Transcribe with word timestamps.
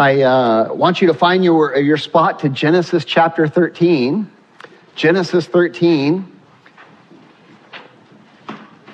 I 0.00 0.22
uh, 0.22 0.72
want 0.72 1.02
you 1.02 1.08
to 1.08 1.12
find 1.12 1.44
your, 1.44 1.76
your 1.76 1.98
spot 1.98 2.38
to 2.38 2.48
Genesis 2.48 3.04
chapter 3.04 3.46
13. 3.46 4.30
Genesis 4.94 5.46
13. 5.46 6.40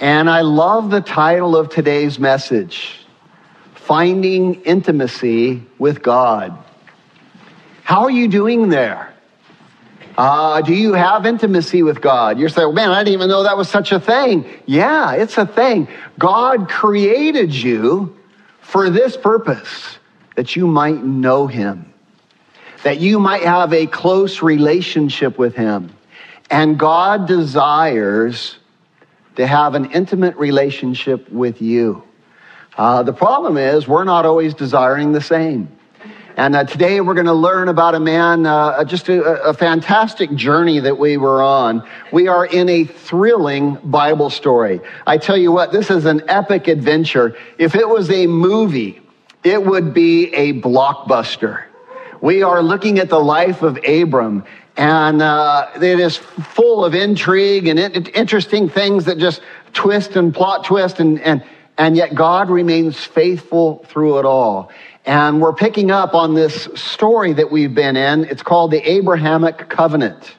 And 0.01 0.29
I 0.29 0.41
love 0.41 0.91
the 0.91 1.01
title 1.01 1.55
of 1.55 1.69
today's 1.69 2.19
message 2.19 3.07
Finding 3.77 4.61
Intimacy 4.65 5.63
with 5.79 6.03
God. 6.03 6.59
How 7.85 8.01
are 8.03 8.11
you 8.11 8.27
doing 8.27 8.69
there? 8.69 9.15
Uh, 10.19 10.61
do 10.61 10.75
you 10.75 10.93
have 10.93 11.25
intimacy 11.25 11.85
with 11.85 12.01
God? 12.01 12.37
You're 12.37 12.49
saying, 12.49 12.75
man, 12.75 12.91
I 12.91 13.05
didn't 13.05 13.15
even 13.15 13.29
know 13.29 13.45
that 13.45 13.57
was 13.57 13.69
such 13.69 13.93
a 13.93 14.01
thing. 14.01 14.45
Yeah, 14.67 15.13
it's 15.13 15.39
a 15.39 15.47
thing. 15.47 15.87
God 16.19 16.69
created 16.69 17.55
you 17.55 18.17
for 18.61 18.91
this 18.91 19.17
purpose 19.17 19.99
that 20.37 20.55
you 20.55 20.67
might 20.67 21.03
know 21.03 21.47
him, 21.47 21.93
that 22.85 23.01
you 23.01 23.19
might 23.19 23.43
have 23.43 23.73
a 23.73 23.87
close 23.87 24.43
relationship 24.43 25.39
with 25.39 25.57
him. 25.57 25.93
And 26.51 26.79
God 26.79 27.27
desires 27.27 28.57
to 29.35 29.47
have 29.47 29.75
an 29.75 29.91
intimate 29.91 30.37
relationship 30.37 31.29
with 31.31 31.61
you. 31.61 32.03
Uh, 32.77 33.03
the 33.03 33.13
problem 33.13 33.57
is, 33.57 33.89
we're 33.89 34.05
not 34.05 34.27
always 34.27 34.55
desiring 34.55 35.13
the 35.13 35.21
same. 35.21 35.69
And 36.37 36.55
uh, 36.55 36.65
today 36.65 37.01
we're 37.01 37.15
going 37.15 37.27
to 37.27 37.33
learn 37.33 37.69
about 37.69 37.95
a 37.95 38.01
man, 38.01 38.45
uh, 38.45 38.85
just 38.85 39.09
a, 39.09 39.23
a, 39.43 39.55
fantastic 39.55 40.35
journey 40.35 40.81
that 40.81 40.99
we 40.99 41.17
were 41.17 41.43
on. 41.43 41.89
We 42.13 42.29
are 42.29 42.45
in 42.45 42.69
a 42.69 42.85
thrilling 42.85 43.77
Bible 43.77 44.29
story. 44.29 44.81
I 45.07 45.17
tell 45.17 45.39
you 45.39 45.51
what, 45.51 45.73
this 45.73 45.91
is 45.91 46.05
an 46.05 46.29
epic 46.29 46.69
adventure. 46.69 47.35
If 47.57 47.75
it 47.75 47.89
was 47.89 48.11
a 48.11 48.27
movie, 48.27 49.01
it 49.45 49.65
would 49.65 49.95
be 49.95 50.33
a 50.35 50.55
blockbuster. 50.55 51.65
We 52.21 52.43
are 52.43 52.63
looking 52.63 52.99
at 52.99 53.09
the 53.09 53.21
life 53.21 53.63
of 53.63 53.79
Abram, 53.85 54.45
and 54.77 55.23
uh, 55.23 55.69
it 55.77 56.01
is 56.01 56.17
full 56.17 56.85
of 56.85 56.95
intrigue 56.95 57.67
and 57.69 57.79
interesting 58.09 58.69
things 58.69 59.05
that 59.05 59.19
just 59.19 59.41
twist 59.73 60.17
and 60.17 60.35
plot 60.35 60.65
twist, 60.65 61.01
and, 61.01 61.21
and, 61.21 61.45
and 61.79 61.97
yet 61.97 62.15
God 62.15 62.51
remains 62.51 63.03
faithful 63.03 63.85
through 63.89 64.19
it 64.19 64.25
all. 64.25 64.71
And 65.05 65.41
we're 65.41 65.53
picking 65.53 65.93
up 65.93 66.15
on 66.15 66.35
this 66.35 66.65
story 66.75 67.33
that 67.35 67.51
we've 67.51 67.75
been 67.75 67.97
in. 67.97 68.25
It's 68.25 68.43
called 68.43 68.73
the 68.73 68.91
Abrahamic 68.91 69.69
covenant. 69.69 70.35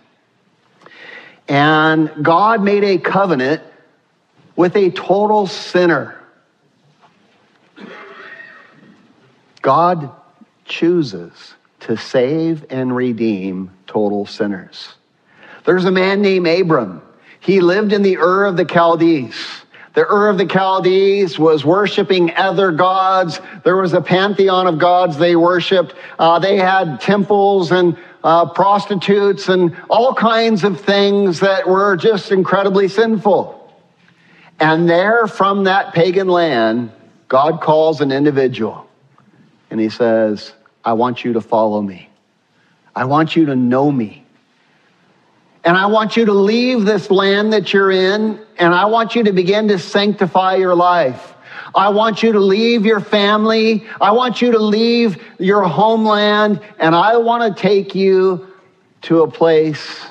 And 1.47 2.11
God 2.21 2.61
made 2.61 2.83
a 2.83 2.97
covenant 2.97 3.63
with 4.57 4.75
a 4.75 4.91
total 4.91 5.47
sinner. 5.47 6.16
God 9.67 10.11
chooses 10.63 11.55
to 11.81 11.97
save 11.97 12.65
and 12.69 12.95
redeem 12.95 13.69
total 13.85 14.25
sinners. 14.25 14.93
There's 15.65 15.83
a 15.83 15.91
man 15.91 16.21
named 16.21 16.47
Abram. 16.47 17.01
He 17.41 17.59
lived 17.59 17.91
in 17.91 18.01
the 18.01 18.15
Ur 18.15 18.45
of 18.45 18.55
the 18.55 18.63
Chaldees. 18.63 19.35
The 19.93 20.09
Ur 20.09 20.29
of 20.29 20.37
the 20.37 20.47
Chaldees 20.47 21.37
was 21.37 21.65
worshiping 21.65 22.33
other 22.37 22.71
gods. 22.71 23.41
There 23.65 23.75
was 23.75 23.91
a 23.91 23.99
pantheon 23.99 24.67
of 24.67 24.79
gods 24.79 25.17
they 25.17 25.35
worshiped. 25.35 25.95
Uh, 26.17 26.39
they 26.39 26.55
had 26.55 27.01
temples 27.01 27.73
and 27.73 27.97
uh, 28.23 28.45
prostitutes 28.45 29.49
and 29.49 29.75
all 29.89 30.13
kinds 30.13 30.63
of 30.63 30.79
things 30.79 31.41
that 31.41 31.67
were 31.67 31.97
just 31.97 32.31
incredibly 32.31 32.87
sinful. 32.87 33.69
And 34.61 34.89
there, 34.89 35.27
from 35.27 35.65
that 35.65 35.93
pagan 35.93 36.29
land, 36.29 36.89
God 37.27 37.59
calls 37.59 37.99
an 37.99 38.13
individual 38.13 38.86
and 39.69 39.79
he 39.79 39.89
says, 39.89 40.53
I 40.83 40.93
want 40.93 41.23
you 41.23 41.33
to 41.33 41.41
follow 41.41 41.81
me. 41.81 42.09
I 42.95 43.05
want 43.05 43.35
you 43.35 43.45
to 43.47 43.55
know 43.55 43.91
me. 43.91 44.23
And 45.63 45.75
I 45.75 45.87
want 45.87 46.15
you 46.15 46.25
to 46.25 46.33
leave 46.33 46.85
this 46.85 47.11
land 47.11 47.51
that 47.51 47.73
you're 47.73 47.91
in, 47.91 48.39
and 48.57 48.73
I 48.73 48.85
want 48.85 49.15
you 49.15 49.23
to 49.25 49.33
begin 49.33 49.67
to 49.67 49.77
sanctify 49.77 50.55
your 50.55 50.75
life. 50.75 51.33
I 51.75 51.89
want 51.89 52.23
you 52.23 52.31
to 52.31 52.39
leave 52.39 52.85
your 52.85 53.01
family. 53.01 53.85
I 53.99 54.11
want 54.11 54.41
you 54.41 54.51
to 54.51 54.59
leave 54.59 55.21
your 55.39 55.63
homeland, 55.63 56.61
and 56.79 56.95
I 56.95 57.17
want 57.17 57.55
to 57.55 57.61
take 57.61 57.93
you 57.93 58.47
to 59.03 59.23
a 59.23 59.29
place 59.29 60.05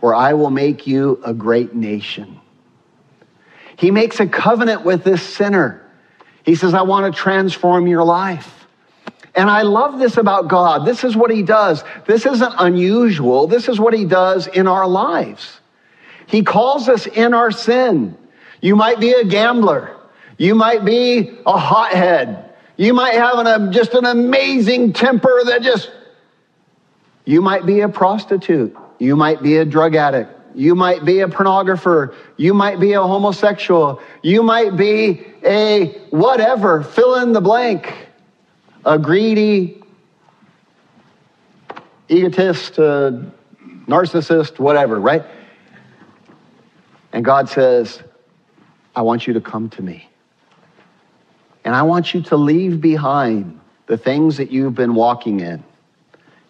where 0.00 0.14
I 0.14 0.34
will 0.34 0.50
make 0.50 0.86
you 0.86 1.20
a 1.24 1.32
great 1.32 1.74
nation. 1.74 2.40
He 3.76 3.90
makes 3.90 4.20
a 4.20 4.26
covenant 4.26 4.84
with 4.84 5.04
this 5.04 5.22
sinner. 5.22 5.85
He 6.46 6.54
says, 6.54 6.72
I 6.72 6.82
want 6.82 7.12
to 7.12 7.20
transform 7.20 7.88
your 7.88 8.04
life. 8.04 8.66
And 9.34 9.50
I 9.50 9.62
love 9.62 9.98
this 9.98 10.16
about 10.16 10.48
God. 10.48 10.86
This 10.86 11.04
is 11.04 11.14
what 11.14 11.30
He 11.30 11.42
does. 11.42 11.84
This 12.06 12.24
isn't 12.24 12.54
unusual. 12.58 13.48
This 13.48 13.68
is 13.68 13.78
what 13.78 13.92
He 13.92 14.06
does 14.06 14.46
in 14.46 14.66
our 14.66 14.86
lives. 14.86 15.60
He 16.26 16.42
calls 16.42 16.88
us 16.88 17.06
in 17.06 17.34
our 17.34 17.50
sin. 17.50 18.16
You 18.62 18.76
might 18.76 19.00
be 19.00 19.12
a 19.12 19.24
gambler. 19.24 19.94
You 20.38 20.54
might 20.54 20.84
be 20.84 21.36
a 21.44 21.58
hothead. 21.58 22.54
You 22.76 22.94
might 22.94 23.14
have 23.14 23.38
an, 23.38 23.72
just 23.72 23.94
an 23.94 24.06
amazing 24.06 24.92
temper 24.92 25.42
that 25.46 25.62
just, 25.62 25.90
you 27.24 27.42
might 27.42 27.66
be 27.66 27.80
a 27.80 27.88
prostitute. 27.88 28.76
You 28.98 29.16
might 29.16 29.42
be 29.42 29.56
a 29.56 29.64
drug 29.64 29.96
addict. 29.96 30.35
You 30.56 30.74
might 30.74 31.04
be 31.04 31.20
a 31.20 31.28
pornographer. 31.28 32.14
You 32.38 32.54
might 32.54 32.80
be 32.80 32.94
a 32.94 33.02
homosexual. 33.02 34.00
You 34.22 34.42
might 34.42 34.74
be 34.74 35.22
a 35.44 35.88
whatever, 36.08 36.82
fill 36.82 37.16
in 37.16 37.32
the 37.32 37.42
blank, 37.42 38.08
a 38.86 38.98
greedy, 38.98 39.82
egotist, 42.08 42.78
uh, 42.78 43.12
narcissist, 43.86 44.58
whatever, 44.58 44.98
right? 44.98 45.24
And 47.12 47.22
God 47.22 47.50
says, 47.50 48.02
I 48.94 49.02
want 49.02 49.26
you 49.26 49.34
to 49.34 49.42
come 49.42 49.68
to 49.70 49.82
me. 49.82 50.08
And 51.66 51.74
I 51.74 51.82
want 51.82 52.14
you 52.14 52.22
to 52.22 52.36
leave 52.36 52.80
behind 52.80 53.60
the 53.88 53.98
things 53.98 54.38
that 54.38 54.50
you've 54.50 54.74
been 54.74 54.94
walking 54.94 55.40
in. 55.40 55.62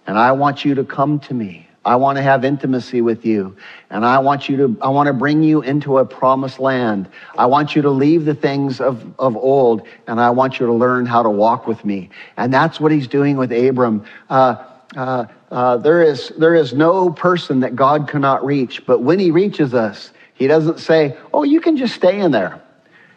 And 0.07 0.17
I 0.17 0.31
want 0.31 0.65
you 0.65 0.77
to 0.77 0.85
come 0.85 1.19
to 1.21 1.35
me. 1.35 1.66
I 1.87 1.95
want 1.95 2.17
to 2.17 2.23
have 2.23 2.45
intimacy 2.45 3.01
with 3.01 3.25
you. 3.25 3.57
And 3.91 4.05
I 4.05 4.19
want 4.19 4.49
you 4.49 4.57
to, 4.57 4.77
I 4.83 4.89
want 4.89 5.07
to 5.07 5.13
bring 5.13 5.43
you 5.43 5.63
into 5.63 5.99
a 5.99 6.05
promised 6.05 6.59
land. 6.59 7.09
I 7.39 7.47
want 7.47 7.77
you 7.77 7.83
to 7.83 7.91
leave 7.91 8.25
the 8.25 8.35
things 8.35 8.81
of, 8.81 9.05
of 9.21 9.37
old 9.37 9.87
and 10.09 10.21
I 10.21 10.31
want 10.31 10.59
you 10.59 10.67
to 10.67 10.73
learn 10.73 11.07
how 11.07 11.23
to 11.23 11.31
walk 11.31 11.69
with 11.69 11.85
me. 11.85 12.11
And 12.37 12.53
that's 12.53 12.81
what 12.81 12.91
he's 12.91 13.07
doing 13.07 13.37
with 13.37 13.53
Abram. 13.53 14.05
Uh, 14.29 14.65
uh, 14.97 15.27
uh, 15.53 15.77
there 15.77 16.03
is, 16.03 16.33
there 16.39 16.57
is 16.57 16.73
no 16.73 17.11
person 17.11 17.61
that 17.61 17.77
God 17.77 18.09
cannot 18.09 18.45
reach, 18.45 18.85
but 18.85 19.03
when 19.03 19.19
he 19.19 19.31
reaches 19.31 19.73
us, 19.73 20.13
he 20.35 20.49
doesn't 20.49 20.81
say, 20.81 21.17
oh, 21.33 21.45
you 21.45 21.61
can 21.61 21.77
just 21.77 21.95
stay 21.95 22.21
in 22.21 22.33
there. 22.33 22.61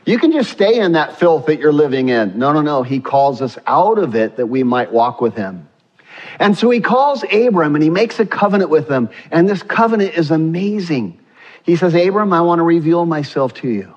You 0.05 0.19
can 0.19 0.31
just 0.31 0.51
stay 0.51 0.79
in 0.79 0.93
that 0.93 1.17
filth 1.19 1.47
that 1.47 1.59
you're 1.59 1.73
living 1.73 2.09
in. 2.09 2.37
No, 2.37 2.53
no, 2.53 2.61
no. 2.61 2.83
He 2.83 2.99
calls 2.99 3.41
us 3.41 3.57
out 3.67 3.97
of 3.97 4.15
it 4.15 4.37
that 4.37 4.47
we 4.47 4.63
might 4.63 4.91
walk 4.91 5.21
with 5.21 5.35
him. 5.35 5.68
And 6.39 6.57
so 6.57 6.69
he 6.69 6.79
calls 6.79 7.23
Abram 7.23 7.75
and 7.75 7.83
he 7.83 7.89
makes 7.89 8.19
a 8.19 8.25
covenant 8.25 8.69
with 8.69 8.89
him. 8.89 9.09
And 9.29 9.47
this 9.47 9.61
covenant 9.61 10.13
is 10.13 10.31
amazing. 10.31 11.19
He 11.63 11.75
says, 11.75 11.93
Abram, 11.93 12.31
I 12.31 12.41
want 12.41 12.59
to 12.59 12.63
reveal 12.63 13.05
myself 13.05 13.53
to 13.55 13.67
you. 13.67 13.93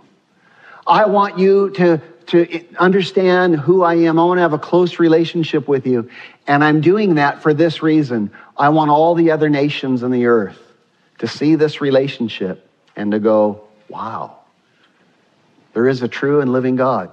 I 0.84 1.06
want 1.06 1.38
you 1.38 1.70
to, 1.70 2.00
to 2.26 2.64
understand 2.76 3.56
who 3.56 3.84
I 3.84 3.94
am. 3.94 4.18
I 4.18 4.24
want 4.24 4.38
to 4.38 4.42
have 4.42 4.52
a 4.52 4.58
close 4.58 4.98
relationship 4.98 5.68
with 5.68 5.86
you. 5.86 6.10
And 6.48 6.64
I'm 6.64 6.80
doing 6.80 7.14
that 7.14 7.40
for 7.40 7.54
this 7.54 7.82
reason. 7.82 8.32
I 8.56 8.70
want 8.70 8.90
all 8.90 9.14
the 9.14 9.30
other 9.30 9.48
nations 9.48 10.02
in 10.02 10.10
the 10.10 10.26
earth 10.26 10.58
to 11.18 11.28
see 11.28 11.54
this 11.54 11.80
relationship 11.80 12.68
and 12.96 13.12
to 13.12 13.20
go, 13.20 13.68
wow, 13.88 14.38
there 15.74 15.86
is 15.86 16.02
a 16.02 16.08
true 16.08 16.40
and 16.40 16.52
living 16.52 16.74
God. 16.74 17.12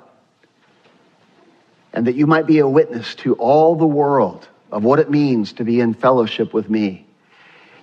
And 1.94 2.08
that 2.08 2.16
you 2.16 2.26
might 2.26 2.48
be 2.48 2.60
a 2.60 2.68
witness 2.68 3.14
to 3.16 3.36
all 3.36 3.76
the 3.76 3.86
world 3.86 4.48
of 4.72 4.84
what 4.84 5.00
it 5.00 5.10
means 5.10 5.54
to 5.54 5.64
be 5.64 5.80
in 5.80 5.94
fellowship 5.94 6.54
with 6.54 6.70
me. 6.70 7.06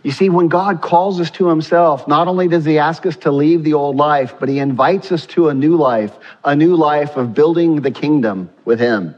You 0.02 0.12
see, 0.12 0.28
when 0.30 0.48
God 0.48 0.82
calls 0.82 1.20
us 1.20 1.30
to 1.32 1.48
himself, 1.48 2.06
not 2.06 2.28
only 2.28 2.48
does 2.48 2.64
he 2.64 2.78
ask 2.78 3.04
us 3.06 3.16
to 3.18 3.32
leave 3.32 3.64
the 3.64 3.74
old 3.74 3.96
life, 3.96 4.34
but 4.38 4.48
he 4.48 4.58
invites 4.60 5.10
us 5.12 5.26
to 5.26 5.48
a 5.48 5.54
new 5.54 5.76
life, 5.76 6.16
a 6.44 6.54
new 6.54 6.76
life 6.76 7.16
of 7.16 7.34
building 7.34 7.80
the 7.82 7.90
kingdom 7.90 8.50
with 8.64 8.78
him. 8.78 9.14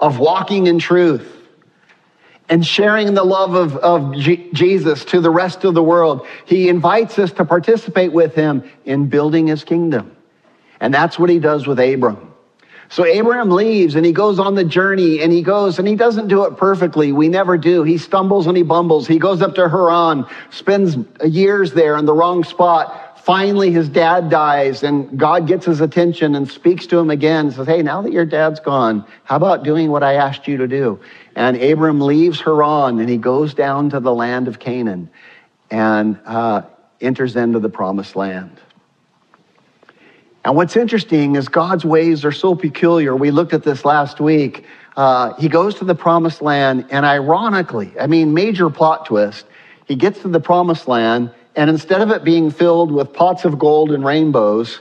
of 0.00 0.18
walking 0.18 0.66
in 0.66 0.78
truth 0.78 1.32
and 2.48 2.64
sharing 2.64 3.14
the 3.14 3.24
love 3.24 3.54
of, 3.54 3.76
of 3.76 4.14
G- 4.14 4.50
Jesus 4.52 5.04
to 5.06 5.20
the 5.20 5.30
rest 5.30 5.64
of 5.64 5.74
the 5.74 5.82
world. 5.82 6.26
He 6.46 6.68
invites 6.68 7.18
us 7.18 7.32
to 7.32 7.44
participate 7.44 8.12
with 8.12 8.34
him 8.34 8.62
in 8.84 9.08
building 9.08 9.48
his 9.48 9.64
kingdom. 9.64 10.16
And 10.80 10.92
that's 10.92 11.18
what 11.18 11.30
he 11.30 11.38
does 11.38 11.66
with 11.66 11.80
Abram. 11.80 12.34
So 12.88 13.04
Abraham 13.04 13.50
leaves 13.50 13.94
and 13.96 14.06
he 14.06 14.12
goes 14.12 14.38
on 14.38 14.54
the 14.54 14.64
journey 14.64 15.20
and 15.20 15.32
he 15.32 15.42
goes 15.42 15.78
and 15.78 15.88
he 15.88 15.96
doesn't 15.96 16.28
do 16.28 16.44
it 16.44 16.56
perfectly. 16.56 17.12
We 17.12 17.28
never 17.28 17.58
do. 17.58 17.82
He 17.82 17.98
stumbles 17.98 18.46
and 18.46 18.56
he 18.56 18.62
bumbles. 18.62 19.06
He 19.06 19.18
goes 19.18 19.42
up 19.42 19.54
to 19.56 19.68
Haran, 19.68 20.24
spends 20.50 20.96
years 21.24 21.72
there 21.72 21.96
in 21.96 22.06
the 22.06 22.14
wrong 22.14 22.44
spot. 22.44 23.20
Finally, 23.24 23.72
his 23.72 23.88
dad 23.88 24.30
dies 24.30 24.84
and 24.84 25.18
God 25.18 25.48
gets 25.48 25.66
his 25.66 25.80
attention 25.80 26.36
and 26.36 26.48
speaks 26.48 26.86
to 26.86 26.98
him 26.98 27.10
again. 27.10 27.50
Says, 27.50 27.66
Hey, 27.66 27.82
now 27.82 28.02
that 28.02 28.12
your 28.12 28.24
dad's 28.24 28.60
gone, 28.60 29.04
how 29.24 29.36
about 29.36 29.64
doing 29.64 29.90
what 29.90 30.04
I 30.04 30.14
asked 30.14 30.46
you 30.46 30.56
to 30.58 30.68
do? 30.68 31.00
And 31.34 31.60
Abram 31.60 32.00
leaves 32.00 32.40
Haran 32.40 33.00
and 33.00 33.08
he 33.08 33.16
goes 33.16 33.52
down 33.52 33.90
to 33.90 34.00
the 34.00 34.14
land 34.14 34.46
of 34.46 34.60
Canaan 34.60 35.10
and 35.72 36.20
uh, 36.24 36.62
enters 37.00 37.34
into 37.34 37.58
the 37.58 37.68
promised 37.68 38.14
land. 38.14 38.60
And 40.46 40.54
what's 40.54 40.76
interesting 40.76 41.34
is 41.34 41.48
God's 41.48 41.84
ways 41.84 42.24
are 42.24 42.30
so 42.30 42.54
peculiar. 42.54 43.16
We 43.16 43.32
looked 43.32 43.52
at 43.52 43.64
this 43.64 43.84
last 43.84 44.20
week. 44.20 44.64
Uh, 44.96 45.34
he 45.34 45.48
goes 45.48 45.74
to 45.80 45.84
the 45.84 45.96
promised 45.96 46.40
land, 46.40 46.86
and 46.90 47.04
ironically, 47.04 47.92
I 47.98 48.06
mean, 48.06 48.32
major 48.32 48.70
plot 48.70 49.06
twist, 49.06 49.44
he 49.86 49.96
gets 49.96 50.20
to 50.20 50.28
the 50.28 50.38
promised 50.38 50.86
land, 50.86 51.32
and 51.56 51.68
instead 51.68 52.00
of 52.00 52.12
it 52.12 52.22
being 52.22 52.52
filled 52.52 52.92
with 52.92 53.12
pots 53.12 53.44
of 53.44 53.58
gold 53.58 53.90
and 53.90 54.04
rainbows, 54.04 54.78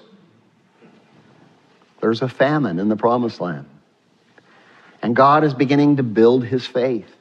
there's 2.00 2.22
a 2.22 2.30
famine 2.30 2.78
in 2.78 2.88
the 2.88 2.96
promised 2.96 3.42
land. 3.42 3.66
And 5.02 5.16
God 5.16 5.44
is 5.44 5.56
beginning 5.56 5.96
to 5.96 6.04
build 6.04 6.46
his 6.46 6.68
faith. 6.68 7.12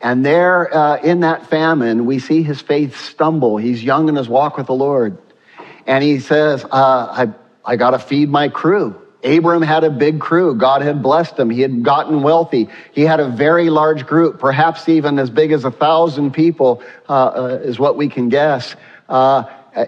And 0.00 0.24
there 0.24 0.72
uh, 0.72 0.98
in 0.98 1.20
that 1.20 1.50
famine, 1.50 2.06
we 2.06 2.20
see 2.20 2.44
his 2.44 2.60
faith 2.60 3.00
stumble. 3.00 3.56
He's 3.56 3.82
young 3.82 4.08
in 4.08 4.14
his 4.14 4.28
walk 4.28 4.56
with 4.56 4.68
the 4.68 4.74
Lord. 4.74 5.18
And 5.86 6.02
he 6.02 6.20
says, 6.20 6.64
uh, 6.64 6.68
I, 6.72 7.28
I 7.64 7.76
got 7.76 7.90
to 7.90 7.98
feed 7.98 8.28
my 8.28 8.48
crew. 8.48 9.00
Abram 9.24 9.62
had 9.62 9.84
a 9.84 9.90
big 9.90 10.20
crew. 10.20 10.54
God 10.54 10.82
had 10.82 11.02
blessed 11.02 11.38
him. 11.38 11.48
He 11.48 11.60
had 11.60 11.82
gotten 11.82 12.22
wealthy. 12.22 12.68
He 12.92 13.02
had 13.02 13.20
a 13.20 13.28
very 13.28 13.70
large 13.70 14.04
group, 14.06 14.40
perhaps 14.40 14.88
even 14.88 15.18
as 15.18 15.30
big 15.30 15.52
as 15.52 15.64
a 15.64 15.70
thousand 15.70 16.32
people, 16.32 16.82
uh, 17.08 17.12
uh, 17.12 17.60
is 17.62 17.78
what 17.78 17.96
we 17.96 18.08
can 18.08 18.28
guess, 18.28 18.74
uh, 19.08 19.44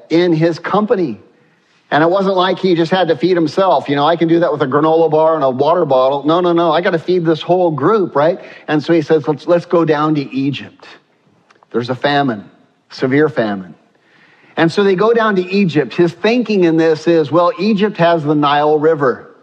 in 0.08 0.32
his 0.32 0.58
company. 0.58 1.20
And 1.90 2.02
it 2.02 2.10
wasn't 2.10 2.36
like 2.36 2.58
he 2.58 2.74
just 2.74 2.90
had 2.90 3.08
to 3.08 3.16
feed 3.16 3.36
himself. 3.36 3.88
You 3.88 3.96
know, 3.96 4.06
I 4.06 4.16
can 4.16 4.28
do 4.28 4.40
that 4.40 4.52
with 4.52 4.62
a 4.62 4.66
granola 4.66 5.10
bar 5.10 5.34
and 5.34 5.44
a 5.44 5.50
water 5.50 5.84
bottle. 5.84 6.24
No, 6.24 6.40
no, 6.40 6.52
no. 6.52 6.72
I 6.72 6.80
got 6.80 6.90
to 6.90 6.98
feed 6.98 7.24
this 7.24 7.42
whole 7.42 7.70
group, 7.70 8.16
right? 8.16 8.40
And 8.68 8.82
so 8.82 8.92
he 8.92 9.02
says, 9.02 9.28
let's, 9.28 9.46
let's 9.46 9.66
go 9.66 9.84
down 9.84 10.14
to 10.16 10.22
Egypt. 10.34 10.86
There's 11.70 11.90
a 11.90 11.94
famine, 11.94 12.50
severe 12.90 13.28
famine. 13.28 13.74
And 14.56 14.70
so 14.70 14.84
they 14.84 14.94
go 14.94 15.12
down 15.12 15.36
to 15.36 15.42
Egypt. 15.42 15.94
His 15.94 16.12
thinking 16.12 16.64
in 16.64 16.76
this 16.76 17.06
is, 17.06 17.30
well, 17.30 17.52
Egypt 17.58 17.96
has 17.96 18.22
the 18.22 18.34
Nile 18.34 18.78
River. 18.78 19.34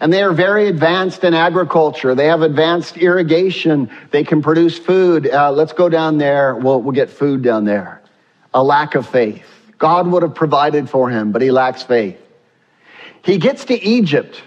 And 0.00 0.12
they 0.12 0.22
are 0.22 0.32
very 0.32 0.68
advanced 0.68 1.24
in 1.24 1.34
agriculture. 1.34 2.14
They 2.14 2.26
have 2.26 2.42
advanced 2.42 2.96
irrigation. 2.96 3.90
They 4.10 4.24
can 4.24 4.42
produce 4.42 4.78
food. 4.78 5.28
Uh, 5.28 5.52
let's 5.52 5.72
go 5.72 5.88
down 5.88 6.18
there. 6.18 6.54
We'll, 6.54 6.82
we'll 6.82 6.92
get 6.92 7.10
food 7.10 7.42
down 7.42 7.64
there. 7.64 8.02
A 8.52 8.62
lack 8.62 8.94
of 8.94 9.08
faith. 9.08 9.46
God 9.78 10.06
would 10.06 10.22
have 10.22 10.34
provided 10.34 10.88
for 10.88 11.10
him, 11.10 11.32
but 11.32 11.42
he 11.42 11.50
lacks 11.50 11.82
faith. 11.82 12.18
He 13.22 13.38
gets 13.38 13.66
to 13.66 13.82
Egypt 13.82 14.42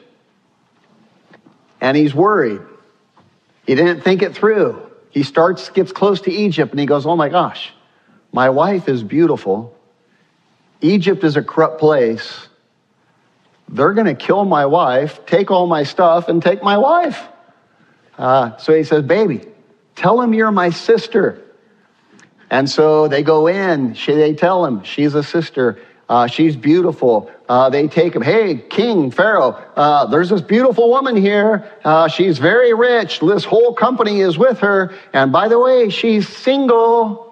and 1.82 1.96
he's 1.96 2.14
worried. 2.14 2.62
He 3.66 3.76
didn't 3.76 4.02
think 4.02 4.22
it 4.22 4.36
through. 4.36 4.82
He 5.12 5.24
starts, 5.24 5.70
gets 5.70 5.92
close 5.92 6.22
to 6.22 6.32
Egypt 6.32 6.72
and 6.72 6.80
he 6.80 6.86
goes, 6.86 7.06
Oh 7.06 7.16
my 7.16 7.30
gosh, 7.30 7.74
my 8.32 8.50
wife 8.50 8.88
is 8.88 9.04
beautiful. 9.04 9.76
Egypt 10.82 11.24
is 11.24 11.36
a 11.36 11.42
corrupt 11.42 11.80
place. 11.80 12.48
They're 13.68 13.94
going 13.94 14.08
to 14.08 14.16
kill 14.16 14.46
my 14.46 14.66
wife, 14.66 15.26
take 15.26 15.52
all 15.52 15.68
my 15.68 15.84
stuff, 15.84 16.28
and 16.28 16.42
take 16.42 16.64
my 16.64 16.78
wife. 16.78 17.22
Uh, 18.18 18.58
so 18.58 18.74
he 18.74 18.84
says, 18.84 19.04
Baby, 19.04 19.42
tell 19.96 20.20
him 20.22 20.34
you're 20.34 20.52
my 20.52 20.72
sister. 20.72 21.42
And 22.50 22.70
so 22.70 23.08
they 23.08 23.22
go 23.22 23.48
in, 23.48 23.94
she, 23.94 24.14
they 24.14 24.34
tell 24.34 24.66
him 24.66 24.84
she's 24.84 25.14
a 25.14 25.24
sister. 25.24 25.80
Uh, 26.10 26.26
she's 26.26 26.56
beautiful. 26.56 27.32
Uh, 27.48 27.70
they 27.70 27.88
take 27.88 28.16
him, 28.16 28.24
hey, 28.24 28.58
King, 28.58 29.12
Pharaoh, 29.12 29.52
uh, 29.76 30.08
there's 30.08 30.30
this 30.30 30.42
beautiful 30.42 30.90
woman 30.90 31.16
here. 31.16 31.72
Uh, 31.84 32.08
she's 32.08 32.40
very 32.40 32.74
rich. 32.74 33.20
This 33.20 33.46
whole 33.46 33.76
company 33.76 34.22
is 34.22 34.36
with 34.36 34.60
her. 34.60 34.96
And 35.14 35.32
by 35.32 35.48
the 35.48 35.60
way, 35.60 35.90
she's 35.92 36.28
single. 36.28 37.29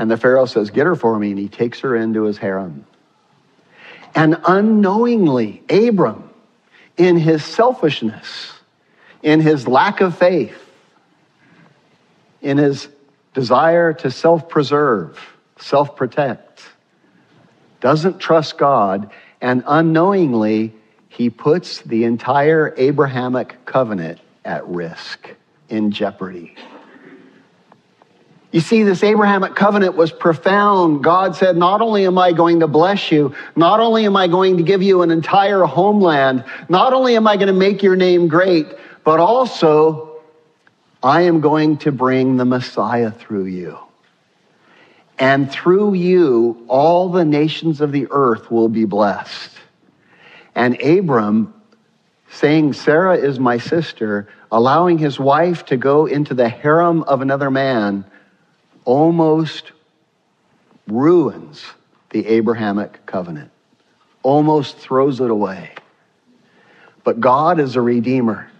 And 0.00 0.10
the 0.10 0.16
Pharaoh 0.16 0.46
says, 0.46 0.70
Get 0.70 0.86
her 0.86 0.96
for 0.96 1.18
me. 1.18 1.28
And 1.28 1.38
he 1.38 1.48
takes 1.48 1.80
her 1.80 1.94
into 1.94 2.22
his 2.22 2.38
harem. 2.38 2.86
And 4.14 4.40
unknowingly, 4.46 5.62
Abram, 5.68 6.30
in 6.96 7.18
his 7.18 7.44
selfishness, 7.44 8.50
in 9.22 9.40
his 9.40 9.68
lack 9.68 10.00
of 10.00 10.16
faith, 10.16 10.56
in 12.40 12.56
his 12.56 12.88
desire 13.34 13.92
to 13.92 14.10
self 14.10 14.48
preserve, 14.48 15.20
self 15.58 15.96
protect, 15.96 16.62
doesn't 17.82 18.20
trust 18.20 18.56
God, 18.56 19.10
and 19.42 19.62
unknowingly, 19.66 20.72
he 21.10 21.28
puts 21.28 21.82
the 21.82 22.04
entire 22.04 22.72
Abrahamic 22.78 23.66
covenant 23.66 24.18
at 24.46 24.66
risk, 24.66 25.28
in 25.68 25.90
jeopardy. 25.90 26.56
You 28.52 28.60
see, 28.60 28.82
this 28.82 29.04
Abrahamic 29.04 29.54
covenant 29.54 29.94
was 29.94 30.10
profound. 30.10 31.04
God 31.04 31.36
said, 31.36 31.56
Not 31.56 31.80
only 31.80 32.04
am 32.04 32.18
I 32.18 32.32
going 32.32 32.60
to 32.60 32.66
bless 32.66 33.12
you, 33.12 33.34
not 33.54 33.78
only 33.78 34.06
am 34.06 34.16
I 34.16 34.26
going 34.26 34.56
to 34.56 34.64
give 34.64 34.82
you 34.82 35.02
an 35.02 35.12
entire 35.12 35.64
homeland, 35.64 36.44
not 36.68 36.92
only 36.92 37.14
am 37.14 37.28
I 37.28 37.36
going 37.36 37.46
to 37.46 37.52
make 37.52 37.82
your 37.82 37.94
name 37.94 38.26
great, 38.26 38.66
but 39.04 39.20
also 39.20 40.20
I 41.00 41.22
am 41.22 41.40
going 41.40 41.76
to 41.78 41.92
bring 41.92 42.36
the 42.36 42.44
Messiah 42.44 43.12
through 43.12 43.46
you. 43.46 43.78
And 45.16 45.50
through 45.50 45.94
you, 45.94 46.64
all 46.66 47.08
the 47.08 47.24
nations 47.24 47.80
of 47.80 47.92
the 47.92 48.08
earth 48.10 48.50
will 48.50 48.68
be 48.68 48.84
blessed. 48.84 49.50
And 50.56 50.80
Abram, 50.82 51.54
saying, 52.30 52.72
Sarah 52.72 53.16
is 53.16 53.38
my 53.38 53.58
sister, 53.58 54.28
allowing 54.50 54.98
his 54.98 55.20
wife 55.20 55.66
to 55.66 55.76
go 55.76 56.06
into 56.06 56.34
the 56.34 56.48
harem 56.48 57.02
of 57.04 57.20
another 57.20 57.50
man 57.50 58.04
almost 58.90 59.70
ruins 60.88 61.64
the 62.10 62.26
Abrahamic 62.26 63.06
covenant, 63.06 63.52
almost 64.24 64.78
throws 64.78 65.20
it 65.20 65.30
away. 65.30 65.70
But 67.04 67.20
God 67.20 67.60
is 67.60 67.76
a 67.76 67.80
redeemer. 67.80 68.50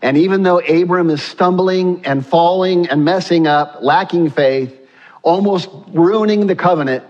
And 0.00 0.16
even 0.16 0.44
though 0.44 0.60
Abram 0.60 1.10
is 1.10 1.20
stumbling 1.20 2.06
and 2.06 2.24
falling 2.24 2.88
and 2.88 3.04
messing 3.04 3.48
up, 3.48 3.78
lacking 3.82 4.30
faith, 4.30 4.72
almost 5.22 5.68
ruining 5.88 6.46
the 6.46 6.54
covenant, 6.54 7.02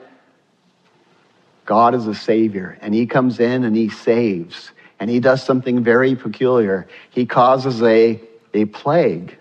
God 1.66 1.94
is 1.94 2.06
a 2.06 2.14
savior. 2.14 2.78
And 2.80 2.94
he 2.94 3.04
comes 3.04 3.40
in 3.40 3.64
and 3.64 3.76
he 3.76 3.90
saves. 3.90 4.72
And 4.98 5.10
he 5.10 5.20
does 5.20 5.42
something 5.44 5.84
very 5.84 6.16
peculiar. 6.16 6.88
He 7.10 7.26
causes 7.26 7.82
a, 7.82 8.18
a 8.54 8.64
plague 8.64 9.36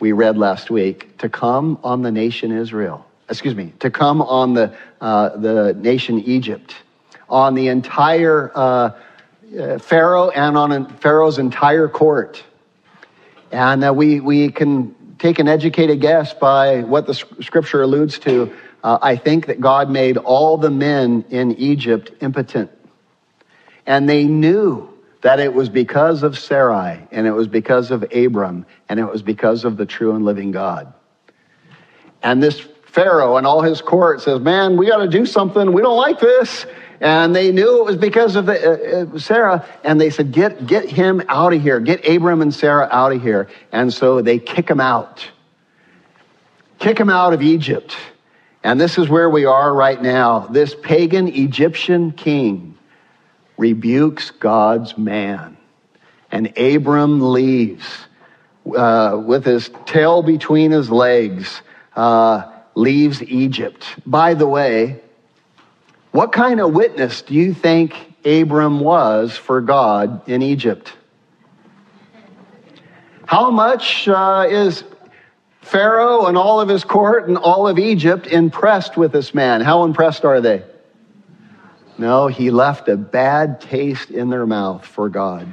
we 0.00 0.12
read 0.12 0.36
last 0.36 0.70
week, 0.70 1.18
to 1.18 1.28
come 1.28 1.78
on 1.84 2.02
the 2.02 2.10
nation 2.10 2.52
Israel. 2.52 3.06
Excuse 3.28 3.54
me, 3.54 3.72
to 3.80 3.90
come 3.90 4.22
on 4.22 4.54
the, 4.54 4.76
uh, 5.00 5.36
the 5.36 5.74
nation 5.74 6.18
Egypt, 6.20 6.74
on 7.28 7.54
the 7.54 7.68
entire 7.68 8.50
uh, 8.54 8.90
uh 9.58 9.78
Pharaoh 9.78 10.30
and 10.30 10.56
on 10.56 10.96
Pharaoh's 10.96 11.38
entire 11.38 11.88
court. 11.88 12.42
And 13.52 13.84
uh, 13.84 13.92
we, 13.92 14.20
we 14.20 14.50
can 14.50 14.94
take 15.18 15.38
an 15.38 15.48
educated 15.48 16.00
guess 16.00 16.34
by 16.34 16.82
what 16.82 17.06
the 17.06 17.14
scripture 17.14 17.82
alludes 17.82 18.18
to. 18.20 18.52
Uh, 18.82 18.98
I 19.02 19.16
think 19.16 19.46
that 19.46 19.60
God 19.60 19.90
made 19.90 20.16
all 20.16 20.56
the 20.56 20.70
men 20.70 21.24
in 21.30 21.52
Egypt 21.56 22.10
impotent. 22.20 22.70
And 23.86 24.08
they 24.08 24.24
knew 24.24 24.89
that 25.22 25.38
it 25.38 25.52
was 25.52 25.68
because 25.68 26.22
of 26.22 26.38
Sarai 26.38 27.06
and 27.10 27.26
it 27.26 27.32
was 27.32 27.46
because 27.46 27.90
of 27.90 28.04
Abram 28.14 28.64
and 28.88 28.98
it 28.98 29.04
was 29.04 29.22
because 29.22 29.64
of 29.64 29.76
the 29.76 29.86
true 29.86 30.14
and 30.14 30.24
living 30.24 30.50
God. 30.50 30.92
And 32.22 32.42
this 32.42 32.60
Pharaoh 32.84 33.36
and 33.36 33.46
all 33.46 33.62
his 33.62 33.80
court 33.80 34.20
says, 34.20 34.40
Man, 34.40 34.76
we 34.76 34.86
got 34.86 34.98
to 34.98 35.08
do 35.08 35.26
something. 35.26 35.72
We 35.72 35.82
don't 35.82 35.96
like 35.96 36.20
this. 36.20 36.66
And 37.00 37.34
they 37.34 37.50
knew 37.50 37.80
it 37.80 37.84
was 37.86 37.96
because 37.96 38.36
of 38.36 38.46
the, 38.46 39.06
uh, 39.12 39.16
uh, 39.16 39.18
Sarah. 39.18 39.66
And 39.84 39.98
they 39.98 40.10
said, 40.10 40.32
get, 40.32 40.66
get 40.66 40.90
him 40.90 41.22
out 41.28 41.54
of 41.54 41.62
here. 41.62 41.80
Get 41.80 42.06
Abram 42.06 42.42
and 42.42 42.52
Sarah 42.52 42.88
out 42.92 43.12
of 43.12 43.22
here. 43.22 43.48
And 43.72 43.92
so 43.92 44.20
they 44.20 44.38
kick 44.38 44.68
him 44.68 44.80
out. 44.80 45.26
Kick 46.78 47.00
him 47.00 47.08
out 47.08 47.32
of 47.32 47.40
Egypt. 47.40 47.96
And 48.62 48.78
this 48.78 48.98
is 48.98 49.08
where 49.08 49.30
we 49.30 49.46
are 49.46 49.72
right 49.72 50.00
now. 50.00 50.40
This 50.48 50.74
pagan 50.74 51.28
Egyptian 51.28 52.12
king 52.12 52.69
rebukes 53.60 54.30
God's 54.30 54.96
man. 54.96 55.56
And 56.32 56.56
Abram 56.58 57.32
leaves 57.32 57.84
uh, 58.74 59.20
with 59.24 59.44
his 59.44 59.70
tail 59.84 60.22
between 60.22 60.70
his 60.70 60.90
legs, 60.90 61.60
uh, 61.94 62.50
leaves 62.74 63.22
Egypt. 63.22 63.86
By 64.06 64.34
the 64.34 64.46
way, 64.46 65.00
what 66.12 66.32
kind 66.32 66.60
of 66.60 66.72
witness 66.72 67.22
do 67.22 67.34
you 67.34 67.52
think 67.52 67.94
Abram 68.24 68.80
was 68.80 69.36
for 69.36 69.60
God 69.60 70.28
in 70.28 70.42
Egypt? 70.42 70.92
How 73.26 73.50
much 73.50 74.08
uh, 74.08 74.46
is 74.48 74.82
Pharaoh 75.60 76.26
and 76.26 76.36
all 76.36 76.60
of 76.60 76.68
his 76.68 76.82
court 76.82 77.28
and 77.28 77.36
all 77.36 77.68
of 77.68 77.78
Egypt 77.78 78.26
impressed 78.26 78.96
with 78.96 79.12
this 79.12 79.34
man? 79.34 79.60
How 79.60 79.84
impressed 79.84 80.24
are 80.24 80.40
they? 80.40 80.64
No, 82.00 82.28
he 82.28 82.50
left 82.50 82.88
a 82.88 82.96
bad 82.96 83.60
taste 83.60 84.10
in 84.10 84.30
their 84.30 84.46
mouth 84.46 84.86
for 84.86 85.10
God. 85.10 85.46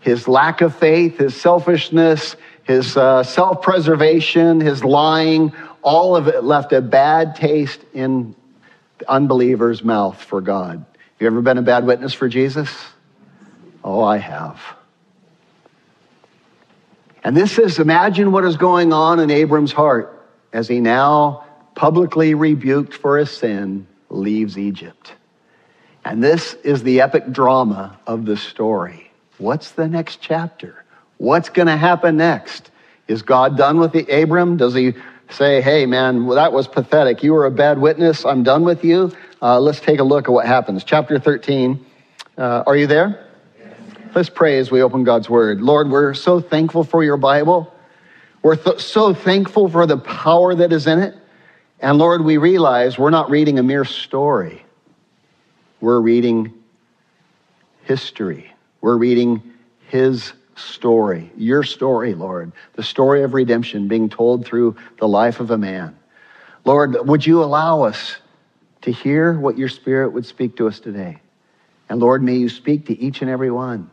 His 0.00 0.28
lack 0.28 0.60
of 0.60 0.76
faith, 0.76 1.16
his 1.16 1.34
selfishness, 1.34 2.36
his 2.64 2.98
uh, 2.98 3.22
self 3.22 3.62
preservation, 3.62 4.60
his 4.60 4.84
lying, 4.84 5.54
all 5.80 6.16
of 6.16 6.28
it 6.28 6.44
left 6.44 6.74
a 6.74 6.82
bad 6.82 7.34
taste 7.34 7.80
in 7.94 8.34
the 8.98 9.10
unbeliever's 9.10 9.82
mouth 9.82 10.22
for 10.22 10.42
God. 10.42 10.84
You 11.18 11.28
ever 11.28 11.40
been 11.40 11.56
a 11.56 11.62
bad 11.62 11.86
witness 11.86 12.12
for 12.12 12.28
Jesus? 12.28 12.70
Oh, 13.82 14.02
I 14.02 14.18
have. 14.18 14.60
And 17.24 17.34
this 17.34 17.58
is 17.58 17.78
imagine 17.78 18.32
what 18.32 18.44
is 18.44 18.58
going 18.58 18.92
on 18.92 19.18
in 19.18 19.30
Abram's 19.30 19.72
heart 19.72 20.28
as 20.52 20.68
he 20.68 20.80
now, 20.80 21.46
publicly 21.74 22.34
rebuked 22.34 22.92
for 22.92 23.16
his 23.16 23.30
sin, 23.30 23.86
leaves 24.10 24.58
Egypt. 24.58 25.14
And 26.04 26.22
this 26.22 26.54
is 26.64 26.82
the 26.82 27.00
epic 27.00 27.32
drama 27.32 27.98
of 28.06 28.24
the 28.24 28.36
story. 28.36 29.10
What's 29.38 29.72
the 29.72 29.88
next 29.88 30.20
chapter? 30.20 30.84
What's 31.18 31.48
going 31.48 31.68
to 31.68 31.76
happen 31.76 32.16
next? 32.16 32.70
Is 33.08 33.22
God 33.22 33.56
done 33.56 33.78
with 33.78 33.92
the 33.92 34.06
Abram? 34.22 34.56
Does 34.56 34.74
he 34.74 34.94
say, 35.30 35.60
hey, 35.60 35.86
man, 35.86 36.26
well, 36.26 36.36
that 36.36 36.52
was 36.52 36.68
pathetic. 36.68 37.22
You 37.22 37.32
were 37.32 37.46
a 37.46 37.50
bad 37.50 37.78
witness. 37.78 38.24
I'm 38.24 38.42
done 38.42 38.64
with 38.64 38.84
you. 38.84 39.12
Uh, 39.40 39.60
let's 39.60 39.80
take 39.80 40.00
a 40.00 40.04
look 40.04 40.28
at 40.28 40.32
what 40.32 40.46
happens. 40.46 40.84
Chapter 40.84 41.18
13. 41.18 41.84
Uh, 42.36 42.62
are 42.66 42.76
you 42.76 42.86
there? 42.86 43.28
Let's 44.14 44.28
pray 44.28 44.58
as 44.58 44.70
we 44.70 44.82
open 44.82 45.04
God's 45.04 45.30
word. 45.30 45.62
Lord, 45.62 45.90
we're 45.90 46.14
so 46.14 46.40
thankful 46.40 46.84
for 46.84 47.02
your 47.02 47.16
Bible. 47.16 47.72
We're 48.42 48.56
th- 48.56 48.80
so 48.80 49.14
thankful 49.14 49.68
for 49.68 49.86
the 49.86 49.96
power 49.96 50.54
that 50.54 50.72
is 50.72 50.86
in 50.86 50.98
it. 50.98 51.14
And 51.80 51.98
Lord, 51.98 52.22
we 52.22 52.36
realize 52.36 52.98
we're 52.98 53.10
not 53.10 53.30
reading 53.30 53.58
a 53.58 53.62
mere 53.62 53.84
story. 53.84 54.64
We're 55.82 56.00
reading 56.00 56.54
history. 57.82 58.52
We're 58.80 58.96
reading 58.96 59.42
his 59.88 60.32
story, 60.54 61.32
your 61.36 61.64
story, 61.64 62.14
Lord, 62.14 62.52
the 62.74 62.84
story 62.84 63.24
of 63.24 63.34
redemption 63.34 63.88
being 63.88 64.08
told 64.08 64.46
through 64.46 64.76
the 64.98 65.08
life 65.08 65.40
of 65.40 65.50
a 65.50 65.58
man. 65.58 65.98
Lord, 66.64 66.96
would 67.06 67.26
you 67.26 67.42
allow 67.42 67.82
us 67.82 68.16
to 68.82 68.92
hear 68.92 69.38
what 69.38 69.58
your 69.58 69.68
spirit 69.68 70.12
would 70.12 70.24
speak 70.24 70.56
to 70.58 70.68
us 70.68 70.78
today? 70.78 71.18
And 71.88 71.98
Lord, 71.98 72.22
may 72.22 72.36
you 72.36 72.48
speak 72.48 72.86
to 72.86 72.98
each 72.98 73.20
and 73.20 73.30
every 73.30 73.50
one 73.50 73.90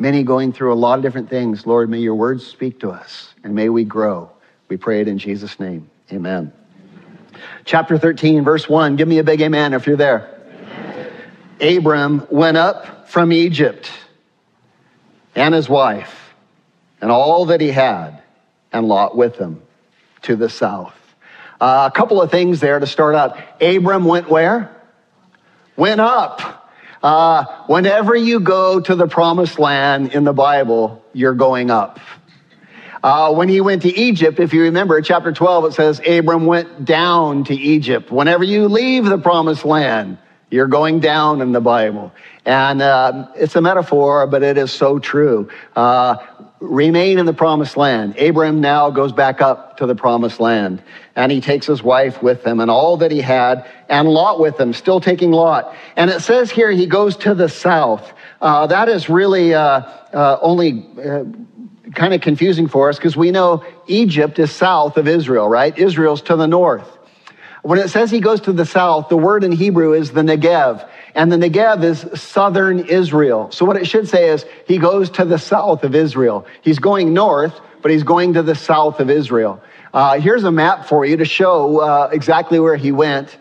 many 0.00 0.24
going 0.24 0.52
through 0.52 0.72
a 0.72 0.74
lot 0.74 0.98
of 0.98 1.04
different 1.04 1.30
things. 1.30 1.64
Lord, 1.64 1.88
may 1.88 2.00
your 2.00 2.16
words 2.16 2.44
speak 2.44 2.80
to 2.80 2.90
us 2.90 3.32
and 3.44 3.54
may 3.54 3.68
we 3.68 3.84
grow. 3.84 4.28
We 4.68 4.76
pray 4.76 5.00
it 5.00 5.06
in 5.06 5.18
Jesus' 5.18 5.60
name. 5.60 5.88
Amen. 6.12 6.52
Chapter 7.64 7.96
13, 7.98 8.42
verse 8.42 8.68
1. 8.68 8.96
Give 8.96 9.06
me 9.06 9.18
a 9.18 9.24
big 9.24 9.40
amen 9.40 9.72
if 9.74 9.86
you're 9.86 9.96
there. 9.96 10.33
Abram 11.60 12.26
went 12.30 12.56
up 12.56 13.08
from 13.08 13.32
Egypt 13.32 13.90
and 15.34 15.54
his 15.54 15.68
wife 15.68 16.34
and 17.00 17.10
all 17.10 17.46
that 17.46 17.60
he 17.60 17.70
had, 17.70 18.22
and 18.72 18.88
Lot 18.88 19.16
with 19.16 19.36
him 19.36 19.62
to 20.22 20.36
the 20.36 20.48
south. 20.48 20.94
Uh, 21.60 21.88
a 21.92 21.96
couple 21.96 22.20
of 22.20 22.30
things 22.30 22.60
there 22.60 22.78
to 22.78 22.86
start 22.86 23.14
out. 23.14 23.38
Abram 23.60 24.04
went 24.04 24.28
where? 24.28 24.74
Went 25.76 26.00
up. 26.00 26.72
Uh, 27.02 27.44
whenever 27.66 28.16
you 28.16 28.40
go 28.40 28.80
to 28.80 28.94
the 28.94 29.06
promised 29.06 29.58
land 29.58 30.14
in 30.14 30.24
the 30.24 30.32
Bible, 30.32 31.04
you're 31.12 31.34
going 31.34 31.70
up. 31.70 32.00
Uh, 33.02 33.34
when 33.34 33.50
he 33.50 33.60
went 33.60 33.82
to 33.82 33.94
Egypt, 33.94 34.40
if 34.40 34.54
you 34.54 34.62
remember, 34.62 35.00
chapter 35.02 35.30
12, 35.30 35.66
it 35.66 35.72
says 35.74 36.00
Abram 36.06 36.46
went 36.46 36.86
down 36.86 37.44
to 37.44 37.54
Egypt. 37.54 38.10
Whenever 38.10 38.42
you 38.42 38.66
leave 38.68 39.04
the 39.04 39.18
promised 39.18 39.66
land, 39.66 40.16
you're 40.54 40.68
going 40.68 41.00
down 41.00 41.40
in 41.42 41.50
the 41.50 41.60
Bible. 41.60 42.12
And 42.46 42.80
uh, 42.80 43.26
it's 43.34 43.56
a 43.56 43.60
metaphor, 43.60 44.26
but 44.28 44.42
it 44.44 44.56
is 44.56 44.70
so 44.70 45.00
true. 45.00 45.50
Uh, 45.74 46.16
remain 46.60 47.18
in 47.18 47.26
the 47.26 47.32
promised 47.32 47.76
land. 47.76 48.16
Abram 48.18 48.60
now 48.60 48.88
goes 48.90 49.12
back 49.12 49.40
up 49.40 49.76
to 49.78 49.86
the 49.86 49.96
promised 49.96 50.38
land, 50.38 50.80
and 51.16 51.32
he 51.32 51.40
takes 51.40 51.66
his 51.66 51.82
wife 51.82 52.22
with 52.22 52.46
him 52.46 52.60
and 52.60 52.70
all 52.70 52.96
that 52.98 53.10
he 53.10 53.20
had, 53.20 53.68
and 53.88 54.08
Lot 54.08 54.38
with 54.38 54.58
him, 54.58 54.72
still 54.72 55.00
taking 55.00 55.32
Lot. 55.32 55.74
And 55.96 56.08
it 56.08 56.20
says 56.20 56.52
here 56.52 56.70
he 56.70 56.86
goes 56.86 57.16
to 57.18 57.34
the 57.34 57.48
south. 57.48 58.12
Uh, 58.40 58.68
that 58.68 58.88
is 58.88 59.08
really 59.08 59.54
uh, 59.54 59.80
uh, 60.12 60.38
only 60.40 60.86
uh, 61.04 61.24
kind 61.94 62.14
of 62.14 62.20
confusing 62.20 62.68
for 62.68 62.88
us 62.88 62.96
because 62.96 63.16
we 63.16 63.32
know 63.32 63.64
Egypt 63.88 64.38
is 64.38 64.52
south 64.52 64.96
of 64.98 65.08
Israel, 65.08 65.48
right? 65.48 65.76
Israel's 65.76 66.22
to 66.22 66.36
the 66.36 66.46
north. 66.46 66.98
When 67.64 67.78
it 67.78 67.88
says 67.88 68.10
he 68.10 68.20
goes 68.20 68.42
to 68.42 68.52
the 68.52 68.66
south, 68.66 69.08
the 69.08 69.16
word 69.16 69.42
in 69.42 69.50
Hebrew 69.50 69.94
is 69.94 70.12
the 70.12 70.20
Negev. 70.20 70.86
And 71.14 71.32
the 71.32 71.36
Negev 71.36 71.82
is 71.82 72.20
southern 72.20 72.80
Israel. 72.80 73.50
So 73.52 73.64
what 73.64 73.78
it 73.78 73.86
should 73.86 74.06
say 74.06 74.28
is 74.28 74.44
he 74.68 74.76
goes 74.76 75.08
to 75.12 75.24
the 75.24 75.38
south 75.38 75.82
of 75.82 75.94
Israel. 75.94 76.44
He's 76.60 76.78
going 76.78 77.14
north, 77.14 77.58
but 77.80 77.90
he's 77.90 78.02
going 78.02 78.34
to 78.34 78.42
the 78.42 78.54
south 78.54 79.00
of 79.00 79.08
Israel. 79.08 79.62
Uh, 79.94 80.20
here's 80.20 80.44
a 80.44 80.52
map 80.52 80.86
for 80.86 81.06
you 81.06 81.16
to 81.16 81.24
show 81.24 81.78
uh, 81.78 82.10
exactly 82.12 82.60
where 82.60 82.76
he 82.76 82.92
went. 82.92 83.38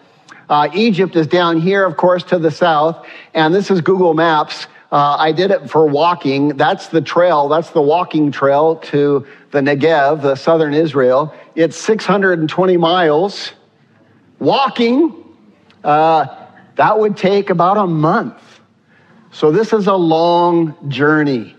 Uh, 0.49 0.69
Egypt 0.73 1.17
is 1.17 1.27
down 1.27 1.59
here, 1.59 1.83
of 1.83 1.97
course, 1.97 2.23
to 2.23 2.39
the 2.39 2.51
south. 2.51 3.05
And 3.33 3.53
this 3.53 3.69
is 3.69 3.81
Google 3.81 4.13
Maps. 4.13 4.67
Uh, 4.89 5.17
I 5.19 5.33
did 5.33 5.51
it 5.51 5.69
for 5.69 5.85
walking. 5.85 6.55
That's 6.55 6.87
the 6.87 7.01
trail. 7.01 7.49
That's 7.49 7.71
the 7.71 7.81
walking 7.81 8.31
trail 8.31 8.77
to 8.77 9.27
the 9.51 9.59
Negev, 9.59 10.21
the 10.21 10.35
southern 10.35 10.73
Israel. 10.73 11.35
It's 11.55 11.75
620 11.75 12.77
miles. 12.77 13.51
Walking, 14.43 15.23
uh, 15.85 16.25
that 16.75 16.99
would 16.99 17.15
take 17.15 17.49
about 17.49 17.77
a 17.77 17.87
month. 17.87 18.43
So 19.31 19.53
this 19.53 19.71
is 19.71 19.87
a 19.87 19.95
long 19.95 20.75
journey. 20.89 21.55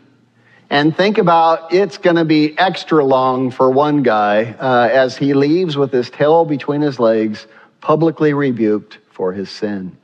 And 0.68 0.94
think 0.94 1.16
about 1.16 1.72
it's 1.72 1.96
going 1.96 2.16
to 2.16 2.26
be 2.26 2.58
extra 2.58 3.02
long 3.02 3.50
for 3.50 3.70
one 3.70 4.02
guy 4.02 4.52
uh, 4.60 4.90
as 4.92 5.16
he 5.16 5.32
leaves 5.32 5.78
with 5.78 5.92
his 5.92 6.10
tail 6.10 6.44
between 6.44 6.82
his 6.82 7.00
legs, 7.00 7.46
publicly 7.80 8.34
rebuked 8.34 8.98
for 9.12 9.32
his 9.32 9.48
sin. 9.48 9.96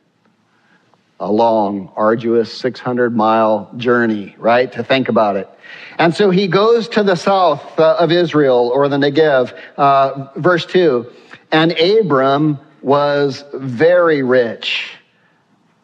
A 1.19 1.31
long, 1.31 1.93
arduous 1.97 2.51
600 2.51 3.15
mile 3.15 3.71
journey, 3.77 4.35
right? 4.39 4.73
To 4.73 4.83
think 4.83 5.11
about 5.11 5.37
it. 5.37 5.51
And 5.99 6.15
so 6.15 6.31
he 6.31 6.49
goes 6.49 6.89
to 6.89 7.03
the 7.03 7.15
south 7.15 7.79
uh, 7.79 7.97
of 7.99 8.11
Israel 8.11 8.71
or 8.73 8.89
the 8.89 8.97
Negev, 8.97 9.55
uh, 9.77 10.29
verse 10.37 10.65
2. 10.65 11.13
And 11.53 11.73
Abram 11.73 12.59
was 12.83 13.45
very 13.53 14.23
rich 14.23 14.93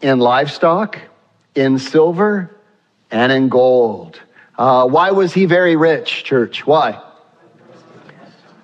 in 0.01 0.19
livestock, 0.19 0.99
in 1.55 1.79
silver, 1.79 2.57
and 3.11 3.33
in 3.33 3.49
gold. 3.49 4.21
Uh, 4.59 4.87
why 4.87 5.11
was 5.11 5.33
he 5.33 5.47
very 5.47 5.77
rich, 5.77 6.25
church? 6.25 6.67
Why? 6.67 7.03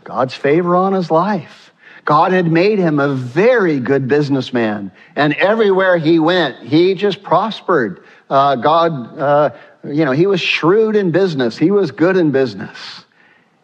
God's 0.05 0.35
favor 0.35 0.75
on 0.77 0.93
his 0.93 1.11
life. 1.11 1.73
God 2.05 2.33
had 2.33 2.51
made 2.51 2.79
him 2.79 2.99
a 2.99 3.15
very 3.15 3.79
good 3.79 4.09
businessman, 4.09 4.91
and 5.15 5.35
everywhere 5.35 5.99
he 5.99 6.19
went, 6.19 6.59
he 6.59 6.95
just 6.95 7.23
prospered. 7.23 8.05
Uh, 8.29 8.57
God, 8.57 9.19
uh, 9.19 9.51
you 9.85 10.05
know, 10.05 10.11
he 10.11 10.27
was 10.27 10.41
shrewd 10.41 10.97
in 10.97 11.13
business, 11.13 11.57
he 11.57 11.71
was 11.71 11.93
good 11.93 12.17
in 12.17 12.33
business, 12.33 13.05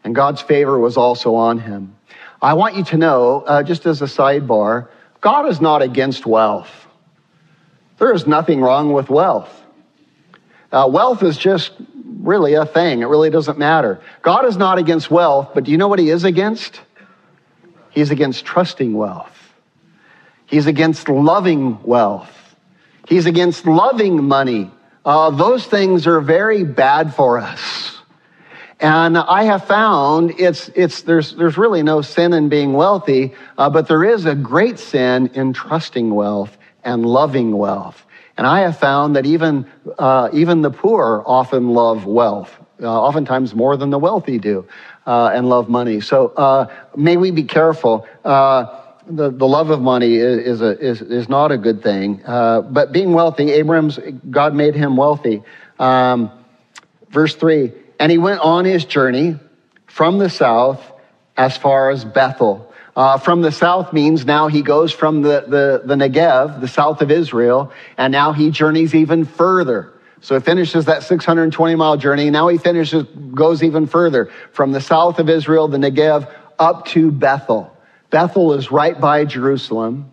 and 0.05 0.15
God's 0.15 0.41
favor 0.41 0.79
was 0.79 0.97
also 0.97 1.35
on 1.35 1.59
him. 1.59 1.98
I 2.41 2.55
want 2.55 2.77
you 2.77 2.85
to 2.85 2.97
know, 2.97 3.43
uh, 3.47 3.63
just 3.63 3.87
as 3.87 4.01
a 4.01 4.07
sidebar, 4.07 4.89
God 5.21 5.49
is 5.49 5.61
not 5.61 5.83
against 5.83 6.25
wealth. 6.25 6.71
There 7.99 8.13
is 8.15 8.27
nothing 8.27 8.61
wrong 8.61 8.93
with 8.93 9.11
wealth. 9.11 9.51
Uh, 10.71 10.89
wealth 10.91 11.23
is 11.23 11.37
just 11.37 11.73
really 12.21 12.55
a 12.55 12.65
thing. 12.65 13.03
It 13.03 13.07
really 13.07 13.31
doesn't 13.31 13.59
matter. 13.59 14.01
God 14.23 14.45
is 14.45 14.57
not 14.57 14.79
against 14.79 15.11
wealth, 15.11 15.51
but 15.55 15.65
do 15.65 15.73
you 15.73 15.79
know 15.79 15.89
what 15.89 15.99
he 15.99 16.11
is 16.11 16.25
against? 16.25 16.81
He's 17.91 18.11
against 18.11 18.45
trusting 18.45 18.95
wealth. 18.95 19.35
He's 20.47 20.67
against 20.67 21.09
loving 21.09 21.83
wealth. 21.83 22.31
He's 23.09 23.27
against 23.27 23.67
loving 23.67 24.25
money. 24.25 24.71
Uh, 25.05 25.31
those 25.31 25.67
things 25.67 26.07
are 26.07 26.21
very 26.21 26.65
bad 26.65 27.15
for 27.15 27.39
us. 27.39 27.98
And 28.81 29.19
I 29.19 29.43
have 29.45 29.65
found 29.65 30.39
it's, 30.39 30.69
it's, 30.69 31.03
there's, 31.03 31.35
there's 31.35 31.59
really 31.59 31.83
no 31.83 32.01
sin 32.01 32.33
in 32.33 32.49
being 32.49 32.75
wealthy, 32.75 33.35
uh, 33.57 33.69
but 33.71 33.89
there 33.89 34.05
is 34.05 34.25
a 34.25 34.37
great 34.37 34.79
sin 34.79 35.31
in 35.35 35.53
trusting 35.53 36.15
wealth 36.15 36.57
and 36.85 37.05
loving 37.05 37.57
wealth. 37.57 38.05
And 38.37 38.47
I 38.47 38.61
have 38.61 38.79
found 38.79 39.17
that 39.17 39.27
even, 39.27 39.67
uh, 39.99 40.29
even 40.33 40.63
the 40.63 40.71
poor 40.71 41.25
often 41.27 41.71
love 41.71 42.07
wealth, 42.07 42.57
uh, 42.81 42.87
oftentimes 42.87 43.53
more 43.53 43.77
than 43.77 43.91
the 43.91 43.99
wealthy 43.99 44.39
do, 44.39 44.65
uh, 45.07 45.33
and 45.35 45.49
love 45.49 45.69
money. 45.69 46.01
So 46.01 46.29
uh, 46.29 46.73
may 46.95 47.17
we 47.17 47.33
be 47.33 47.43
careful. 47.43 48.07
Uh, 48.25 48.81
the, 49.09 49.31
the 49.31 49.49
love 49.49 49.71
of 49.71 49.81
money 49.81 50.15
is, 50.15 50.39
is, 50.39 50.61
a, 50.61 50.79
is, 50.79 51.03
is 51.03 51.29
not 51.29 51.51
a 51.51 51.59
good 51.59 51.83
thing. 51.83 52.23
Uh, 52.25 52.61
but 52.61 52.93
being 52.93 53.13
wealthy, 53.13 53.51
Abram's, 53.51 53.99
God 54.31 54.55
made 54.55 54.77
him 54.77 54.97
wealthy. 54.97 55.43
Um, 55.81 56.31
verse 57.11 57.35
3 57.35 57.73
And 57.99 58.13
he 58.13 58.19
went 58.19 58.41
on 58.41 58.65
his 58.65 58.85
journey 58.85 59.39
from 59.87 60.19
the 60.19 60.31
south 60.31 60.81
as 61.37 61.57
far 61.57 61.91
as 61.91 62.05
Bethel. 62.05 62.73
Uh, 62.97 63.17
from 63.17 63.43
the 63.43 63.53
south 63.53 63.93
means 63.93 64.27
now 64.27 64.49
he 64.49 64.61
goes 64.63 64.93
from 64.93 65.23
the, 65.23 65.45
the, 65.47 65.83
the 65.85 65.95
Negev, 65.95 66.61
the 66.61 66.69
south 66.69 67.01
of 67.01 67.11
Israel, 67.11 67.73
and 67.97 68.11
now 68.11 68.33
he 68.33 68.51
journeys 68.51 68.95
even 68.95 69.25
further. 69.25 69.93
So 70.21 70.35
he 70.35 70.41
finishes 70.41 70.87
that 70.87 71.05
620 71.05 71.77
mile 71.77 71.97
journey. 71.97 72.29
Now 72.31 72.49
he 72.49 72.59
finishes, 72.59 73.05
goes 73.35 73.63
even 73.63 73.87
further 73.87 74.31
from 74.53 74.73
the 74.73 74.81
south 74.81 75.21
of 75.21 75.29
Israel, 75.29 75.69
the 75.69 75.79
Negev, 75.79 76.33
up 76.59 76.87
to 76.87 77.13
Bethel. 77.13 77.73
Bethel 78.11 78.55
is 78.55 78.73
right 78.73 79.01
by 79.01 79.25
Jerusalem, 79.25 80.13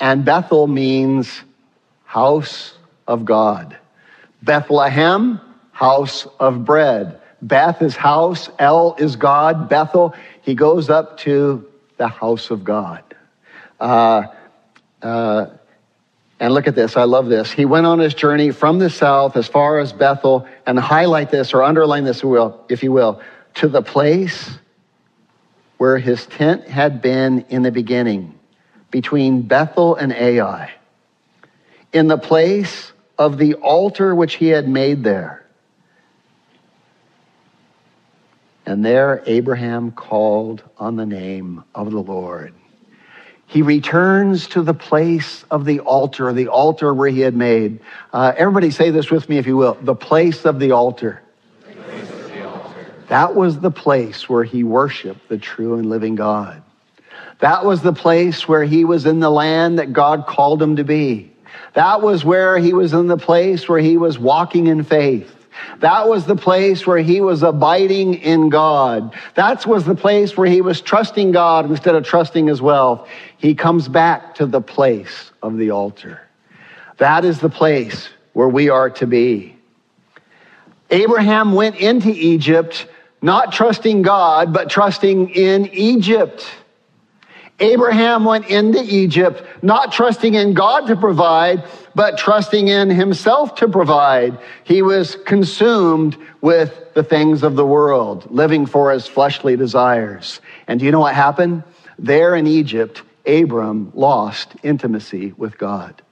and 0.00 0.24
Bethel 0.24 0.66
means 0.66 1.42
house 2.04 2.74
of 3.06 3.24
God. 3.24 3.76
Bethlehem, 4.42 5.40
house 5.76 6.26
of 6.40 6.64
bread. 6.64 7.20
Beth 7.42 7.82
is 7.82 7.94
house, 7.94 8.48
El 8.58 8.94
is 8.94 9.16
God, 9.16 9.68
Bethel. 9.68 10.14
He 10.40 10.54
goes 10.54 10.88
up 10.88 11.18
to 11.18 11.66
the 11.98 12.08
house 12.08 12.50
of 12.50 12.64
God. 12.64 13.04
Uh, 13.78 14.22
uh, 15.02 15.46
and 16.40 16.54
look 16.54 16.66
at 16.66 16.74
this, 16.74 16.96
I 16.96 17.04
love 17.04 17.26
this. 17.26 17.52
He 17.52 17.66
went 17.66 17.84
on 17.84 17.98
his 17.98 18.14
journey 18.14 18.52
from 18.52 18.78
the 18.78 18.88
south 18.88 19.36
as 19.36 19.48
far 19.48 19.78
as 19.78 19.92
Bethel, 19.92 20.48
and 20.66 20.78
highlight 20.78 21.30
this 21.30 21.52
or 21.52 21.62
underline 21.62 22.04
this, 22.04 22.22
if 22.70 22.82
you 22.82 22.90
will, 22.90 23.20
to 23.56 23.68
the 23.68 23.82
place 23.82 24.58
where 25.76 25.98
his 25.98 26.24
tent 26.24 26.66
had 26.66 27.02
been 27.02 27.44
in 27.50 27.62
the 27.62 27.70
beginning, 27.70 28.34
between 28.90 29.42
Bethel 29.42 29.94
and 29.94 30.14
Ai, 30.14 30.72
in 31.92 32.08
the 32.08 32.16
place 32.16 32.92
of 33.18 33.36
the 33.36 33.54
altar 33.56 34.14
which 34.14 34.36
he 34.36 34.48
had 34.48 34.66
made 34.66 35.04
there. 35.04 35.45
And 38.66 38.84
there 38.84 39.22
Abraham 39.26 39.92
called 39.92 40.64
on 40.76 40.96
the 40.96 41.06
name 41.06 41.62
of 41.72 41.92
the 41.92 42.00
Lord. 42.00 42.52
He 43.46 43.62
returns 43.62 44.48
to 44.48 44.62
the 44.62 44.74
place 44.74 45.44
of 45.52 45.64
the 45.64 45.80
altar, 45.80 46.32
the 46.32 46.48
altar 46.48 46.92
where 46.92 47.08
he 47.08 47.20
had 47.20 47.36
made. 47.36 47.78
Uh, 48.12 48.32
everybody 48.36 48.72
say 48.72 48.90
this 48.90 49.08
with 49.08 49.28
me, 49.28 49.38
if 49.38 49.46
you 49.46 49.56
will. 49.56 49.74
The 49.80 49.94
place 49.94 50.44
of 50.44 50.58
the 50.58 50.72
altar. 50.72 51.22
That 53.06 53.36
was 53.36 53.60
the 53.60 53.70
place 53.70 54.28
where 54.28 54.42
he 54.42 54.64
worshiped 54.64 55.28
the 55.28 55.38
true 55.38 55.74
and 55.74 55.88
living 55.88 56.16
God. 56.16 56.60
That 57.38 57.64
was 57.64 57.82
the 57.82 57.92
place 57.92 58.48
where 58.48 58.64
he 58.64 58.84
was 58.84 59.06
in 59.06 59.20
the 59.20 59.30
land 59.30 59.78
that 59.78 59.92
God 59.92 60.26
called 60.26 60.60
him 60.60 60.76
to 60.76 60.84
be. 60.84 61.32
That 61.74 62.02
was 62.02 62.24
where 62.24 62.58
he 62.58 62.72
was 62.72 62.92
in 62.92 63.06
the 63.06 63.16
place 63.16 63.68
where 63.68 63.78
he 63.78 63.96
was 63.96 64.18
walking 64.18 64.66
in 64.66 64.82
faith. 64.82 65.35
That 65.80 66.08
was 66.08 66.26
the 66.26 66.36
place 66.36 66.86
where 66.86 66.98
he 66.98 67.20
was 67.20 67.42
abiding 67.42 68.14
in 68.14 68.48
God. 68.48 69.14
That 69.34 69.66
was 69.66 69.84
the 69.84 69.94
place 69.94 70.36
where 70.36 70.48
he 70.48 70.60
was 70.60 70.80
trusting 70.80 71.32
God 71.32 71.70
instead 71.70 71.94
of 71.94 72.04
trusting 72.04 72.46
his 72.46 72.62
wealth. 72.62 73.08
He 73.38 73.54
comes 73.54 73.88
back 73.88 74.34
to 74.36 74.46
the 74.46 74.60
place 74.60 75.30
of 75.42 75.56
the 75.56 75.70
altar. 75.70 76.20
That 76.98 77.24
is 77.24 77.40
the 77.40 77.50
place 77.50 78.08
where 78.32 78.48
we 78.48 78.68
are 78.68 78.90
to 78.90 79.06
be. 79.06 79.56
Abraham 80.90 81.52
went 81.52 81.76
into 81.76 82.10
Egypt 82.10 82.86
not 83.22 83.52
trusting 83.52 84.02
God, 84.02 84.52
but 84.52 84.70
trusting 84.70 85.30
in 85.30 85.66
Egypt. 85.72 86.46
Abraham 87.58 88.24
went 88.24 88.48
into 88.48 88.82
Egypt 88.82 89.42
not 89.62 89.92
trusting 89.92 90.34
in 90.34 90.52
God 90.52 90.88
to 90.88 90.96
provide, 90.96 91.64
but 91.94 92.18
trusting 92.18 92.68
in 92.68 92.90
himself 92.90 93.54
to 93.56 93.68
provide. 93.68 94.38
He 94.64 94.82
was 94.82 95.16
consumed 95.16 96.18
with 96.42 96.92
the 96.94 97.02
things 97.02 97.42
of 97.42 97.56
the 97.56 97.64
world, 97.64 98.30
living 98.30 98.66
for 98.66 98.92
his 98.92 99.06
fleshly 99.06 99.56
desires. 99.56 100.40
And 100.68 100.78
do 100.78 100.86
you 100.86 100.92
know 100.92 101.00
what 101.00 101.14
happened? 101.14 101.62
There 101.98 102.36
in 102.36 102.46
Egypt, 102.46 103.02
Abram 103.26 103.90
lost 103.94 104.54
intimacy 104.62 105.32
with 105.36 105.56
God. 105.56 106.02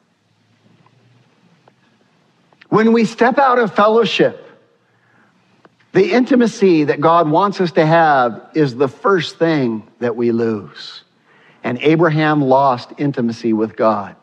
When 2.71 2.93
we 2.93 3.05
step 3.05 3.39
out 3.39 3.59
of 3.59 3.75
fellowship, 3.75 4.41
the 5.93 6.13
intimacy 6.13 6.85
that 6.85 7.01
God 7.01 7.31
wants 7.31 7.61
us 7.61 7.71
to 7.73 7.87
have 7.87 8.51
is 8.55 8.75
the 8.75 8.89
first 8.89 9.39
thing 9.39 9.87
that 10.01 10.17
we 10.17 10.33
lose. 10.33 11.04
And 11.64 11.79
Abraham 11.81 12.42
lost 12.42 12.92
intimacy 12.98 13.53
with 13.53 13.74
God. 13.74 14.14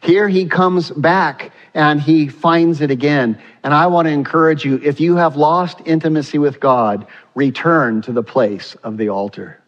Here 0.00 0.28
he 0.28 0.46
comes 0.46 0.90
back 0.90 1.50
and 1.72 2.00
he 2.00 2.28
finds 2.28 2.82
it 2.82 2.90
again. 2.90 3.40
And 3.62 3.72
I 3.72 3.86
want 3.86 4.06
to 4.06 4.12
encourage 4.12 4.64
you 4.64 4.78
if 4.84 5.00
you 5.00 5.16
have 5.16 5.36
lost 5.36 5.80
intimacy 5.86 6.38
with 6.38 6.60
God, 6.60 7.06
return 7.34 8.02
to 8.02 8.12
the 8.12 8.22
place 8.22 8.74
of 8.84 8.98
the 8.98 9.08
altar. 9.08 9.60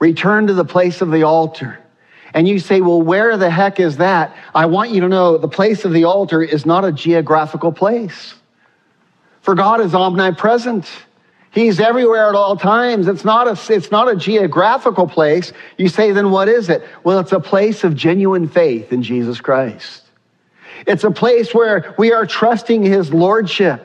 Return 0.00 0.48
to 0.48 0.54
the 0.54 0.64
place 0.64 1.00
of 1.00 1.12
the 1.12 1.22
altar. 1.22 1.78
And 2.34 2.48
you 2.48 2.58
say, 2.58 2.80
well, 2.80 3.00
where 3.00 3.36
the 3.36 3.50
heck 3.50 3.78
is 3.78 3.98
that? 3.98 4.36
I 4.54 4.66
want 4.66 4.90
you 4.90 5.00
to 5.02 5.08
know 5.08 5.38
the 5.38 5.48
place 5.48 5.84
of 5.84 5.92
the 5.92 6.04
altar 6.04 6.42
is 6.42 6.66
not 6.66 6.84
a 6.84 6.92
geographical 6.92 7.72
place. 7.72 8.34
For 9.42 9.54
God 9.54 9.80
is 9.80 9.94
omnipresent. 9.94 10.88
He's 11.52 11.80
everywhere 11.80 12.28
at 12.28 12.36
all 12.36 12.56
times. 12.56 13.08
It's 13.08 13.24
not 13.24 13.48
a, 13.48 13.74
it's 13.74 13.90
not 13.90 14.08
a 14.08 14.14
geographical 14.14 15.08
place. 15.08 15.52
You 15.78 15.88
say, 15.88 16.12
then 16.12 16.30
what 16.30 16.48
is 16.48 16.68
it? 16.68 16.86
Well, 17.02 17.18
it's 17.18 17.32
a 17.32 17.40
place 17.40 17.82
of 17.82 17.96
genuine 17.96 18.48
faith 18.48 18.92
in 18.92 19.02
Jesus 19.02 19.40
Christ. 19.40 20.04
It's 20.86 21.02
a 21.02 21.10
place 21.10 21.52
where 21.52 21.94
we 21.98 22.12
are 22.12 22.24
trusting 22.24 22.84
His 22.84 23.12
Lordship, 23.12 23.84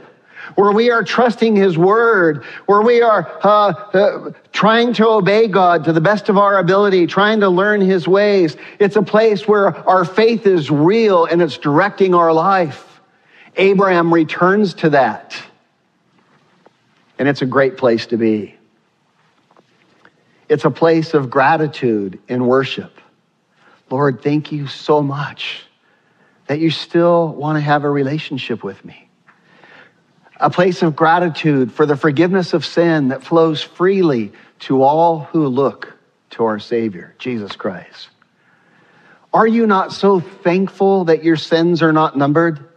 where 0.53 0.71
we 0.71 0.91
are 0.91 1.03
trusting 1.03 1.55
His 1.55 1.75
Word, 1.75 2.43
where 2.67 2.83
we 2.83 3.01
are 3.01 3.27
uh, 3.43 3.47
uh, 3.47 4.31
trying 4.53 4.93
to 4.93 5.07
obey 5.07 5.47
God 5.47 5.85
to 5.85 5.93
the 5.93 5.99
best 6.01 6.29
of 6.29 6.37
our 6.37 6.59
ability, 6.59 7.07
trying 7.07 7.39
to 7.39 7.49
learn 7.49 7.81
His 7.81 8.07
ways. 8.07 8.57
It's 8.79 8.95
a 8.95 9.01
place 9.01 9.47
where 9.47 9.75
our 9.89 10.05
faith 10.05 10.45
is 10.45 10.69
real 10.69 11.25
and 11.25 11.41
it's 11.41 11.57
directing 11.57 12.13
our 12.13 12.31
life. 12.31 13.01
Abraham 13.55 14.13
returns 14.13 14.75
to 14.75 14.91
that. 14.91 15.35
And 17.17 17.27
it's 17.27 17.41
a 17.41 17.45
great 17.45 17.77
place 17.77 18.07
to 18.07 18.17
be. 18.17 18.55
It's 20.47 20.65
a 20.65 20.71
place 20.71 21.13
of 21.13 21.29
gratitude 21.29 22.19
and 22.29 22.47
worship. 22.47 22.99
Lord, 23.89 24.21
thank 24.21 24.51
you 24.51 24.67
so 24.67 25.01
much 25.01 25.63
that 26.47 26.59
you 26.59 26.69
still 26.69 27.29
want 27.29 27.57
to 27.57 27.61
have 27.61 27.83
a 27.83 27.89
relationship 27.89 28.63
with 28.63 28.83
me. 28.85 29.09
A 30.37 30.49
place 30.49 30.83
of 30.83 30.95
gratitude 30.95 31.71
for 31.71 31.85
the 31.85 31.95
forgiveness 31.95 32.53
of 32.53 32.65
sin 32.65 33.07
that 33.07 33.23
flows 33.23 33.61
freely 33.61 34.33
to 34.59 34.83
all 34.83 35.21
who 35.31 35.47
look 35.47 35.93
to 36.31 36.45
our 36.45 36.59
Savior, 36.59 37.15
Jesus 37.17 37.55
Christ. 37.55 38.09
Are 39.33 39.47
you 39.47 39.65
not 39.65 39.91
so 39.91 40.19
thankful 40.19 41.05
that 41.05 41.23
your 41.23 41.35
sins 41.35 41.81
are 41.81 41.93
not 41.93 42.17
numbered? 42.17 42.69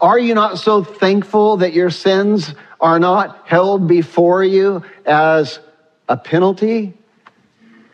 Are 0.00 0.18
you 0.18 0.34
not 0.34 0.58
so 0.58 0.84
thankful 0.84 1.58
that 1.58 1.72
your 1.72 1.90
sins 1.90 2.54
are 2.80 2.98
not 2.98 3.46
held 3.46 3.88
before 3.88 4.44
you 4.44 4.82
as 5.04 5.58
a 6.08 6.16
penalty? 6.16 6.94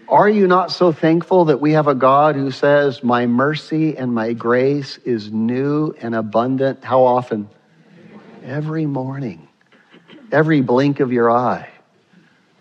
Are 0.09 0.29
you 0.29 0.47
not 0.47 0.71
so 0.71 0.93
thankful 0.93 1.47
that 1.47 1.61
we 1.61 1.73
have 1.73 1.89
a 1.89 1.95
God 1.95 2.37
who 2.37 2.51
says, 2.51 3.03
My 3.03 3.27
mercy 3.27 3.97
and 3.97 4.15
my 4.15 4.35
grace 4.35 4.99
is 4.99 5.33
new 5.33 5.95
and 6.01 6.15
abundant? 6.15 6.85
How 6.85 7.03
often? 7.03 7.49
Every 8.45 8.85
morning, 8.85 9.49
every 10.31 10.61
blink 10.61 11.01
of 11.01 11.11
your 11.11 11.31
eye. 11.31 11.71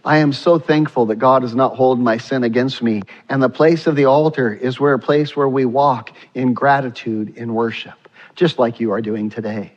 I 0.06 0.18
am 0.18 0.34
so 0.34 0.60
thankful 0.60 1.08
that 1.08 1.16
God 1.16 1.44
does 1.44 1.56
not 1.56 1.76
hold 1.76 2.00
my 2.00 2.18
sin 2.18 2.44
against 2.44 2.82
me. 2.82 3.04
And 3.30 3.42
the 3.42 3.50
place 3.50 3.88
of 3.88 3.96
the 3.96 4.06
altar 4.06 4.54
is 4.54 4.80
where 4.80 4.94
a 4.94 5.00
place 5.00 5.36
where 5.36 5.48
we 5.48 5.66
walk 5.66 6.12
in 6.34 6.54
gratitude, 6.54 7.38
in 7.38 7.54
worship, 7.54 8.10
just 8.36 8.60
like 8.60 8.80
you 8.80 8.92
are 8.92 9.02
doing 9.02 9.30
today. 9.30 9.74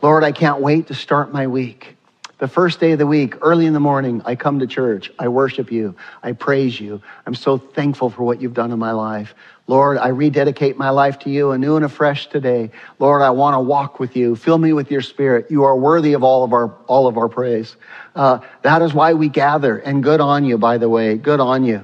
Lord, 0.00 0.22
I 0.22 0.32
can't 0.32 0.60
wait 0.60 0.88
to 0.88 0.94
start 0.94 1.32
my 1.32 1.46
week. 1.48 1.96
The 2.38 2.46
first 2.46 2.78
day 2.78 2.92
of 2.92 3.00
the 3.00 3.06
week, 3.06 3.34
early 3.42 3.66
in 3.66 3.72
the 3.72 3.80
morning, 3.80 4.22
I 4.24 4.36
come 4.36 4.60
to 4.60 4.66
church. 4.68 5.10
I 5.18 5.26
worship 5.26 5.72
you. 5.72 5.96
I 6.22 6.32
praise 6.32 6.78
you. 6.78 7.02
I'm 7.26 7.34
so 7.34 7.58
thankful 7.58 8.10
for 8.10 8.22
what 8.22 8.40
you've 8.40 8.54
done 8.54 8.70
in 8.70 8.78
my 8.78 8.92
life. 8.92 9.34
Lord, 9.66 9.98
I 9.98 10.08
rededicate 10.08 10.78
my 10.78 10.90
life 10.90 11.18
to 11.20 11.30
you 11.30 11.50
anew 11.50 11.74
and 11.74 11.84
afresh 11.84 12.28
today. 12.28 12.70
Lord, 13.00 13.22
I 13.22 13.30
want 13.30 13.54
to 13.54 13.60
walk 13.60 13.98
with 13.98 14.14
you. 14.14 14.36
Fill 14.36 14.56
me 14.56 14.72
with 14.72 14.88
your 14.92 15.02
spirit. 15.02 15.50
You 15.50 15.64
are 15.64 15.76
worthy 15.76 16.12
of 16.12 16.22
all 16.22 16.44
of 16.44 16.52
our, 16.52 16.72
all 16.86 17.08
of 17.08 17.18
our 17.18 17.28
praise. 17.28 17.74
Uh, 18.14 18.38
that 18.62 18.82
is 18.82 18.94
why 18.94 19.14
we 19.14 19.28
gather. 19.28 19.78
And 19.78 20.00
good 20.00 20.20
on 20.20 20.44
you, 20.44 20.58
by 20.58 20.78
the 20.78 20.88
way. 20.88 21.16
Good 21.16 21.40
on 21.40 21.64
you. 21.64 21.82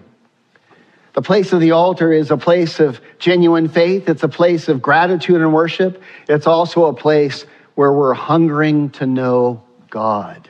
The 1.15 1.23
place 1.23 1.53
of 1.53 1.61
the 1.61 1.73
altar 1.73 2.13
is 2.13 2.31
a 2.31 2.37
place 2.37 2.79
of 2.79 3.01
genuine 3.19 3.69
faith. 3.69 4.09
It's 4.09 4.23
a 4.23 4.29
place 4.29 4.69
of 4.69 4.81
gratitude 4.81 5.41
and 5.41 5.53
worship. 5.53 6.01
It's 6.29 6.47
also 6.47 6.87
a 6.87 6.95
place 6.95 7.45
where 7.75 7.93
we're 7.93 8.15
hungering 8.15 8.91
to 8.91 9.07
know 9.07 9.63
God. 9.91 10.49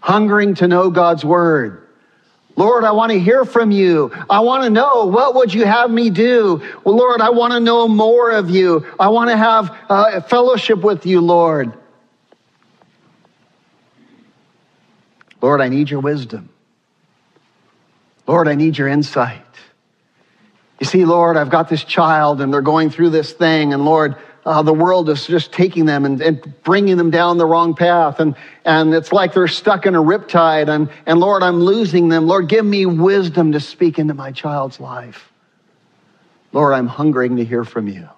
Hungering 0.00 0.54
to 0.56 0.68
know 0.68 0.90
God's 0.90 1.24
word. 1.24 1.86
Lord, 2.56 2.82
I 2.82 2.90
want 2.90 3.12
to 3.12 3.20
hear 3.20 3.44
from 3.44 3.70
you. 3.70 4.10
I 4.28 4.40
want 4.40 4.64
to 4.64 4.70
know 4.70 5.06
what 5.06 5.36
would 5.36 5.54
you 5.54 5.64
have 5.64 5.90
me 5.90 6.10
do? 6.10 6.60
Well, 6.82 6.96
Lord, 6.96 7.20
I 7.20 7.30
want 7.30 7.52
to 7.52 7.60
know 7.60 7.86
more 7.86 8.32
of 8.32 8.50
you. 8.50 8.84
I 8.98 9.10
want 9.10 9.30
to 9.30 9.36
have 9.36 9.76
uh, 9.88 10.20
fellowship 10.22 10.80
with 10.80 11.06
you, 11.06 11.20
Lord. 11.20 11.72
Lord, 15.40 15.60
I 15.60 15.68
need 15.68 15.88
your 15.88 16.00
wisdom. 16.00 16.48
Lord, 18.26 18.48
I 18.48 18.56
need 18.56 18.76
your 18.76 18.88
insight. 18.88 19.44
You 20.80 20.86
see, 20.86 21.04
Lord, 21.04 21.36
I've 21.36 21.50
got 21.50 21.68
this 21.68 21.84
child 21.84 22.40
and 22.40 22.52
they're 22.52 22.60
going 22.60 22.90
through 22.90 23.10
this 23.10 23.32
thing, 23.32 23.72
and 23.72 23.84
Lord, 23.84 24.16
uh, 24.48 24.62
the 24.62 24.72
world 24.72 25.10
is 25.10 25.26
just 25.26 25.52
taking 25.52 25.84
them 25.84 26.06
and, 26.06 26.22
and, 26.22 26.62
bringing 26.62 26.96
them 26.96 27.10
down 27.10 27.36
the 27.36 27.44
wrong 27.44 27.74
path. 27.74 28.18
And, 28.18 28.34
and 28.64 28.94
it's 28.94 29.12
like 29.12 29.34
they're 29.34 29.46
stuck 29.46 29.84
in 29.84 29.94
a 29.94 30.02
riptide. 30.02 30.68
And, 30.68 30.88
and 31.04 31.20
Lord, 31.20 31.42
I'm 31.42 31.60
losing 31.60 32.08
them. 32.08 32.26
Lord, 32.26 32.48
give 32.48 32.64
me 32.64 32.86
wisdom 32.86 33.52
to 33.52 33.60
speak 33.60 33.98
into 33.98 34.14
my 34.14 34.32
child's 34.32 34.80
life. 34.80 35.30
Lord, 36.54 36.72
I'm 36.72 36.86
hungering 36.86 37.36
to 37.36 37.44
hear 37.44 37.62
from 37.62 37.88
you. 37.88 38.08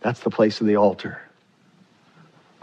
That's 0.00 0.18
the 0.18 0.30
place 0.30 0.60
of 0.60 0.66
the 0.66 0.76
altar. 0.76 1.20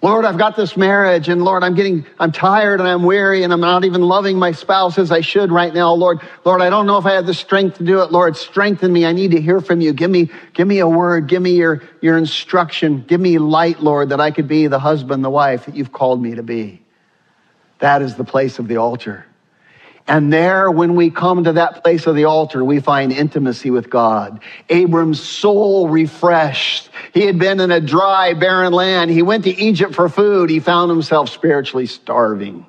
Lord, 0.01 0.23
I've 0.23 0.37
got 0.37 0.55
this 0.55 0.77
marriage 0.77 1.27
and 1.27 1.43
Lord, 1.43 1.61
I'm 1.61 1.75
getting, 1.75 2.05
I'm 2.19 2.31
tired 2.31 2.79
and 2.79 2.87
I'm 2.87 3.03
weary 3.03 3.43
and 3.43 3.51
I'm 3.51 3.59
not 3.59 3.83
even 3.83 4.01
loving 4.01 4.39
my 4.39 4.53
spouse 4.53 4.97
as 4.97 5.11
I 5.11 5.19
should 5.19 5.51
right 5.51 5.73
now. 5.73 5.93
Lord, 5.93 6.21
Lord, 6.45 6.61
I 6.61 6.69
don't 6.69 6.85
know 6.85 6.97
if 6.97 7.05
I 7.05 7.13
have 7.13 7.25
the 7.25 7.33
strength 7.33 7.77
to 7.79 7.83
do 7.83 8.01
it. 8.01 8.11
Lord, 8.11 8.37
strengthen 8.37 8.93
me. 8.93 9.05
I 9.05 9.11
need 9.11 9.31
to 9.31 9.41
hear 9.41 9.59
from 9.59 9.81
you. 9.81 9.91
Give 9.91 10.09
me, 10.09 10.29
give 10.53 10.67
me 10.67 10.79
a 10.79 10.87
word. 10.87 11.27
Give 11.27 11.41
me 11.41 11.51
your, 11.51 11.83
your 12.01 12.17
instruction. 12.17 13.01
Give 13.01 13.19
me 13.19 13.39
light, 13.39 13.81
Lord, 13.81 14.09
that 14.09 14.21
I 14.21 14.31
could 14.31 14.47
be 14.47 14.67
the 14.67 14.79
husband, 14.79 15.23
the 15.23 15.29
wife 15.29 15.65
that 15.65 15.75
you've 15.75 15.91
called 15.91 16.21
me 16.21 16.35
to 16.35 16.43
be. 16.43 16.81
That 17.79 18.01
is 18.01 18.15
the 18.15 18.23
place 18.23 18.57
of 18.57 18.69
the 18.69 18.77
altar. 18.77 19.25
And 20.09 20.33
there, 20.33 20.71
when 20.71 20.95
we 20.95 21.11
come 21.11 21.43
to 21.43 21.53
that 21.53 21.83
place 21.83 22.07
of 22.07 22.15
the 22.15 22.25
altar, 22.25 22.65
we 22.65 22.79
find 22.79 23.11
intimacy 23.11 23.69
with 23.69 23.91
God. 23.91 24.41
Abram's 24.67 25.21
soul 25.21 25.87
refreshed. 25.87 26.89
He 27.13 27.27
had 27.27 27.37
been 27.37 27.59
in 27.59 27.69
a 27.69 27.79
dry, 27.79 28.33
barren 28.33 28.73
land. 28.73 29.11
He 29.11 29.21
went 29.21 29.43
to 29.43 29.51
Egypt 29.51 29.93
for 29.93 30.09
food. 30.09 30.49
He 30.49 30.61
found 30.61 30.89
himself 30.89 31.29
spiritually 31.29 31.85
starving. 31.85 32.65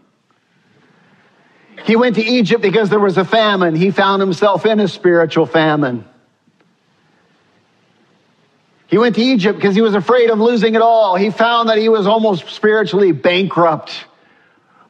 He 1.87 1.96
went 1.96 2.16
to 2.16 2.22
Egypt 2.22 2.61
because 2.61 2.90
there 2.90 3.00
was 3.00 3.16
a 3.16 3.24
famine. 3.24 3.74
He 3.74 3.90
found 3.90 4.20
himself 4.20 4.66
in 4.66 4.79
a 4.79 4.87
spiritual 4.87 5.46
famine. 5.46 6.05
He 8.88 8.98
went 8.98 9.14
to 9.14 9.22
Egypt 9.22 9.59
because 9.59 9.74
he 9.74 9.81
was 9.81 9.94
afraid 9.94 10.29
of 10.29 10.40
losing 10.40 10.74
it 10.74 10.83
all. 10.83 11.16
He 11.16 11.31
found 11.31 11.70
that 11.70 11.79
he 11.79 11.88
was 11.88 12.07
almost 12.07 12.50
spiritually 12.50 13.12
bankrupt. 13.12 14.05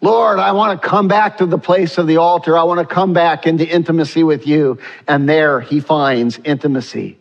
Lord, 0.02 0.38
I 0.38 0.52
want 0.52 0.80
to 0.80 0.88
come 0.88 1.08
back 1.08 1.38
to 1.38 1.46
the 1.46 1.58
place 1.58 1.98
of 1.98 2.06
the 2.06 2.16
altar. 2.16 2.56
I 2.56 2.62
want 2.62 2.80
to 2.80 2.94
come 2.94 3.12
back 3.12 3.46
into 3.46 3.68
intimacy 3.68 4.22
with 4.22 4.46
you. 4.46 4.78
And 5.06 5.28
there 5.28 5.60
he 5.60 5.80
finds 5.80 6.38
intimacy 6.42 7.18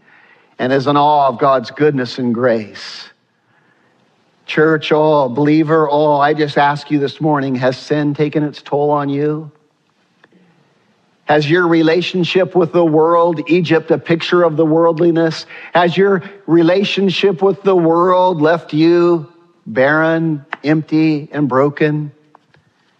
and 0.57 0.71
is 0.71 0.87
in 0.87 0.95
awe 0.95 1.27
of 1.27 1.39
God's 1.39 1.71
goodness 1.71 2.19
and 2.19 2.33
grace. 2.33 3.09
Church, 4.45 4.91
oh, 4.91 5.29
believer, 5.29 5.89
oh, 5.89 6.17
I 6.17 6.33
just 6.33 6.57
ask 6.57 6.89
you 6.89 6.99
this 6.99 7.19
morning 7.19 7.55
has 7.55 7.77
sin 7.77 8.13
taken 8.13 8.43
its 8.43 8.61
toll 8.61 8.91
on 8.91 9.09
you? 9.09 9.51
Has 11.25 11.47
your 11.47 11.67
relationship 11.67 12.55
with 12.55 12.71
the 12.71 12.83
world, 12.83 13.41
Egypt, 13.47 13.91
a 13.91 13.99
picture 13.99 14.41
of 14.41 14.57
the 14.57 14.65
worldliness? 14.65 15.45
Has 15.75 15.95
your 15.95 16.23
relationship 16.47 17.43
with 17.43 17.61
the 17.61 17.75
world 17.75 18.41
left 18.41 18.73
you 18.73 19.31
barren, 19.67 20.43
empty, 20.63 21.29
and 21.31 21.47
broken? 21.47 22.11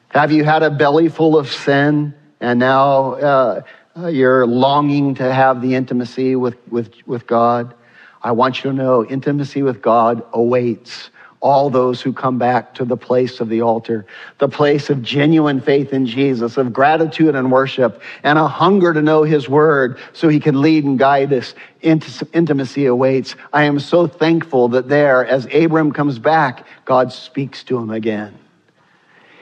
Have 0.10 0.32
you 0.32 0.44
had 0.44 0.64
a 0.64 0.72
belly 0.72 1.08
full 1.08 1.38
of 1.38 1.52
sin 1.52 2.16
and 2.40 2.60
now 2.60 3.14
uh, 3.14 3.62
uh, 3.96 4.08
you're 4.08 4.48
longing 4.48 5.14
to 5.16 5.32
have 5.32 5.62
the 5.62 5.76
intimacy 5.76 6.36
with, 6.36 6.58
with, 6.70 6.92
with 7.06 7.28
God? 7.28 7.76
I 8.24 8.32
want 8.32 8.64
you 8.64 8.72
to 8.72 8.76
know 8.76 9.06
intimacy 9.06 9.62
with 9.62 9.84
God 9.84 10.24
awaits 10.34 11.12
all 11.42 11.70
those 11.70 12.02
who 12.02 12.12
come 12.12 12.40
back 12.40 12.74
to 12.74 12.86
the 12.86 12.98
place 12.98 13.40
of 13.40 13.50
the 13.50 13.62
altar, 13.62 14.08
the 14.40 14.50
place 14.50 14.90
of 14.90 15.04
genuine 15.04 15.62
faith 15.62 15.94
in 15.94 16.08
Jesus, 16.08 16.58
of 16.58 16.74
gratitude 16.74 17.36
and 17.36 17.52
worship, 17.52 18.02
and 18.24 18.40
a 18.40 18.48
hunger 18.48 18.94
to 18.94 19.04
know 19.04 19.22
his 19.22 19.48
word 19.48 20.00
so 20.14 20.28
he 20.28 20.40
can 20.40 20.60
lead 20.60 20.86
and 20.86 20.98
guide 20.98 21.32
us. 21.32 21.54
Intimacy 21.82 22.88
awaits. 22.88 23.36
I 23.54 23.64
am 23.64 23.80
so 23.80 24.08
thankful 24.08 24.70
that 24.70 24.90
there, 24.90 25.24
as 25.24 25.46
Abram 25.54 25.92
comes 25.92 26.18
back, 26.18 26.66
God 26.84 27.14
speaks 27.14 27.64
to 27.66 27.78
him 27.78 27.92
again. 27.92 28.39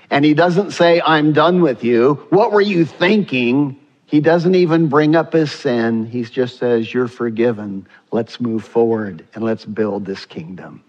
And 0.10 0.24
he 0.24 0.34
doesn't 0.34 0.72
say, 0.72 1.02
I'm 1.02 1.34
done 1.34 1.62
with 1.62 1.84
you. 1.84 2.26
What 2.30 2.52
were 2.52 2.62
you 2.62 2.86
thinking? 2.86 3.80
He 4.06 4.22
doesn't 4.22 4.56
even 4.56 4.88
bring 4.88 5.16
up 5.16 5.34
his 5.34 5.52
sin. 5.52 6.06
He 6.06 6.24
just 6.24 6.58
says, 6.58 6.94
You're 6.94 7.10
forgiven. 7.10 7.86
Let's 8.12 8.40
move 8.40 8.64
forward 8.64 9.26
and 9.34 9.44
let's 9.44 9.66
build 9.66 10.06
this 10.06 10.26
kingdom. 10.26 10.82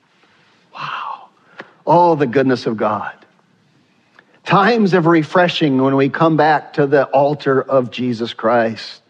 Wow. 0.73 1.29
Oh, 1.85 2.15
the 2.15 2.27
goodness 2.27 2.67
of 2.67 2.77
God. 2.77 3.15
Times 4.45 4.95
of 4.95 5.07
refreshing 5.07 5.83
when 5.83 5.97
we 5.97 6.09
come 6.09 6.37
back 6.37 6.75
to 6.75 6.87
the 6.87 7.05
altar 7.07 7.61
of 7.61 7.91
Jesus 7.91 8.33
Christ. 8.33 9.03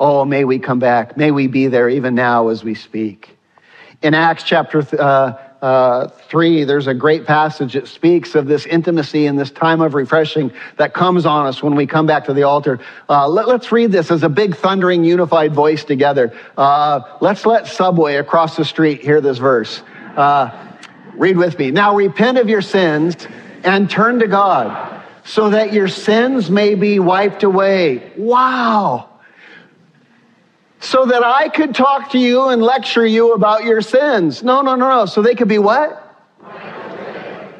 Oh, 0.00 0.24
may 0.24 0.44
we 0.44 0.58
come 0.58 0.80
back. 0.80 1.16
May 1.16 1.30
we 1.30 1.46
be 1.46 1.68
there 1.68 1.88
even 1.88 2.16
now 2.16 2.48
as 2.48 2.64
we 2.64 2.74
speak. 2.74 3.38
In 4.02 4.14
Acts 4.14 4.42
chapter 4.42 4.84
uh, 5.00 5.34
uh, 5.62 6.08
3, 6.08 6.64
there's 6.64 6.88
a 6.88 6.94
great 6.94 7.24
passage 7.24 7.74
that 7.74 7.86
speaks 7.86 8.34
of 8.34 8.46
this 8.46 8.66
intimacy 8.66 9.26
and 9.26 9.38
this 9.38 9.52
time 9.52 9.80
of 9.80 9.94
refreshing 9.94 10.52
that 10.76 10.92
comes 10.92 11.24
on 11.24 11.46
us 11.46 11.62
when 11.62 11.76
we 11.76 11.86
come 11.86 12.04
back 12.04 12.24
to 12.24 12.34
the 12.34 12.42
altar. 12.42 12.80
Uh, 13.08 13.28
let, 13.28 13.48
us 13.48 13.70
read 13.70 13.92
this 13.92 14.10
as 14.10 14.24
a 14.24 14.28
big, 14.28 14.56
thundering, 14.56 15.04
unified 15.04 15.54
voice 15.54 15.84
together. 15.84 16.36
Uh, 16.56 17.00
let's 17.20 17.46
let 17.46 17.68
Subway 17.68 18.16
across 18.16 18.56
the 18.56 18.64
street 18.64 19.02
hear 19.02 19.20
this 19.20 19.38
verse. 19.38 19.82
Uh, 20.16 20.50
read 21.14 21.36
with 21.36 21.56
me. 21.60 21.70
Now 21.70 21.94
repent 21.94 22.38
of 22.38 22.48
your 22.48 22.62
sins 22.62 23.16
and 23.62 23.88
turn 23.88 24.18
to 24.18 24.26
God 24.26 25.04
so 25.24 25.50
that 25.50 25.72
your 25.72 25.86
sins 25.86 26.50
may 26.50 26.74
be 26.74 26.98
wiped 26.98 27.44
away. 27.44 28.12
Wow 28.16 29.11
so 30.82 31.06
that 31.06 31.22
I 31.22 31.48
could 31.48 31.76
talk 31.76 32.10
to 32.10 32.18
you 32.18 32.48
and 32.48 32.60
lecture 32.60 33.06
you 33.06 33.34
about 33.34 33.62
your 33.62 33.80
sins. 33.80 34.42
No, 34.42 34.62
no, 34.62 34.74
no, 34.74 34.88
no. 34.88 35.06
So 35.06 35.22
they 35.22 35.36
could 35.36 35.46
be 35.46 35.60
what? 35.60 36.00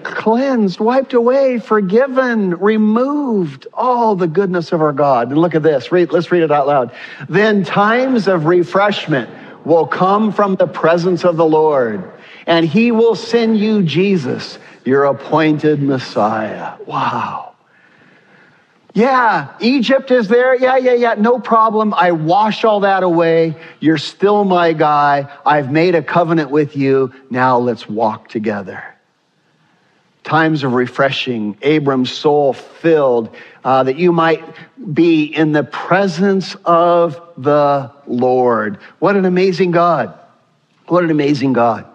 Cleansed, 0.03 0.81
wiped 0.81 1.15
away, 1.15 1.61
forgiven, 1.61 2.57
removed. 2.57 3.69
All 3.73 4.17
the 4.17 4.27
goodness 4.27 4.73
of 4.73 4.83
our 4.83 4.93
God. 4.93 5.29
And 5.29 5.39
look 5.39 5.55
at 5.55 5.63
this. 5.63 5.93
Read, 5.93 6.11
let's 6.11 6.33
read 6.33 6.43
it 6.43 6.51
out 6.51 6.67
loud. 6.67 6.93
Then 7.29 7.65
times 7.65 8.27
of 8.27 8.47
refreshment 8.47 9.31
will 9.65 9.87
come 9.87 10.33
from 10.33 10.57
the 10.57 10.67
presence 10.67 11.25
of 11.25 11.37
the 11.37 11.47
Lord, 11.47 12.11
and 12.47 12.67
he 12.67 12.91
will 12.91 13.15
send 13.15 13.57
you 13.57 13.85
Jesus, 13.85 14.59
your 14.85 15.05
appointed 15.05 15.81
Messiah. 15.81 16.75
Wow. 16.87 17.52
Yeah, 18.95 19.57
Egypt 19.61 20.11
is 20.11 20.29
there. 20.29 20.55
Yeah, 20.55 20.77
yeah, 20.77 20.93
yeah. 20.93 21.15
No 21.15 21.39
problem. 21.39 21.95
I 21.95 22.13
wash 22.13 22.63
all 22.65 22.81
that 22.81 23.03
away. 23.03 23.57
You're 23.81 23.99
still 23.99 24.45
my 24.45 24.75
guy. 24.75 25.33
I've 25.47 25.73
made 25.73 25.95
a 25.95 26.03
covenant 26.03 26.51
with 26.51 26.77
you. 26.77 27.13
Now 27.31 27.59
let's 27.59 27.89
walk 27.89 28.29
together. 28.29 28.85
Times 30.25 30.63
of 30.63 30.75
refreshing, 30.75 31.57
Abram's 31.63 32.13
soul 32.13 32.53
filled, 32.53 33.35
uh, 33.65 33.83
that 33.85 33.97
you 33.97 34.13
might 34.13 34.45
be 34.93 35.25
in 35.25 35.53
the 35.53 35.65
presence 35.65 36.55
of 36.65 37.21
the 37.37 37.91
Lord. 38.07 38.79
What 38.99 39.17
an 39.17 39.25
amazing 39.25 39.71
God. 39.71 40.17
What 40.87 41.03
an 41.03 41.11
amazing 41.11 41.55
God. 41.55 41.87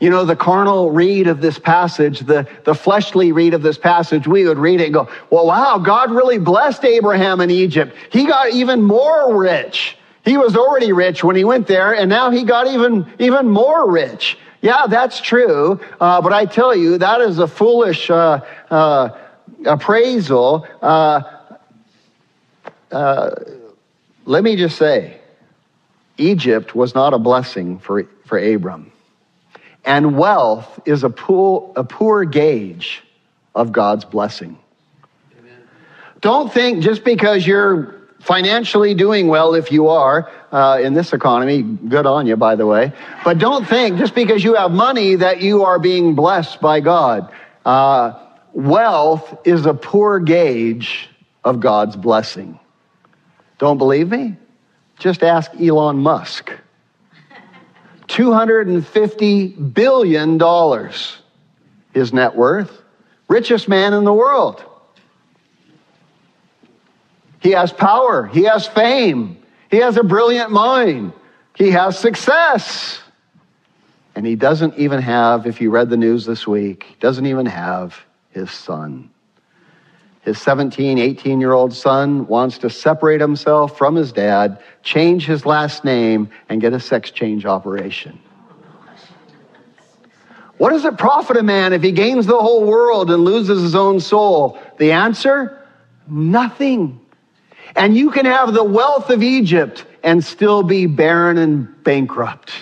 You 0.00 0.10
know, 0.10 0.24
the 0.24 0.36
carnal 0.36 0.92
read 0.92 1.26
of 1.26 1.40
this 1.40 1.58
passage, 1.58 2.20
the, 2.20 2.48
the 2.64 2.74
fleshly 2.74 3.32
read 3.32 3.52
of 3.52 3.62
this 3.62 3.76
passage, 3.76 4.28
we 4.28 4.46
would 4.46 4.58
read 4.58 4.80
it 4.80 4.84
and 4.84 4.94
go, 4.94 5.08
well, 5.28 5.46
wow, 5.46 5.78
God 5.78 6.12
really 6.12 6.38
blessed 6.38 6.84
Abraham 6.84 7.40
in 7.40 7.50
Egypt. 7.50 7.96
He 8.12 8.26
got 8.26 8.52
even 8.52 8.82
more 8.82 9.36
rich. 9.36 9.96
He 10.24 10.36
was 10.36 10.56
already 10.56 10.92
rich 10.92 11.24
when 11.24 11.34
he 11.34 11.44
went 11.44 11.66
there, 11.66 11.94
and 11.94 12.08
now 12.08 12.30
he 12.30 12.44
got 12.44 12.68
even, 12.68 13.12
even 13.18 13.48
more 13.48 13.90
rich. 13.90 14.38
Yeah, 14.60 14.86
that's 14.88 15.20
true. 15.20 15.80
Uh, 16.00 16.20
but 16.20 16.32
I 16.32 16.44
tell 16.44 16.76
you, 16.76 16.98
that 16.98 17.20
is 17.20 17.38
a 17.38 17.48
foolish 17.48 18.08
uh, 18.08 18.40
uh, 18.70 19.08
appraisal. 19.64 20.66
Uh, 20.80 21.22
uh, 22.92 23.30
let 24.26 24.44
me 24.44 24.54
just 24.54 24.76
say, 24.76 25.18
Egypt 26.18 26.74
was 26.74 26.94
not 26.94 27.14
a 27.14 27.18
blessing 27.18 27.78
for, 27.78 28.04
for 28.26 28.38
Abram. 28.38 28.92
And 29.84 30.18
wealth 30.18 30.80
is 30.84 31.04
a 31.04 31.10
poor, 31.10 31.72
a 31.76 31.84
poor 31.84 32.24
gauge 32.24 33.02
of 33.54 33.72
God's 33.72 34.04
blessing. 34.04 34.58
Amen. 35.38 35.62
Don't 36.20 36.52
think 36.52 36.82
just 36.82 37.04
because 37.04 37.46
you're 37.46 37.98
financially 38.20 38.94
doing 38.94 39.28
well 39.28 39.54
if 39.54 39.70
you 39.70 39.88
are 39.88 40.30
uh, 40.52 40.80
in 40.82 40.94
this 40.94 41.12
economy. 41.12 41.62
Good 41.62 42.06
on 42.06 42.26
you, 42.26 42.36
by 42.36 42.56
the 42.56 42.66
way. 42.66 42.92
But 43.24 43.38
don't 43.38 43.66
think 43.66 43.98
just 43.98 44.14
because 44.14 44.42
you 44.42 44.54
have 44.54 44.70
money 44.70 45.14
that 45.16 45.40
you 45.40 45.64
are 45.64 45.78
being 45.78 46.14
blessed 46.14 46.60
by 46.60 46.80
God. 46.80 47.32
Uh, 47.64 48.18
wealth 48.52 49.38
is 49.44 49.66
a 49.66 49.74
poor 49.74 50.18
gauge 50.18 51.08
of 51.44 51.60
God's 51.60 51.96
blessing. 51.96 52.58
Don't 53.58 53.78
believe 53.78 54.10
me? 54.10 54.36
Just 54.98 55.22
ask 55.22 55.50
Elon 55.60 55.98
Musk. 55.98 56.50
$250 58.08 59.74
billion, 59.74 60.90
his 61.92 62.12
net 62.12 62.34
worth. 62.34 62.82
Richest 63.28 63.68
man 63.68 63.92
in 63.92 64.04
the 64.04 64.12
world. 64.12 64.64
He 67.40 67.50
has 67.50 67.72
power. 67.72 68.26
He 68.26 68.44
has 68.44 68.66
fame. 68.66 69.42
He 69.70 69.76
has 69.78 69.96
a 69.96 70.02
brilliant 70.02 70.50
mind. 70.50 71.12
He 71.54 71.70
has 71.70 71.98
success. 71.98 73.00
And 74.14 74.26
he 74.26 74.34
doesn't 74.34 74.76
even 74.76 75.00
have, 75.00 75.46
if 75.46 75.60
you 75.60 75.70
read 75.70 75.90
the 75.90 75.96
news 75.96 76.24
this 76.24 76.46
week, 76.46 76.96
doesn't 76.98 77.26
even 77.26 77.46
have 77.46 77.96
his 78.30 78.50
son. 78.50 79.10
His 80.22 80.38
17, 80.40 80.98
18 80.98 81.40
year 81.40 81.52
old 81.52 81.72
son 81.72 82.26
wants 82.26 82.58
to 82.58 82.70
separate 82.70 83.20
himself 83.20 83.78
from 83.78 83.94
his 83.94 84.12
dad, 84.12 84.58
change 84.82 85.26
his 85.26 85.46
last 85.46 85.84
name, 85.84 86.28
and 86.48 86.60
get 86.60 86.72
a 86.72 86.80
sex 86.80 87.10
change 87.10 87.46
operation. 87.46 88.18
What 90.58 90.70
does 90.70 90.84
it 90.84 90.98
profit 90.98 91.36
a 91.36 91.42
man 91.42 91.72
if 91.72 91.82
he 91.82 91.92
gains 91.92 92.26
the 92.26 92.36
whole 92.36 92.64
world 92.64 93.10
and 93.10 93.24
loses 93.24 93.62
his 93.62 93.76
own 93.76 94.00
soul? 94.00 94.58
The 94.78 94.92
answer? 94.92 95.64
Nothing. 96.08 97.00
And 97.76 97.96
you 97.96 98.10
can 98.10 98.26
have 98.26 98.52
the 98.52 98.64
wealth 98.64 99.08
of 99.08 99.22
Egypt 99.22 99.84
and 100.02 100.22
still 100.24 100.64
be 100.64 100.86
barren 100.86 101.38
and 101.38 101.84
bankrupt. 101.84 102.52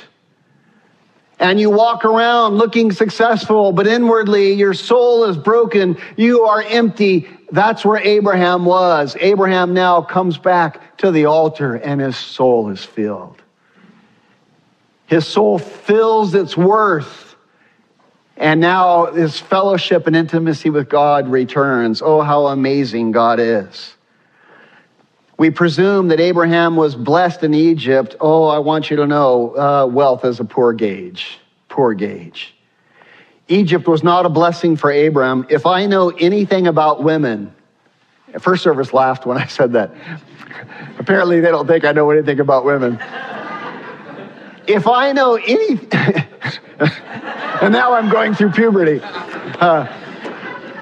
And 1.39 1.61
you 1.61 1.71
walk 1.71 2.05
around 2.05 2.57
looking 2.57 2.93
successful, 2.93 3.73
but 3.73 3.87
inwardly 3.87 4.53
your 4.53 4.75
soul 4.75 5.25
is 5.25 5.37
broken. 5.37 5.99
You 6.17 6.43
are 6.43 6.63
empty. 6.63 7.29
That's 7.51 7.85
where 7.85 7.99
Abraham 7.99 8.65
was. 8.65 9.17
Abraham 9.21 9.73
now 9.75 10.03
comes 10.03 10.39
back 10.39 10.99
to 10.99 11.11
the 11.11 11.27
altar 11.27 11.75
and 11.75 12.01
his 12.01 12.17
soul 12.17 12.71
is 12.71 12.85
filled. 12.85 13.41
His 15.07 15.27
soul 15.27 15.59
fills 15.59 16.35
its 16.35 16.57
worth. 16.57 17.37
And 18.37 18.61
now 18.61 19.13
his 19.13 19.39
fellowship 19.39 20.07
and 20.07 20.17
intimacy 20.17 20.71
with 20.71 20.89
God 20.89 21.29
returns. 21.29 22.03
Oh, 22.03 22.21
how 22.21 22.47
amazing 22.49 23.13
God 23.13 23.39
is. 23.39 23.95
We 25.39 25.51
presume 25.51 26.09
that 26.09 26.21
Abraham 26.21 26.77
was 26.77 26.95
blessed 26.95 27.45
in 27.45 27.55
Egypt. 27.55 28.17
Oh, 28.21 28.47
I 28.47 28.59
want 28.59 28.91
you 28.91 28.97
to 28.97 29.07
know 29.07 29.57
uh, 29.57 29.87
wealth 29.87 30.25
is 30.25 30.41
a 30.41 30.45
poor 30.45 30.73
gauge. 30.73 31.39
Poor 31.69 31.95
gauge. 31.95 32.56
Egypt 33.49 33.87
was 33.87 34.03
not 34.03 34.27
a 34.27 34.29
blessing 34.29 34.77
for 34.77 34.91
Abraham. 34.91 35.47
If 35.49 35.67
I 35.67 35.87
know 35.87 36.11
anything 36.11 36.67
about 36.67 37.03
women, 37.03 37.55
First 38.41 38.63
Service 38.63 38.93
laughed 38.93 39.25
when 39.25 39.39
I 39.39 39.47
said 39.47 39.73
that. 39.75 39.93
Apparently, 40.99 41.41
they 41.41 41.51
don't 41.51 41.67
think 41.67 41.85
I 41.85 41.93
know 41.93 42.11
anything 42.11 42.41
about 42.41 42.65
women. 42.65 42.99
If 44.67 44.89
I 44.89 45.13
know 45.13 45.37
any, 45.37 45.79
and 47.63 47.73
now 47.73 47.93
I'm 47.93 48.11
going 48.11 48.35
through 48.35 48.51
puberty. 48.51 49.01
Uh, 49.01 49.87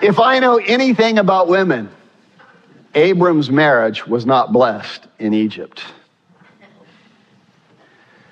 if 0.03 0.19
I 0.19 0.39
know 0.39 0.57
anything 0.57 1.19
about 1.19 1.49
women, 1.49 1.91
Abram's 2.95 3.51
marriage 3.51 4.07
was 4.07 4.25
not 4.25 4.53
blessed 4.53 5.07
in 5.19 5.35
Egypt. 5.35 5.85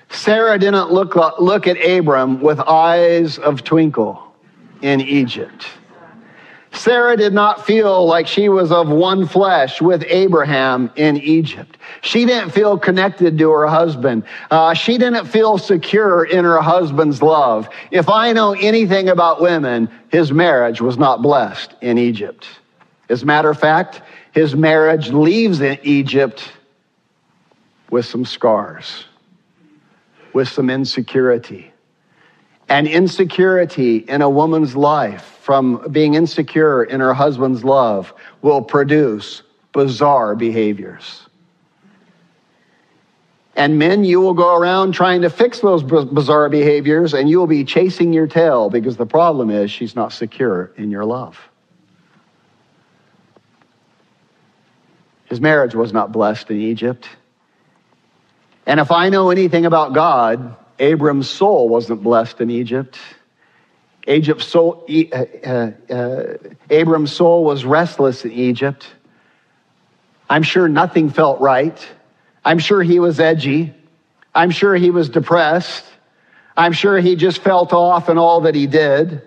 Sarah 0.09 0.57
didn't 0.57 0.91
look, 0.91 1.15
look 1.39 1.67
at 1.67 1.77
Abram 1.77 2.41
with 2.41 2.59
eyes 2.59 3.37
of 3.37 3.63
twinkle 3.63 4.22
in 4.83 5.01
Egypt. 5.01 5.65
Sarah 6.73 7.15
did 7.15 7.33
not 7.33 7.65
feel 7.65 8.05
like 8.05 8.27
she 8.27 8.49
was 8.49 8.71
of 8.71 8.89
one 8.89 9.27
flesh 9.27 9.79
with 9.79 10.03
Abraham 10.07 10.91
in 10.95 11.17
Egypt. 11.17 11.77
She 12.01 12.25
didn't 12.25 12.49
feel 12.49 12.77
connected 12.79 13.37
to 13.37 13.51
her 13.51 13.67
husband. 13.67 14.23
Uh, 14.49 14.73
she 14.73 14.97
didn't 14.97 15.27
feel 15.27 15.57
secure 15.57 16.25
in 16.25 16.43
her 16.43 16.61
husband's 16.61 17.21
love. 17.21 17.69
If 17.91 18.09
I 18.09 18.33
know 18.33 18.53
anything 18.53 19.09
about 19.09 19.39
women, 19.39 19.87
his 20.11 20.31
marriage 20.31 20.81
was 20.81 20.97
not 20.97 21.21
blessed 21.21 21.75
in 21.81 21.97
Egypt. 21.97 22.47
As 23.07 23.21
a 23.21 23.25
matter 23.25 23.51
of 23.51 23.59
fact, 23.59 24.01
his 24.31 24.55
marriage 24.55 25.09
leaves 25.09 25.61
Egypt 25.61 26.51
with 27.91 28.05
some 28.05 28.25
scars, 28.25 29.05
with 30.33 30.49
some 30.49 30.71
insecurity. 30.71 31.72
And 32.73 32.87
insecurity 32.87 33.97
in 33.97 34.23
a 34.23 34.29
woman's 34.29 34.75
life 34.75 35.37
from 35.41 35.85
being 35.91 36.15
insecure 36.15 36.83
in 36.83 37.01
her 37.01 37.13
husband's 37.13 37.63
love 37.63 38.11
will 38.41 38.63
produce 38.63 39.43
bizarre 39.73 40.35
behaviors. 40.35 41.21
And 43.55 43.77
men, 43.77 44.03
you 44.03 44.21
will 44.21 44.33
go 44.33 44.57
around 44.57 44.93
trying 44.93 45.21
to 45.21 45.29
fix 45.29 45.59
those 45.59 45.83
bizarre 45.83 46.49
behaviors 46.49 47.13
and 47.13 47.29
you 47.29 47.37
will 47.37 47.45
be 47.45 47.63
chasing 47.63 48.11
your 48.11 48.25
tail 48.25 48.71
because 48.71 48.97
the 48.97 49.05
problem 49.05 49.51
is 49.51 49.69
she's 49.69 49.95
not 49.95 50.11
secure 50.11 50.71
in 50.75 50.89
your 50.89 51.05
love. 51.05 51.37
His 55.25 55.39
marriage 55.39 55.75
was 55.75 55.93
not 55.93 56.11
blessed 56.11 56.49
in 56.49 56.59
Egypt. 56.59 57.07
And 58.65 58.79
if 58.79 58.89
I 58.89 59.09
know 59.09 59.29
anything 59.29 59.67
about 59.67 59.93
God, 59.93 60.57
Abram's 60.79 61.29
soul 61.29 61.69
wasn't 61.69 62.03
blessed 62.03 62.41
in 62.41 62.49
Egypt. 62.49 62.97
Egypt's 64.07 64.47
soul, 64.47 64.85
uh, 64.89 65.25
uh, 65.45 65.71
uh, 65.89 66.37
Abram's 66.69 67.11
soul 67.11 67.43
was 67.43 67.63
restless 67.63 68.25
in 68.25 68.31
Egypt. 68.31 68.87
I'm 70.29 70.43
sure 70.43 70.67
nothing 70.67 71.09
felt 71.09 71.39
right. 71.39 71.77
I'm 72.43 72.59
sure 72.59 72.81
he 72.81 72.99
was 72.99 73.19
edgy. 73.19 73.73
I'm 74.35 74.49
sure 74.49 74.75
he 74.75 74.89
was 74.89 75.09
depressed. 75.09 75.85
I'm 76.57 76.73
sure 76.73 76.99
he 76.99 77.15
just 77.15 77.39
felt 77.39 77.71
off 77.71 78.09
in 78.09 78.17
all 78.17 78.41
that 78.41 78.55
he 78.55 78.67
did. 78.67 79.21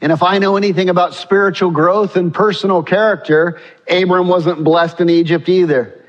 And 0.00 0.12
if 0.12 0.22
I 0.22 0.38
know 0.38 0.56
anything 0.56 0.88
about 0.88 1.14
spiritual 1.14 1.70
growth 1.70 2.16
and 2.16 2.32
personal 2.32 2.82
character, 2.82 3.60
Abram 3.88 4.28
wasn't 4.28 4.64
blessed 4.64 5.00
in 5.00 5.10
Egypt 5.10 5.48
either. 5.48 5.99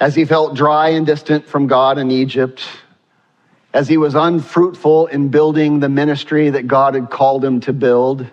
As 0.00 0.14
he 0.14 0.24
felt 0.24 0.54
dry 0.54 0.88
and 0.88 1.04
distant 1.04 1.46
from 1.46 1.66
God 1.66 1.98
in 1.98 2.10
Egypt, 2.10 2.66
as 3.74 3.86
he 3.86 3.98
was 3.98 4.14
unfruitful 4.14 5.08
in 5.08 5.28
building 5.28 5.78
the 5.78 5.90
ministry 5.90 6.48
that 6.48 6.66
God 6.66 6.94
had 6.94 7.10
called 7.10 7.44
him 7.44 7.60
to 7.60 7.74
build, 7.74 8.26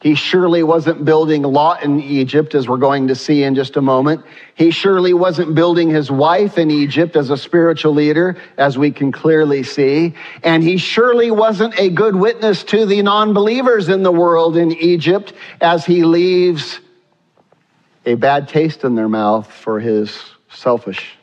he 0.00 0.14
surely 0.14 0.62
wasn't 0.62 1.04
building 1.04 1.42
Lot 1.42 1.82
in 1.82 2.00
Egypt, 2.00 2.54
as 2.54 2.68
we're 2.68 2.76
going 2.76 3.08
to 3.08 3.14
see 3.14 3.42
in 3.42 3.54
just 3.54 3.76
a 3.76 3.80
moment. 3.80 4.22
He 4.54 4.70
surely 4.70 5.14
wasn't 5.14 5.54
building 5.54 5.88
his 5.88 6.10
wife 6.10 6.58
in 6.58 6.70
Egypt 6.70 7.16
as 7.16 7.30
a 7.30 7.38
spiritual 7.38 7.94
leader, 7.94 8.36
as 8.56 8.76
we 8.76 8.90
can 8.90 9.12
clearly 9.12 9.62
see. 9.62 10.14
And 10.42 10.62
he 10.62 10.76
surely 10.76 11.30
wasn't 11.30 11.78
a 11.80 11.88
good 11.88 12.14
witness 12.14 12.64
to 12.64 12.84
the 12.86 13.02
non 13.02 13.32
believers 13.32 13.88
in 13.88 14.02
the 14.02 14.12
world 14.12 14.56
in 14.56 14.72
Egypt 14.72 15.32
as 15.60 15.86
he 15.86 16.04
leaves 16.04 16.80
a 18.06 18.14
bad 18.14 18.46
taste 18.48 18.84
in 18.84 18.94
their 18.94 19.08
mouth 19.08 19.50
for 19.50 19.80
his 19.80 20.33
selfish, 20.54 21.16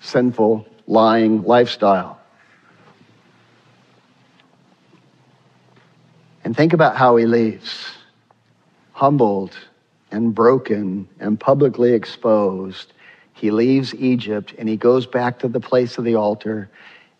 sinful, 0.00 0.66
lying 0.86 1.42
lifestyle. 1.42 2.18
And 6.44 6.56
think 6.56 6.72
about 6.72 6.96
how 6.96 7.16
he 7.16 7.26
leaves 7.26 7.92
humbled 8.92 9.56
and 10.10 10.34
broken 10.34 11.08
and 11.20 11.38
publicly 11.38 11.92
exposed, 11.92 12.92
he 13.32 13.52
leaves 13.52 13.94
Egypt 13.94 14.54
and 14.58 14.68
he 14.68 14.76
goes 14.76 15.06
back 15.06 15.38
to 15.38 15.48
the 15.48 15.60
place 15.60 15.98
of 15.98 16.04
the 16.04 16.16
altar. 16.16 16.68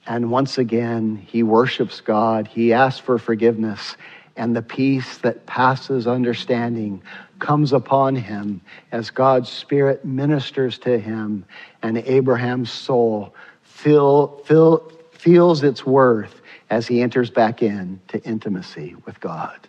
And 0.06 0.30
once 0.32 0.58
again, 0.58 1.14
he 1.14 1.44
worships 1.44 2.00
God. 2.00 2.48
He 2.48 2.72
asks 2.72 2.98
for 2.98 3.18
forgiveness. 3.18 3.96
And 4.36 4.56
the 4.56 4.62
peace 4.62 5.18
that 5.18 5.46
passes 5.46 6.08
understanding 6.08 7.02
comes 7.38 7.72
upon 7.72 8.16
him 8.16 8.60
as 8.92 9.10
God's 9.10 9.48
Spirit 9.48 10.04
ministers 10.04 10.78
to 10.78 10.98
him. 10.98 11.44
And 11.82 11.98
Abraham's 11.98 12.70
soul 12.70 13.34
feel, 13.62 14.42
feel, 14.44 14.90
feels 15.12 15.62
its 15.62 15.86
worth 15.86 16.40
as 16.70 16.86
he 16.86 17.00
enters 17.00 17.30
back 17.30 17.62
in 17.62 18.00
to 18.08 18.22
intimacy 18.24 18.94
with 19.06 19.20
God. 19.20 19.68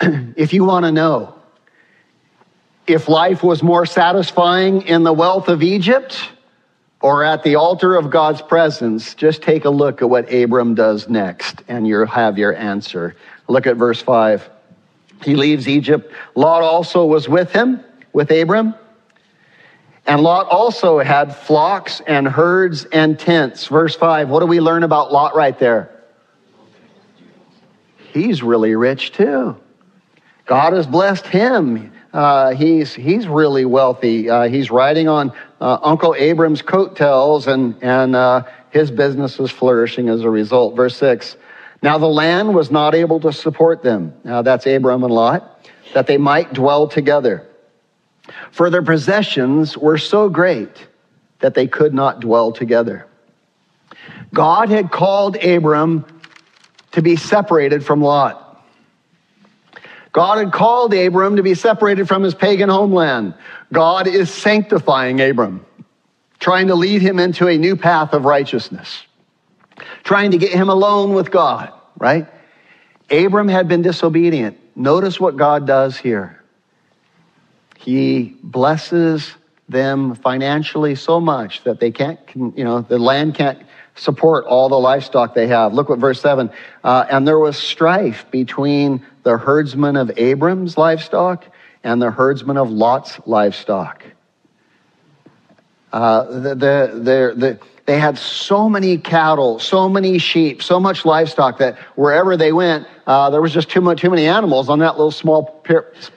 if 0.00 0.52
you 0.52 0.64
want 0.64 0.84
to 0.84 0.92
know 0.92 1.34
if 2.86 3.08
life 3.08 3.42
was 3.42 3.62
more 3.62 3.84
satisfying 3.84 4.82
in 4.82 5.02
the 5.02 5.12
wealth 5.12 5.48
of 5.48 5.62
Egypt 5.62 6.30
or 7.00 7.24
at 7.24 7.42
the 7.42 7.56
altar 7.56 7.96
of 7.96 8.10
God's 8.10 8.40
presence, 8.40 9.14
just 9.14 9.42
take 9.42 9.64
a 9.64 9.70
look 9.70 10.02
at 10.02 10.08
what 10.08 10.32
Abram 10.32 10.74
does 10.74 11.08
next 11.08 11.62
and 11.66 11.86
you'll 11.86 12.06
have 12.06 12.38
your 12.38 12.54
answer. 12.54 13.16
Look 13.48 13.66
at 13.66 13.76
verse 13.76 14.00
5. 14.00 14.50
He 15.22 15.34
leaves 15.34 15.68
Egypt. 15.68 16.12
Lot 16.34 16.62
also 16.62 17.04
was 17.04 17.28
with 17.28 17.52
him 17.52 17.80
with 18.12 18.30
Abram. 18.30 18.74
And 20.06 20.22
Lot 20.22 20.46
also 20.48 20.98
had 21.00 21.34
flocks 21.34 22.00
and 22.06 22.28
herds 22.28 22.84
and 22.86 23.18
tents. 23.18 23.66
Verse 23.66 23.96
5, 23.96 24.28
what 24.28 24.40
do 24.40 24.46
we 24.46 24.60
learn 24.60 24.84
about 24.84 25.12
Lot 25.12 25.34
right 25.34 25.58
there? 25.58 25.90
He's 28.12 28.42
really 28.42 28.76
rich 28.76 29.12
too. 29.12 29.56
God 30.46 30.72
has 30.74 30.86
blessed 30.86 31.26
him. 31.26 31.92
Uh, 32.12 32.54
he's, 32.54 32.94
he's 32.94 33.26
really 33.26 33.64
wealthy. 33.64 34.30
Uh, 34.30 34.48
he's 34.48 34.70
riding 34.70 35.08
on 35.08 35.32
uh, 35.60 35.78
Uncle 35.82 36.14
Abram's 36.14 36.62
coattails, 36.62 37.48
and, 37.48 37.76
and 37.82 38.14
uh, 38.14 38.44
his 38.70 38.90
business 38.90 39.38
is 39.40 39.50
flourishing 39.50 40.08
as 40.08 40.22
a 40.22 40.30
result. 40.30 40.76
Verse 40.76 40.96
6 40.96 41.36
Now 41.86 41.98
the 41.98 42.08
land 42.08 42.52
was 42.52 42.68
not 42.72 42.96
able 42.96 43.20
to 43.20 43.32
support 43.32 43.84
them. 43.84 44.12
Now 44.24 44.42
that's 44.42 44.66
Abram 44.66 45.04
and 45.04 45.14
Lot, 45.14 45.70
that 45.94 46.08
they 46.08 46.16
might 46.16 46.52
dwell 46.52 46.88
together. 46.88 47.46
For 48.50 48.70
their 48.70 48.82
possessions 48.82 49.78
were 49.78 49.96
so 49.96 50.28
great 50.28 50.88
that 51.38 51.54
they 51.54 51.68
could 51.68 51.94
not 51.94 52.18
dwell 52.18 52.50
together. 52.50 53.06
God 54.34 54.68
had 54.68 54.90
called 54.90 55.36
Abram 55.36 56.04
to 56.90 57.02
be 57.02 57.14
separated 57.14 57.86
from 57.86 58.02
Lot. 58.02 58.66
God 60.10 60.38
had 60.38 60.52
called 60.52 60.92
Abram 60.92 61.36
to 61.36 61.44
be 61.44 61.54
separated 61.54 62.08
from 62.08 62.24
his 62.24 62.34
pagan 62.34 62.68
homeland. 62.68 63.34
God 63.72 64.08
is 64.08 64.28
sanctifying 64.28 65.20
Abram, 65.20 65.64
trying 66.40 66.66
to 66.66 66.74
lead 66.74 67.00
him 67.00 67.20
into 67.20 67.46
a 67.46 67.56
new 67.56 67.76
path 67.76 68.12
of 68.12 68.24
righteousness, 68.24 69.04
trying 70.02 70.32
to 70.32 70.38
get 70.38 70.50
him 70.50 70.68
alone 70.68 71.14
with 71.14 71.30
God, 71.30 71.72
right? 71.98 72.26
Abram 73.10 73.48
had 73.48 73.68
been 73.68 73.82
disobedient. 73.82 74.58
Notice 74.74 75.20
what 75.20 75.36
God 75.36 75.66
does 75.66 75.96
here. 75.96 76.42
He 77.78 78.36
blesses 78.42 79.34
them 79.68 80.14
financially 80.14 80.94
so 80.94 81.20
much 81.20 81.64
that 81.64 81.80
they 81.80 81.90
can't, 81.90 82.18
you 82.34 82.64
know, 82.64 82.80
the 82.80 82.98
land 82.98 83.34
can't 83.34 83.62
support 83.96 84.44
all 84.44 84.68
the 84.68 84.78
livestock 84.78 85.34
they 85.34 85.46
have. 85.48 85.72
Look 85.72 85.88
what 85.88 85.98
verse 85.98 86.20
7. 86.20 86.50
Uh, 86.84 87.06
and 87.10 87.26
there 87.26 87.38
was 87.38 87.56
strife 87.56 88.30
between 88.30 89.04
the 89.22 89.38
herdsmen 89.38 89.96
of 89.96 90.10
Abram's 90.16 90.76
livestock 90.76 91.44
and 91.82 92.00
the 92.00 92.10
herdsmen 92.10 92.56
of 92.56 92.70
Lot's 92.70 93.18
livestock. 93.26 94.04
Uh, 95.92 96.24
the, 96.24 96.54
the, 96.54 96.90
the, 96.94 97.34
the, 97.36 97.60
they 97.86 98.00
had 98.00 98.18
so 98.18 98.68
many 98.68 98.98
cattle, 98.98 99.60
so 99.60 99.88
many 99.88 100.18
sheep, 100.18 100.62
so 100.62 100.80
much 100.80 101.04
livestock 101.04 101.58
that 101.58 101.78
wherever 101.94 102.36
they 102.36 102.52
went, 102.52 102.86
uh, 103.06 103.30
there 103.30 103.40
was 103.40 103.52
just 103.52 103.70
too 103.70 103.80
much, 103.80 104.00
too 104.00 104.10
many 104.10 104.26
animals 104.26 104.68
on 104.68 104.80
that 104.80 104.96
little 104.96 105.12
small 105.12 105.62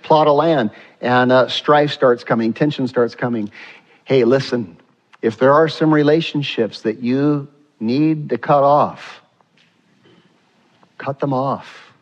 plot 0.02 0.28
of 0.28 0.36
land 0.36 0.72
and 1.00 1.32
uh, 1.32 1.48
strife 1.48 1.92
starts 1.92 2.24
coming, 2.24 2.54
tension 2.54 2.88
starts 2.88 3.14
coming. 3.14 3.52
Hey, 4.04 4.24
listen, 4.24 4.78
if 5.22 5.38
there 5.38 5.54
are 5.54 5.70
some 5.70 5.94
relationships 5.94 6.82
that 6.82 7.00
you 7.00 7.48
need 7.80 8.30
to 8.30 8.40
cut 8.40 8.64
off, 8.64 9.22
cut 10.98 11.20
them 11.20 11.34
off. 11.34 11.94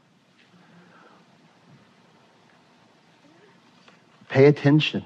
Pay 4.30 4.46
attention. 4.46 5.04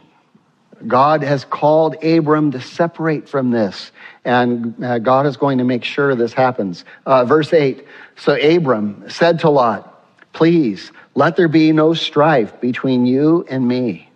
God 0.87 1.23
has 1.23 1.45
called 1.45 2.03
Abram 2.03 2.51
to 2.51 2.61
separate 2.61 3.29
from 3.29 3.51
this, 3.51 3.91
and 4.25 4.83
uh, 4.83 4.99
God 4.99 5.25
is 5.25 5.37
going 5.37 5.57
to 5.59 5.63
make 5.63 5.83
sure 5.83 6.15
this 6.15 6.33
happens. 6.33 6.85
Uh, 7.05 7.25
verse 7.25 7.53
8 7.53 7.85
So 8.15 8.33
Abram 8.33 9.09
said 9.09 9.39
to 9.39 9.49
Lot, 9.49 9.87
Please, 10.33 10.91
let 11.13 11.35
there 11.35 11.47
be 11.47 11.71
no 11.71 11.93
strife 11.93 12.59
between 12.61 13.05
you 13.05 13.45
and 13.49 13.67
me, 13.67 14.09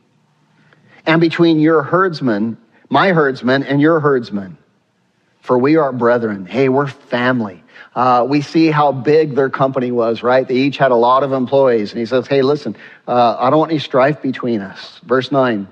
and 1.05 1.21
between 1.21 1.59
your 1.59 1.83
herdsmen, 1.83 2.57
my 2.89 3.09
herdsmen, 3.09 3.63
and 3.63 3.81
your 3.81 3.99
herdsmen. 3.99 4.57
For 5.41 5.57
we 5.57 5.75
are 5.75 5.91
brethren. 5.91 6.45
Hey, 6.45 6.69
we're 6.69 6.87
family. 6.87 7.63
Uh, 7.93 8.25
we 8.27 8.41
see 8.41 8.71
how 8.71 8.91
big 8.91 9.35
their 9.35 9.49
company 9.49 9.91
was, 9.91 10.23
right? 10.23 10.47
They 10.47 10.55
each 10.55 10.77
had 10.77 10.91
a 10.91 10.95
lot 10.95 11.23
of 11.23 11.33
employees. 11.33 11.91
And 11.91 11.99
he 11.99 12.05
says, 12.05 12.27
Hey, 12.27 12.41
listen, 12.41 12.75
uh, 13.07 13.37
I 13.39 13.49
don't 13.49 13.59
want 13.59 13.71
any 13.71 13.79
strife 13.79 14.21
between 14.21 14.61
us. 14.61 14.99
Verse 15.03 15.31
9 15.31 15.67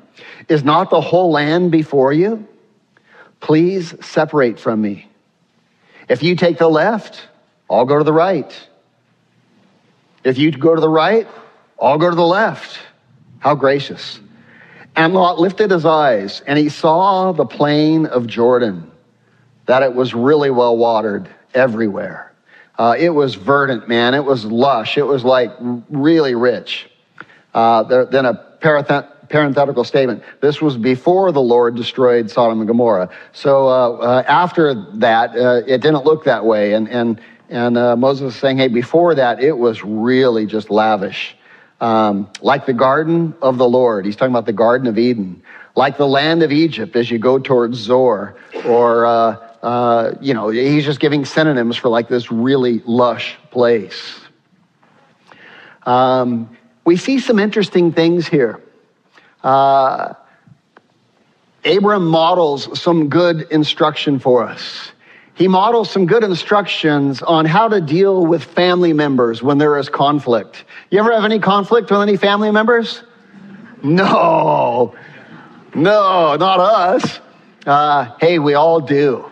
Is 0.48 0.64
not 0.64 0.90
the 0.90 1.02
whole 1.02 1.32
land 1.32 1.72
before 1.72 2.14
you? 2.14 2.48
Please 3.40 3.94
separate 4.06 4.60
from 4.60 4.82
me. 4.82 5.10
If 6.10 6.24
you 6.24 6.36
take 6.36 6.58
the 6.58 6.70
left, 6.70 7.28
I'll 7.70 7.86
go 7.86 7.98
to 7.98 8.04
the 8.04 8.14
right. 8.14 8.70
If 10.24 10.38
you 10.38 10.52
go 10.52 10.76
to 10.76 10.82
the 10.82 10.90
right, 10.90 11.28
I'll 11.82 11.98
go 11.98 12.10
to 12.10 12.16
the 12.16 12.26
left. 12.26 12.80
How 13.40 13.56
gracious. 13.56 14.20
And 14.96 15.14
Lot 15.14 15.40
lifted 15.40 15.72
his 15.72 15.86
eyes 15.86 16.42
and 16.46 16.58
he 16.58 16.70
saw 16.70 17.32
the 17.32 17.46
plain 17.46 18.06
of 18.06 18.28
Jordan, 18.28 18.92
that 19.66 19.84
it 19.84 19.94
was 19.94 20.14
really 20.14 20.52
well 20.52 20.78
watered 20.78 21.28
everywhere. 21.54 22.34
Uh, 22.78 22.96
it 22.98 23.10
was 23.10 23.36
verdant, 23.36 23.88
man. 23.88 24.14
It 24.14 24.24
was 24.24 24.46
lush. 24.46 24.98
It 24.98 25.06
was 25.06 25.24
like 25.24 25.52
really 25.90 26.36
rich. 26.36 26.90
Uh, 27.54 27.84
there, 27.84 28.06
then 28.06 28.26
a 28.26 28.34
parenthetical 29.34 29.84
statement. 29.84 30.24
This 30.42 30.62
was 30.62 30.78
before 30.78 31.32
the 31.32 31.42
Lord 31.42 31.76
destroyed 31.76 32.30
Sodom 32.30 32.60
and 32.60 32.68
Gomorrah. 32.68 33.10
So 33.32 33.68
uh, 33.68 33.90
uh 33.98 34.24
after 34.28 34.76
that, 35.00 35.36
uh, 35.36 35.64
it 35.66 35.82
didn't 35.82 36.06
look 36.06 36.24
that 36.26 36.46
way. 36.46 36.74
And, 36.74 36.88
and 36.88 37.20
and 37.50 37.78
uh, 37.78 37.96
Moses 37.96 38.34
is 38.34 38.40
saying, 38.40 38.58
hey, 38.58 38.68
before 38.68 39.16
that, 39.16 39.44
it 39.44 39.58
was 39.58 39.84
really 39.84 40.46
just 40.46 40.70
lavish. 40.70 41.36
Um, 41.82 42.30
like 42.42 42.66
the 42.66 42.74
garden 42.74 43.36
of 43.42 43.58
the 43.58 43.68
Lord. 43.68 44.06
He's 44.06 44.16
talking 44.16 44.32
about 44.32 44.46
the 44.46 44.54
Garden 44.54 44.88
of 44.88 44.98
Eden. 44.98 45.44
Like 45.76 45.98
the 45.98 46.08
land 46.08 46.42
of 46.42 46.52
Egypt 46.52 46.96
as 46.96 47.12
you 47.12 47.20
go 47.20 47.40
towards 47.40 47.78
Zoar. 47.78 48.36
Or, 48.66 49.06
uh, 49.06 49.12
uh, 49.62 50.14
you 50.22 50.34
know, 50.34 50.50
he's 50.50 50.86
just 50.86 51.00
giving 51.00 51.26
synonyms 51.26 51.76
for 51.76 51.90
like 51.90 52.08
this 52.08 52.32
really 52.32 52.82
lush 52.86 53.38
place. 53.52 54.20
Um, 55.86 56.56
we 56.86 56.98
see 56.98 57.20
some 57.20 57.40
interesting 57.40 57.92
things 57.92 58.28
here. 58.28 58.63
Uh, 59.44 60.14
Abram 61.66 62.08
models 62.08 62.80
some 62.80 63.10
good 63.10 63.48
instruction 63.52 64.20
for 64.20 64.44
us 64.44 64.94
he 65.36 65.48
models 65.48 65.90
some 65.90 66.06
good 66.06 66.24
instructions 66.24 67.22
on 67.24 67.46
how 67.46 67.68
to 67.68 67.82
deal 67.82 68.26
with 68.26 68.44
family 68.44 68.94
members 68.94 69.42
when 69.42 69.58
there 69.58 69.78
is 69.78 69.90
conflict. 69.90 70.64
You 70.92 71.00
ever 71.00 71.12
have 71.12 71.26
any 71.26 71.40
conflict 71.40 71.90
with 71.90 72.02
any 72.02 72.18
family 72.18 72.52
members? 72.52 73.04
No, 73.82 74.96
no, 75.74 76.36
not 76.36 76.60
us. 76.60 77.20
Uh, 77.66 78.16
hey, 78.20 78.38
we 78.38 78.54
all 78.54 78.80
do. 78.80 79.30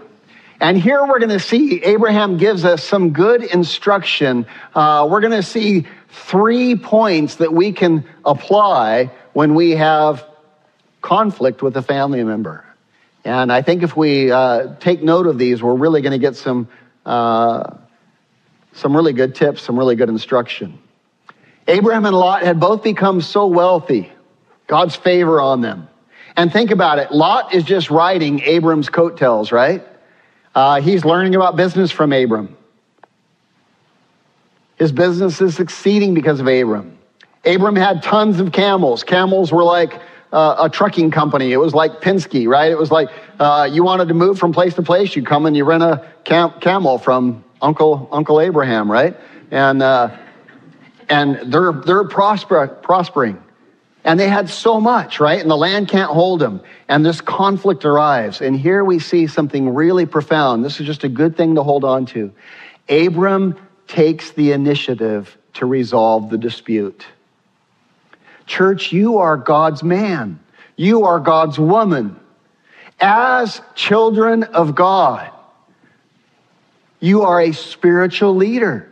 And 0.59 0.77
here 0.77 1.05
we're 1.05 1.19
going 1.19 1.29
to 1.29 1.39
see 1.39 1.83
Abraham 1.83 2.37
gives 2.37 2.65
us 2.65 2.83
some 2.83 3.11
good 3.11 3.43
instruction. 3.43 4.47
Uh, 4.73 5.07
we're 5.09 5.21
going 5.21 5.31
to 5.31 5.43
see 5.43 5.85
three 6.09 6.75
points 6.75 7.35
that 7.35 7.53
we 7.53 7.71
can 7.71 8.05
apply 8.25 9.11
when 9.33 9.55
we 9.55 9.71
have 9.71 10.25
conflict 11.01 11.61
with 11.61 11.75
a 11.77 11.81
family 11.81 12.23
member. 12.23 12.65
And 13.23 13.51
I 13.51 13.61
think 13.61 13.83
if 13.83 13.95
we 13.95 14.31
uh, 14.31 14.75
take 14.79 15.03
note 15.03 15.27
of 15.27 15.37
these, 15.37 15.61
we're 15.61 15.75
really 15.75 16.01
going 16.01 16.13
to 16.13 16.17
get 16.17 16.35
some, 16.35 16.67
uh, 17.05 17.75
some 18.73 18.95
really 18.95 19.13
good 19.13 19.35
tips, 19.35 19.61
some 19.61 19.77
really 19.77 19.95
good 19.95 20.09
instruction. 20.09 20.79
Abraham 21.67 22.05
and 22.05 22.15
Lot 22.15 22.43
had 22.43 22.59
both 22.59 22.83
become 22.83 23.21
so 23.21 23.45
wealthy, 23.45 24.11
God's 24.67 24.95
favor 24.95 25.39
on 25.39 25.61
them. 25.61 25.87
And 26.35 26.51
think 26.51 26.71
about 26.71 26.97
it 26.97 27.11
Lot 27.11 27.53
is 27.53 27.63
just 27.63 27.89
riding 27.89 28.41
Abram's 28.41 28.89
coattails, 28.89 29.51
right? 29.51 29.85
Uh, 30.55 30.81
he's 30.81 31.05
learning 31.05 31.35
about 31.35 31.55
business 31.55 31.91
from 31.91 32.11
Abram. 32.11 32.57
His 34.77 34.91
business 34.91 35.39
is 35.41 35.55
succeeding 35.55 36.13
because 36.13 36.39
of 36.39 36.47
Abram. 36.47 36.97
Abram 37.45 37.75
had 37.75 38.03
tons 38.03 38.39
of 38.39 38.51
camels. 38.51 39.03
Camels 39.03 39.51
were 39.51 39.63
like 39.63 39.99
uh, 40.31 40.55
a 40.59 40.69
trucking 40.69 41.11
company. 41.11 41.51
It 41.51 41.57
was 41.57 41.73
like 41.73 42.01
Penske, 42.01 42.47
right? 42.47 42.71
It 42.71 42.77
was 42.77 42.91
like 42.91 43.09
uh, 43.39 43.67
you 43.71 43.83
wanted 43.83 44.07
to 44.09 44.13
move 44.13 44.37
from 44.37 44.53
place 44.53 44.75
to 44.75 44.83
place, 44.83 45.15
you 45.15 45.23
come 45.23 45.45
and 45.45 45.57
you 45.57 45.65
rent 45.65 45.83
a 45.83 46.07
cam- 46.23 46.53
camel 46.59 46.97
from 46.97 47.43
Uncle 47.61 48.07
Uncle 48.11 48.39
Abraham, 48.39 48.91
right? 48.91 49.17
And 49.49 49.81
uh, 49.81 50.15
and 51.09 51.51
they're 51.51 51.73
they're 51.73 52.07
prosper, 52.07 52.67
prospering, 52.67 53.41
and 54.03 54.19
they 54.19 54.29
had 54.29 54.47
so 54.47 54.79
much, 54.79 55.19
right? 55.19 55.41
And 55.41 55.49
the 55.49 55.57
land 55.57 55.89
can't 55.89 56.11
hold 56.11 56.39
them, 56.39 56.61
and 56.87 57.05
this 57.05 57.21
conflict 57.21 57.85
arrives. 57.85 58.41
And 58.41 58.57
here 58.57 58.85
we 58.85 58.99
see 58.99 59.27
something 59.27 59.73
really 59.73 60.05
profound. 60.05 60.63
This 60.63 60.79
is 60.79 60.85
just 60.85 61.03
a 61.03 61.09
good 61.09 61.35
thing 61.35 61.55
to 61.55 61.63
hold 61.63 61.83
on 61.83 62.05
to. 62.07 62.31
Abram 62.87 63.57
takes 63.87 64.31
the 64.31 64.51
initiative 64.51 65.37
to 65.53 65.65
resolve 65.65 66.29
the 66.29 66.37
dispute. 66.37 67.05
Church, 68.51 68.91
you 68.91 69.19
are 69.19 69.37
God's 69.37 69.81
man. 69.81 70.37
You 70.75 71.05
are 71.05 71.21
God's 71.21 71.57
woman. 71.57 72.19
As 72.99 73.61
children 73.75 74.43
of 74.43 74.75
God, 74.75 75.31
you 76.99 77.21
are 77.21 77.39
a 77.39 77.53
spiritual 77.53 78.35
leader. 78.35 78.91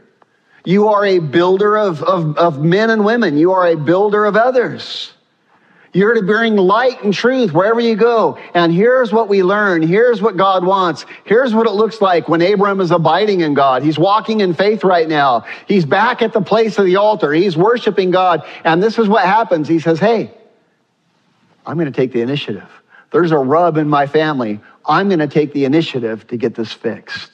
You 0.63 0.87
are 0.87 1.05
a 1.05 1.19
builder 1.19 1.77
of, 1.77 2.01
of, 2.03 2.37
of 2.37 2.63
men 2.63 2.89
and 2.89 3.03
women. 3.03 3.37
You 3.37 3.51
are 3.51 3.67
a 3.67 3.75
builder 3.75 4.23
of 4.23 4.37
others. 4.37 5.11
You're 5.91 6.13
to 6.13 6.21
bring 6.21 6.55
light 6.55 7.03
and 7.03 7.13
truth 7.13 7.51
wherever 7.51 7.79
you 7.79 7.95
go. 7.95 8.37
And 8.53 8.71
here's 8.71 9.11
what 9.11 9.27
we 9.27 9.41
learn. 9.41 9.81
Here's 9.81 10.21
what 10.21 10.37
God 10.37 10.63
wants. 10.63 11.05
Here's 11.25 11.53
what 11.53 11.65
it 11.65 11.71
looks 11.71 11.99
like 11.99 12.29
when 12.29 12.41
Abram 12.41 12.79
is 12.79 12.91
abiding 12.91 13.41
in 13.41 13.55
God. 13.55 13.81
He's 13.81 13.97
walking 13.97 14.41
in 14.41 14.53
faith 14.53 14.83
right 14.83 15.07
now. 15.07 15.45
He's 15.67 15.85
back 15.85 16.21
at 16.21 16.31
the 16.31 16.41
place 16.41 16.77
of 16.77 16.85
the 16.85 16.97
altar. 16.97 17.33
He's 17.33 17.57
worshiping 17.57 18.11
God. 18.11 18.45
And 18.63 18.83
this 18.83 18.99
is 18.99 19.07
what 19.07 19.25
happens. 19.25 19.67
He 19.67 19.79
says, 19.79 19.99
Hey, 19.99 20.31
I'm 21.65 21.77
going 21.77 21.91
to 21.91 21.95
take 21.95 22.11
the 22.11 22.21
initiative. 22.21 22.69
There's 23.11 23.31
a 23.31 23.37
rub 23.37 23.77
in 23.77 23.89
my 23.89 24.05
family. 24.05 24.59
I'm 24.85 25.07
going 25.07 25.19
to 25.19 25.27
take 25.27 25.53
the 25.53 25.65
initiative 25.65 26.27
to 26.27 26.37
get 26.37 26.53
this 26.53 26.71
fixed. 26.71 27.31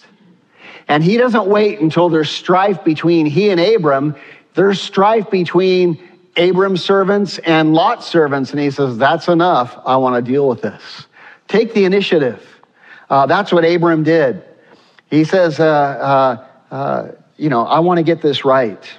And 0.87 1.03
he 1.03 1.17
doesn't 1.17 1.47
wait 1.47 1.79
until 1.79 2.09
there's 2.09 2.29
strife 2.29 2.83
between 2.83 3.25
he 3.25 3.49
and 3.49 3.59
Abram. 3.59 4.15
There's 4.53 4.79
strife 4.79 5.29
between 5.29 5.99
Abram's 6.37 6.83
servants 6.83 7.37
and 7.39 7.73
Lot's 7.73 8.05
servants. 8.05 8.51
And 8.51 8.59
he 8.59 8.71
says, 8.71 8.97
That's 8.97 9.27
enough. 9.27 9.77
I 9.85 9.97
want 9.97 10.23
to 10.23 10.31
deal 10.31 10.47
with 10.47 10.61
this. 10.61 11.07
Take 11.47 11.73
the 11.73 11.85
initiative. 11.85 12.43
Uh, 13.09 13.25
that's 13.25 13.51
what 13.51 13.63
Abram 13.63 14.03
did. 14.03 14.43
He 15.09 15.23
says, 15.23 15.59
uh, 15.59 15.65
uh, 15.65 16.73
uh 16.73 17.11
You 17.37 17.49
know, 17.49 17.65
I 17.65 17.79
want 17.79 17.97
to 17.97 18.03
get 18.03 18.21
this 18.21 18.43
right. 18.43 18.91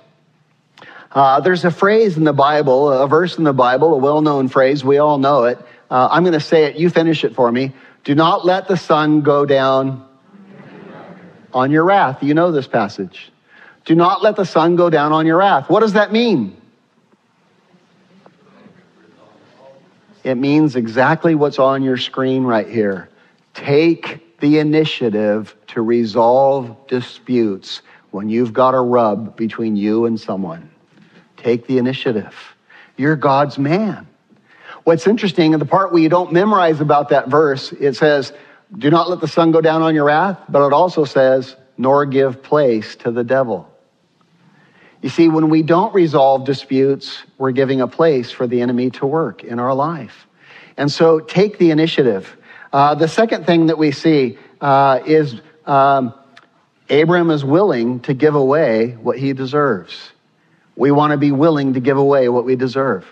Uh, 1.13 1.41
there's 1.41 1.65
a 1.65 1.71
phrase 1.71 2.17
in 2.17 2.25
the 2.25 2.33
Bible, 2.33 2.93
a 2.93 3.09
verse 3.09 3.39
in 3.39 3.45
the 3.45 3.53
Bible, 3.53 3.95
a 3.95 3.99
well 3.99 4.21
known 4.21 4.49
phrase. 4.49 4.85
We 4.85 4.99
all 4.99 5.19
know 5.19 5.45
it. 5.45 5.59
Uh, 5.91 6.09
I'm 6.11 6.23
going 6.23 6.35
to 6.35 6.41
say 6.41 6.65
it. 6.65 6.77
You 6.77 6.91
finish 6.91 7.25
it 7.25 7.35
for 7.35 7.51
me. 7.51 7.73
Do 8.05 8.15
not 8.15 8.45
let 8.45 8.69
the 8.69 8.77
sun 8.77 9.23
go 9.23 9.47
down 9.47 10.07
on 11.55 11.71
your 11.71 11.85
wrath. 11.85 12.23
You 12.23 12.35
know 12.35 12.53
this 12.53 12.67
passage. 12.67 13.33
Do 13.85 13.95
not 13.95 14.23
let 14.23 14.37
the 14.37 14.45
sun 14.45 14.77
go 14.77 14.91
down 14.91 15.13
on 15.13 15.27
your 15.27 15.39
wrath. 15.39 15.71
What 15.71 15.81
does 15.81 15.95
that 15.95 16.13
mean? 16.13 16.61
It 20.27 20.35
means 20.35 20.75
exactly 20.75 21.37
what's 21.37 21.61
on 21.61 21.85
your 21.85 21.97
screen 21.97 22.43
right 22.43 22.69
here. 22.69 23.09
Take 23.55 24.41
the 24.41 24.59
initiative 24.59 25.55
to 25.69 25.83
resolve 25.83 26.89
disputes 26.89 27.81
when 28.11 28.29
you've 28.29 28.53
got 28.53 28.75
a 28.75 28.81
rub 28.81 29.37
between 29.37 29.77
you 29.77 30.05
and 30.05 30.19
someone. 30.19 30.69
Take 31.37 31.69
the 31.69 31.79
initiative. 31.79 32.35
You're 32.97 33.15
God's 33.15 33.57
man. 33.57 34.09
What's 34.83 35.07
interesting, 35.07 35.53
in 35.53 35.61
the 35.61 35.65
part 35.65 35.93
where 35.93 36.03
you 36.03 36.09
don't 36.09 36.33
memorize 36.33 36.81
about 36.81 37.11
that 37.11 37.29
verse, 37.29 37.71
it 37.71 37.95
says, 37.95 38.33
Do 38.77 38.91
not 38.91 39.09
let 39.09 39.21
the 39.21 39.29
sun 39.29 39.53
go 39.53 39.61
down 39.61 39.83
on 39.83 39.95
your 39.95 40.07
wrath, 40.07 40.41
but 40.49 40.67
it 40.67 40.73
also 40.73 41.05
says, 41.05 41.55
Nor 41.79 42.05
give 42.05 42.43
place 42.43 42.97
to 42.97 43.13
the 43.13 43.23
devil. 43.23 43.71
You 45.07 45.11
see, 45.11 45.29
when 45.29 45.51
we 45.51 45.63
don't 45.63 45.95
resolve 45.95 46.45
disputes, 46.45 47.23
we're 47.39 47.53
giving 47.53 47.81
a 47.81 47.87
place 47.87 48.33
for 48.33 48.49
the 48.49 48.61
enemy 48.61 48.91
to 48.91 49.07
work 49.07 49.45
in 49.45 49.61
our 49.61 49.73
life. 49.73 50.27
And 50.77 50.91
so 50.91 51.21
take 51.21 51.59
the 51.59 51.71
initiative. 51.71 52.37
Uh, 52.73 52.97
the 52.97 53.07
second 53.07 53.47
thing 53.47 53.67
that 53.67 53.79
we 53.79 53.93
see 53.93 54.37
uh, 54.61 54.99
is 55.07 55.41
um, 55.65 56.13
Abram 56.91 57.31
is 57.31 57.45
willing 57.45 58.01
to 58.01 58.15
give 58.15 58.35
away 58.35 58.97
what 59.01 59.17
he 59.17 59.33
deserves. 59.33 60.11
We 60.75 60.91
want 60.91 61.13
to 61.13 61.19
be 61.19 61.31
willing 61.31 61.75
to 61.75 61.81
give 61.81 61.99
away 61.99 62.29
what 62.29 62.45
we 62.45 62.57
deserve. 62.57 63.07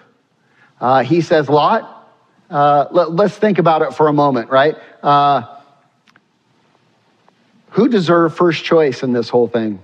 Uh, 0.81 1.05
he 1.05 1.21
says, 1.21 1.49
Lot, 1.49 2.13
uh, 2.51 2.87
let, 2.91 3.21
us 3.21 3.39
think 3.39 3.61
about 3.61 3.83
it 3.83 3.95
for 3.95 4.09
a 4.09 4.13
moment, 4.13 4.51
right? 4.51 4.75
Uh, 5.01 5.61
who 7.71 7.89
deserved 7.89 8.37
first 8.37 8.65
choice 8.65 9.05
in 9.05 9.13
this 9.13 9.29
whole 9.29 9.47
thing? 9.47 9.81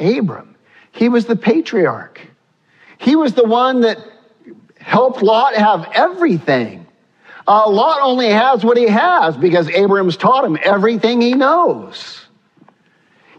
Abram. 0.00 0.51
He 0.92 1.08
was 1.08 1.26
the 1.26 1.36
patriarch. 1.36 2.20
He 2.98 3.16
was 3.16 3.34
the 3.34 3.44
one 3.44 3.80
that 3.80 3.98
helped 4.78 5.22
Lot 5.22 5.54
have 5.54 5.90
everything. 5.94 6.86
Uh, 7.46 7.68
Lot 7.68 8.00
only 8.02 8.28
has 8.28 8.64
what 8.64 8.76
he 8.76 8.86
has 8.86 9.36
because 9.36 9.68
Abram's 9.70 10.16
taught 10.16 10.44
him 10.44 10.56
everything 10.62 11.20
he 11.20 11.34
knows. 11.34 12.20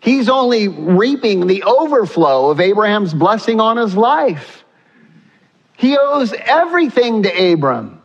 He's 0.01 0.27
only 0.27 0.67
reaping 0.67 1.47
the 1.47 1.63
overflow 1.63 2.49
of 2.49 2.59
Abraham's 2.59 3.13
blessing 3.13 3.61
on 3.61 3.77
his 3.77 3.95
life. 3.95 4.65
He 5.77 5.97
owes 5.97 6.33
everything 6.33 7.23
to 7.23 7.53
Abram. 7.53 8.01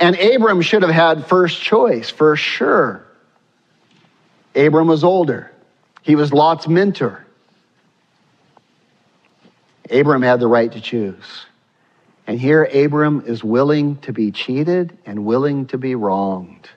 And 0.00 0.18
Abram 0.18 0.62
should 0.62 0.82
have 0.82 0.90
had 0.90 1.26
first 1.26 1.62
choice, 1.62 2.10
for 2.10 2.34
sure. 2.34 3.06
Abram 4.56 4.88
was 4.88 5.04
older, 5.04 5.52
he 6.02 6.16
was 6.16 6.32
Lot's 6.32 6.66
mentor. 6.66 7.21
Abram 9.92 10.22
had 10.22 10.40
the 10.40 10.46
right 10.46 10.70
to 10.72 10.80
choose. 10.80 11.46
And 12.26 12.38
here, 12.38 12.64
Abram 12.64 13.24
is 13.26 13.42
willing 13.42 13.96
to 13.98 14.12
be 14.12 14.30
cheated 14.30 14.96
and 15.04 15.24
willing 15.24 15.66
to 15.66 15.78
be 15.78 15.94
wronged. 15.94 16.68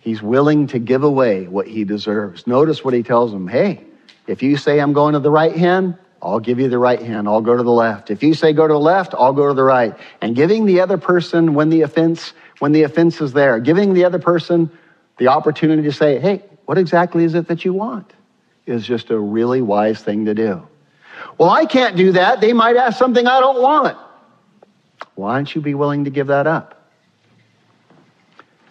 He's 0.00 0.20
willing 0.20 0.66
to 0.68 0.80
give 0.80 1.04
away 1.04 1.46
what 1.46 1.68
he 1.68 1.84
deserves. 1.84 2.46
Notice 2.46 2.84
what 2.84 2.92
he 2.92 3.02
tells 3.04 3.32
him 3.32 3.46
Hey, 3.46 3.84
if 4.26 4.42
you 4.42 4.56
say 4.56 4.80
I'm 4.80 4.92
going 4.92 5.14
to 5.14 5.20
the 5.20 5.30
right 5.30 5.54
hand, 5.54 5.96
I'll 6.20 6.40
give 6.40 6.58
you 6.58 6.68
the 6.68 6.78
right 6.78 7.00
hand. 7.00 7.28
I'll 7.28 7.40
go 7.40 7.56
to 7.56 7.62
the 7.62 7.72
left. 7.72 8.10
If 8.10 8.22
you 8.22 8.34
say 8.34 8.52
go 8.52 8.66
to 8.66 8.74
the 8.74 8.80
left, 8.80 9.14
I'll 9.14 9.32
go 9.32 9.48
to 9.48 9.54
the 9.54 9.62
right. 9.62 9.96
And 10.20 10.36
giving 10.36 10.66
the 10.66 10.80
other 10.80 10.98
person 10.98 11.54
when 11.54 11.68
the 11.68 11.82
offense, 11.82 12.32
when 12.58 12.72
the 12.72 12.82
offense 12.84 13.20
is 13.20 13.32
there, 13.32 13.58
giving 13.58 13.94
the 13.94 14.04
other 14.04 14.20
person 14.20 14.70
the 15.18 15.28
opportunity 15.28 15.82
to 15.82 15.92
say, 15.92 16.18
hey, 16.20 16.42
what 16.64 16.78
exactly 16.78 17.24
is 17.24 17.34
it 17.34 17.48
that 17.48 17.64
you 17.64 17.72
want? 17.72 18.12
Is 18.66 18.86
just 18.86 19.10
a 19.10 19.18
really 19.18 19.62
wise 19.62 20.00
thing 20.00 20.26
to 20.26 20.34
do. 20.34 20.66
Well, 21.38 21.50
I 21.50 21.66
can't 21.66 21.96
do 21.96 22.12
that. 22.12 22.40
They 22.40 22.52
might 22.52 22.76
ask 22.76 22.98
something 22.98 23.26
I 23.26 23.40
don't 23.40 23.60
want. 23.60 23.98
Why 25.14 25.36
don't 25.36 25.54
you 25.54 25.60
be 25.60 25.74
willing 25.74 26.04
to 26.04 26.10
give 26.10 26.28
that 26.28 26.46
up? 26.46 26.90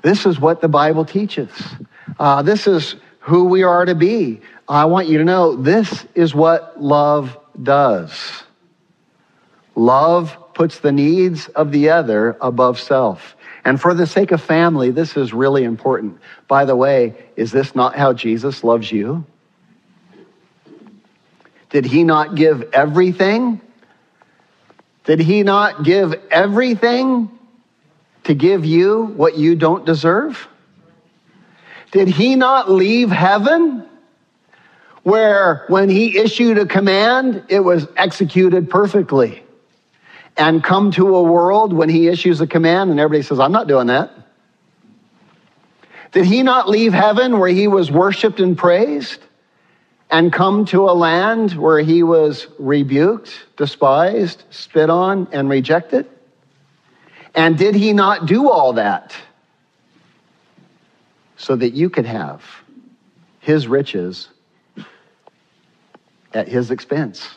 This 0.02 0.26
is 0.26 0.40
what 0.40 0.62
the 0.62 0.68
Bible 0.68 1.06
teaches. 1.06 1.52
Uh, 2.20 2.42
this 2.42 2.68
is 2.68 2.96
who 3.20 3.46
we 3.46 3.64
are 3.64 3.86
to 3.86 3.96
be. 3.96 4.42
I 4.68 4.86
want 4.86 5.08
you 5.08 5.18
to 5.20 5.24
know 5.24 5.56
this 5.56 6.06
is 6.16 6.34
what 6.34 6.82
love 6.82 7.38
does. 7.62 8.44
Love 9.76 10.38
puts 10.54 10.80
the 10.80 10.92
needs 10.92 11.48
of 11.50 11.72
the 11.72 11.90
other 11.90 12.38
above 12.42 12.80
self. 12.80 13.36
And 13.64 13.80
for 13.80 13.94
the 13.94 14.08
sake 14.08 14.32
of 14.32 14.42
family, 14.42 14.92
this 14.92 15.16
is 15.16 15.34
really 15.34 15.64
important. 15.64 16.20
By 16.48 16.66
the 16.66 16.76
way, 16.76 17.16
is 17.36 17.52
this 17.52 17.76
not 17.76 17.96
how 17.96 18.14
Jesus 18.14 18.64
loves 18.64 18.92
you? 18.92 19.26
Did 21.72 21.86
he 21.86 22.04
not 22.04 22.36
give 22.36 22.70
everything? 22.74 23.62
Did 25.06 25.20
he 25.20 25.44
not 25.44 25.84
give 25.84 26.14
everything 26.30 27.32
to 28.26 28.34
give 28.34 28.66
you 28.66 29.06
what 29.06 29.38
you 29.38 29.56
don't 29.56 29.86
deserve? 29.86 30.48
Did 31.92 32.08
he 32.08 32.36
not 32.36 32.70
leave 32.70 33.10
heaven 33.10 33.86
where 35.04 35.66
when 35.68 35.90
he 35.90 36.18
issued 36.18 36.58
a 36.58 36.66
command, 36.66 37.46
it 37.50 37.62
was 37.62 37.88
executed 37.98 38.70
perfectly? 38.70 39.44
And 40.38 40.64
come 40.64 40.92
to 40.92 41.16
a 41.16 41.24
world 41.24 41.74
when 41.74 41.90
he 41.90 42.08
issues 42.08 42.40
a 42.40 42.48
command 42.48 42.92
and 42.92 43.00
everybody 43.00 43.24
says, 43.24 43.40
I'm 43.40 43.52
not 43.52 43.68
doing 43.68 43.88
that. 43.88 44.12
Did 46.12 46.26
he 46.26 46.44
not 46.44 46.70
leave 46.70 46.94
heaven 46.94 47.40
where 47.40 47.50
he 47.50 47.68
was 47.68 47.92
worshiped 47.92 48.40
and 48.40 48.58
praised? 48.58 49.20
And 50.12 50.34
come 50.34 50.66
to 50.66 50.90
a 50.90 50.92
land 50.92 51.54
where 51.54 51.80
he 51.80 52.04
was 52.04 52.46
rebuked, 52.60 53.32
despised, 53.56 54.44
spit 54.50 54.90
on, 54.90 55.30
and 55.32 55.50
rejected? 55.50 56.06
And 57.34 57.58
did 57.58 57.76
he 57.76 57.94
not 57.94 58.26
do 58.26 58.50
all 58.50 58.74
that 58.74 59.16
so 61.38 61.56
that 61.56 61.72
you 61.74 61.90
could 61.90 62.06
have 62.06 62.44
his 63.40 63.70
riches 63.70 64.28
at 66.34 66.50
his 66.50 66.72
expense? 66.72 67.30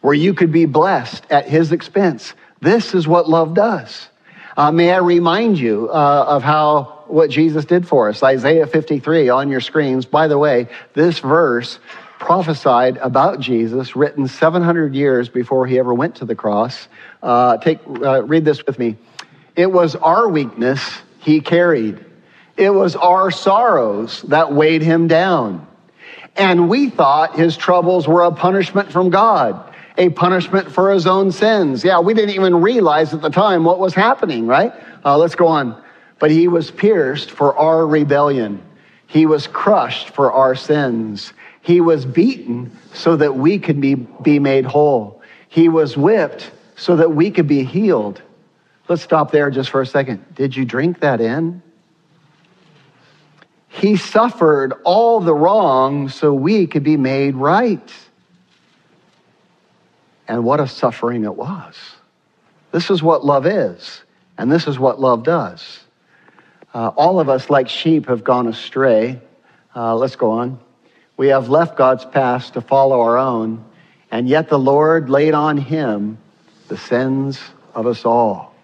Where 0.00 0.14
you 0.14 0.34
could 0.34 0.52
be 0.52 0.64
blessed 0.64 1.24
at 1.28 1.48
his 1.48 1.72
expense. 1.72 2.34
This 2.60 2.94
is 2.94 3.08
what 3.08 3.28
love 3.28 3.54
does. 3.54 4.08
Uh, 4.56 4.70
may 4.70 4.92
I 4.92 4.98
remind 4.98 5.58
you 5.58 5.88
uh, 5.90 6.24
of 6.28 6.44
how 6.44 6.97
what 7.08 7.30
Jesus 7.30 7.64
did 7.64 7.86
for 7.86 8.08
us? 8.08 8.22
Isaiah 8.22 8.66
53 8.66 9.28
on 9.28 9.50
your 9.50 9.60
screens. 9.60 10.06
By 10.06 10.28
the 10.28 10.38
way, 10.38 10.68
this 10.94 11.18
verse 11.18 11.78
prophesied 12.18 12.96
about 12.98 13.40
Jesus, 13.40 13.94
written 13.94 14.26
700 14.26 14.94
years 14.94 15.28
before 15.28 15.66
he 15.66 15.78
ever 15.78 15.94
went 15.94 16.16
to 16.16 16.24
the 16.24 16.34
cross. 16.34 16.88
Uh, 17.22 17.58
take, 17.58 17.78
uh, 17.86 18.22
read 18.24 18.44
this 18.44 18.64
with 18.66 18.78
me. 18.78 18.96
It 19.56 19.70
was 19.70 19.96
our 19.96 20.28
weakness 20.28 20.80
he 21.20 21.40
carried. 21.40 22.04
It 22.56 22.70
was 22.70 22.96
our 22.96 23.30
sorrows 23.30 24.22
that 24.22 24.52
weighed 24.52 24.82
him 24.82 25.08
down. 25.08 25.66
And 26.36 26.68
we 26.68 26.90
thought 26.90 27.36
his 27.36 27.56
troubles 27.56 28.06
were 28.06 28.22
a 28.22 28.32
punishment 28.32 28.92
from 28.92 29.10
God, 29.10 29.74
a 29.96 30.08
punishment 30.10 30.70
for 30.70 30.92
his 30.92 31.06
own 31.06 31.32
sins. 31.32 31.84
Yeah, 31.84 32.00
we 32.00 32.14
didn't 32.14 32.34
even 32.34 32.60
realize 32.60 33.12
at 33.14 33.22
the 33.22 33.30
time 33.30 33.64
what 33.64 33.78
was 33.78 33.94
happening, 33.94 34.46
right? 34.46 34.72
Uh, 35.04 35.18
let's 35.18 35.34
go 35.34 35.46
on. 35.46 35.82
But 36.18 36.30
he 36.30 36.48
was 36.48 36.70
pierced 36.70 37.30
for 37.30 37.56
our 37.56 37.86
rebellion. 37.86 38.62
He 39.06 39.26
was 39.26 39.46
crushed 39.46 40.10
for 40.10 40.32
our 40.32 40.54
sins. 40.54 41.32
He 41.62 41.80
was 41.80 42.04
beaten 42.04 42.76
so 42.92 43.16
that 43.16 43.36
we 43.36 43.58
could 43.58 43.80
be, 43.80 43.94
be 43.94 44.38
made 44.38 44.64
whole. 44.64 45.22
He 45.48 45.68
was 45.68 45.96
whipped 45.96 46.50
so 46.76 46.96
that 46.96 47.10
we 47.10 47.30
could 47.30 47.46
be 47.46 47.64
healed. 47.64 48.22
Let's 48.88 49.02
stop 49.02 49.30
there 49.30 49.50
just 49.50 49.70
for 49.70 49.80
a 49.80 49.86
second. 49.86 50.34
Did 50.34 50.56
you 50.56 50.64
drink 50.64 51.00
that 51.00 51.20
in? 51.20 51.62
He 53.68 53.96
suffered 53.96 54.72
all 54.84 55.20
the 55.20 55.34
wrong 55.34 56.08
so 56.08 56.32
we 56.32 56.66
could 56.66 56.82
be 56.82 56.96
made 56.96 57.36
right. 57.36 57.94
And 60.26 60.44
what 60.44 60.58
a 60.60 60.66
suffering 60.66 61.24
it 61.24 61.34
was. 61.34 61.76
This 62.72 62.90
is 62.90 63.02
what 63.02 63.24
love 63.24 63.46
is, 63.46 64.02
and 64.36 64.50
this 64.50 64.66
is 64.66 64.78
what 64.78 65.00
love 65.00 65.22
does. 65.22 65.80
Uh, 66.74 66.88
all 66.96 67.20
of 67.20 67.28
us, 67.28 67.48
like 67.48 67.68
sheep, 67.68 68.06
have 68.06 68.24
gone 68.24 68.46
astray. 68.46 69.20
Uh, 69.74 69.94
let's 69.96 70.16
go 70.16 70.32
on. 70.32 70.58
We 71.16 71.28
have 71.28 71.48
left 71.48 71.76
God's 71.76 72.04
path 72.04 72.52
to 72.52 72.60
follow 72.60 73.00
our 73.00 73.18
own, 73.18 73.64
and 74.10 74.28
yet 74.28 74.48
the 74.48 74.58
Lord 74.58 75.10
laid 75.10 75.34
on 75.34 75.56
him 75.56 76.18
the 76.68 76.76
sins 76.76 77.40
of 77.74 77.86
us 77.86 78.04
all. 78.04 78.54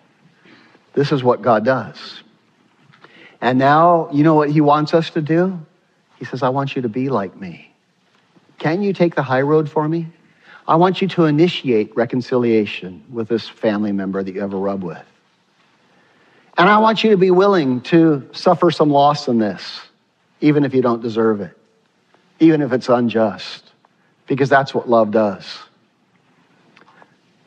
This 0.92 1.10
is 1.10 1.24
what 1.24 1.42
God 1.42 1.64
does. 1.64 2.22
And 3.40 3.58
now, 3.58 4.08
you 4.12 4.22
know 4.22 4.34
what 4.34 4.50
he 4.50 4.60
wants 4.60 4.94
us 4.94 5.10
to 5.10 5.20
do? 5.20 5.60
He 6.18 6.24
says, 6.24 6.42
I 6.42 6.48
want 6.50 6.76
you 6.76 6.82
to 6.82 6.88
be 6.88 7.08
like 7.08 7.36
me. 7.36 7.74
Can 8.58 8.82
you 8.82 8.92
take 8.92 9.14
the 9.14 9.22
high 9.22 9.42
road 9.42 9.68
for 9.68 9.88
me? 9.88 10.06
I 10.66 10.76
want 10.76 11.02
you 11.02 11.08
to 11.08 11.24
initiate 11.26 11.94
reconciliation 11.96 13.04
with 13.10 13.28
this 13.28 13.48
family 13.48 13.92
member 13.92 14.22
that 14.22 14.34
you 14.34 14.40
have 14.40 14.54
a 14.54 14.56
rub 14.56 14.82
with. 14.82 15.04
And 16.56 16.68
I 16.68 16.78
want 16.78 17.02
you 17.02 17.10
to 17.10 17.16
be 17.16 17.30
willing 17.30 17.80
to 17.82 18.28
suffer 18.32 18.70
some 18.70 18.90
loss 18.90 19.26
in 19.26 19.38
this, 19.38 19.80
even 20.40 20.64
if 20.64 20.72
you 20.72 20.82
don't 20.82 21.02
deserve 21.02 21.40
it, 21.40 21.56
even 22.38 22.62
if 22.62 22.72
it's 22.72 22.88
unjust, 22.88 23.72
because 24.26 24.48
that's 24.48 24.72
what 24.72 24.88
love 24.88 25.10
does. 25.10 25.58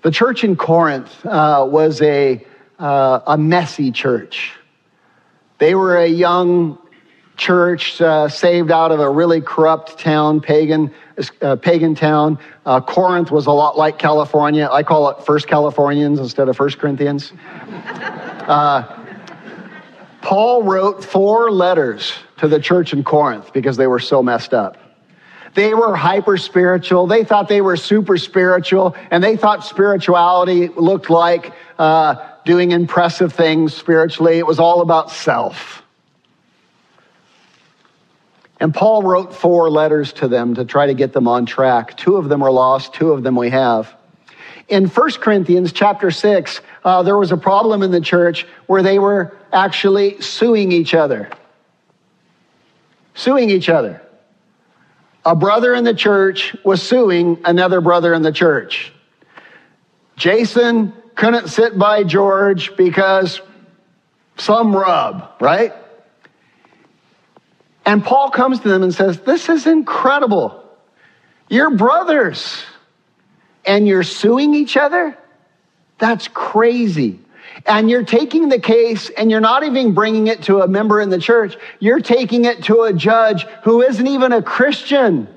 The 0.01 0.11
church 0.11 0.43
in 0.43 0.55
Corinth 0.55 1.25
uh, 1.25 1.65
was 1.69 2.01
a, 2.01 2.45
uh, 2.79 3.21
a 3.27 3.37
messy 3.37 3.91
church. 3.91 4.53
They 5.57 5.73
were 5.73 5.97
a 5.97 6.07
young 6.07 6.77
church 7.37 8.01
uh, 8.01 8.27
saved 8.27 8.71
out 8.71 8.91
of 8.91 8.99
a 8.99 9.09
really 9.09 9.41
corrupt 9.41 9.99
town, 9.99 10.41
pagan, 10.41 10.93
uh, 11.41 11.55
pagan 11.55 11.95
town. 11.95 12.39
Uh, 12.65 12.81
Corinth 12.81 13.31
was 13.31 13.45
a 13.45 13.51
lot 13.51 13.77
like 13.77 13.99
California. 13.99 14.67
I 14.71 14.83
call 14.83 15.09
it 15.09 15.23
First 15.23 15.47
Californians 15.47 16.19
instead 16.19 16.49
of 16.49 16.57
First 16.57 16.77
Corinthians. 16.79 17.31
Paul 20.27 20.63
wrote 20.63 21.05
four 21.05 21.51
letters 21.51 22.11
to 22.39 22.49
the 22.49 22.59
church 22.59 22.91
in 22.91 23.05
Corinth 23.05 23.53
because 23.53 23.77
they 23.77 23.87
were 23.87 23.97
so 23.97 24.21
messed 24.21 24.53
up. 24.53 24.75
They 25.53 25.73
were 25.73 25.95
hyper 25.95 26.35
spiritual. 26.35 27.07
They 27.07 27.23
thought 27.23 27.47
they 27.47 27.61
were 27.61 27.77
super 27.77 28.17
spiritual, 28.17 28.93
and 29.09 29.23
they 29.23 29.37
thought 29.37 29.63
spirituality 29.63 30.67
looked 30.67 31.09
like 31.09 31.53
uh, 31.79 32.15
doing 32.43 32.71
impressive 32.71 33.31
things 33.31 33.73
spiritually. 33.73 34.37
It 34.37 34.45
was 34.45 34.59
all 34.59 34.81
about 34.81 35.11
self. 35.11 35.81
And 38.59 38.73
Paul 38.73 39.03
wrote 39.03 39.33
four 39.33 39.69
letters 39.69 40.11
to 40.13 40.27
them 40.27 40.55
to 40.55 40.65
try 40.65 40.87
to 40.87 40.93
get 40.93 41.13
them 41.13 41.29
on 41.29 41.45
track. 41.45 41.95
Two 41.95 42.17
of 42.17 42.27
them 42.27 42.43
are 42.43 42.51
lost, 42.51 42.93
two 42.93 43.13
of 43.13 43.23
them 43.23 43.37
we 43.37 43.49
have. 43.51 43.95
In 44.67 44.87
1 44.87 45.11
Corinthians 45.21 45.71
chapter 45.71 46.11
6, 46.11 46.59
uh, 46.83 47.03
there 47.03 47.17
was 47.17 47.31
a 47.31 47.37
problem 47.37 47.83
in 47.83 47.91
the 47.91 48.01
church 48.01 48.45
where 48.67 48.81
they 48.81 48.99
were 48.99 49.37
actually 49.51 50.21
suing 50.21 50.71
each 50.71 50.93
other. 50.93 51.29
Suing 53.13 53.49
each 53.49 53.69
other. 53.69 54.01
A 55.25 55.35
brother 55.35 55.73
in 55.73 55.83
the 55.83 55.93
church 55.93 56.55
was 56.63 56.81
suing 56.81 57.41
another 57.43 57.81
brother 57.81 58.13
in 58.13 58.21
the 58.21 58.31
church. 58.31 58.93
Jason 60.15 60.93
couldn't 61.15 61.49
sit 61.49 61.77
by 61.77 62.03
George 62.03 62.75
because 62.77 63.41
some 64.37 64.75
rub, 64.75 65.29
right? 65.41 65.73
And 67.85 68.03
Paul 68.03 68.29
comes 68.29 68.59
to 68.61 68.69
them 68.69 68.83
and 68.83 68.93
says, 68.93 69.19
This 69.21 69.49
is 69.49 69.65
incredible. 69.65 70.63
You're 71.49 71.75
brothers 71.75 72.63
and 73.65 73.87
you're 73.87 74.03
suing 74.03 74.53
each 74.53 74.77
other? 74.77 75.17
That's 75.97 76.27
crazy. 76.27 77.19
And 77.65 77.89
you're 77.89 78.05
taking 78.05 78.49
the 78.49 78.59
case 78.59 79.09
and 79.09 79.31
you're 79.31 79.41
not 79.41 79.63
even 79.63 79.93
bringing 79.93 80.27
it 80.27 80.43
to 80.43 80.61
a 80.61 80.67
member 80.67 81.01
in 81.01 81.09
the 81.09 81.19
church. 81.19 81.57
You're 81.79 81.99
taking 81.99 82.45
it 82.45 82.63
to 82.65 82.83
a 82.83 82.93
judge 82.93 83.43
who 83.63 83.81
isn't 83.81 84.07
even 84.07 84.31
a 84.31 84.41
Christian. 84.41 85.27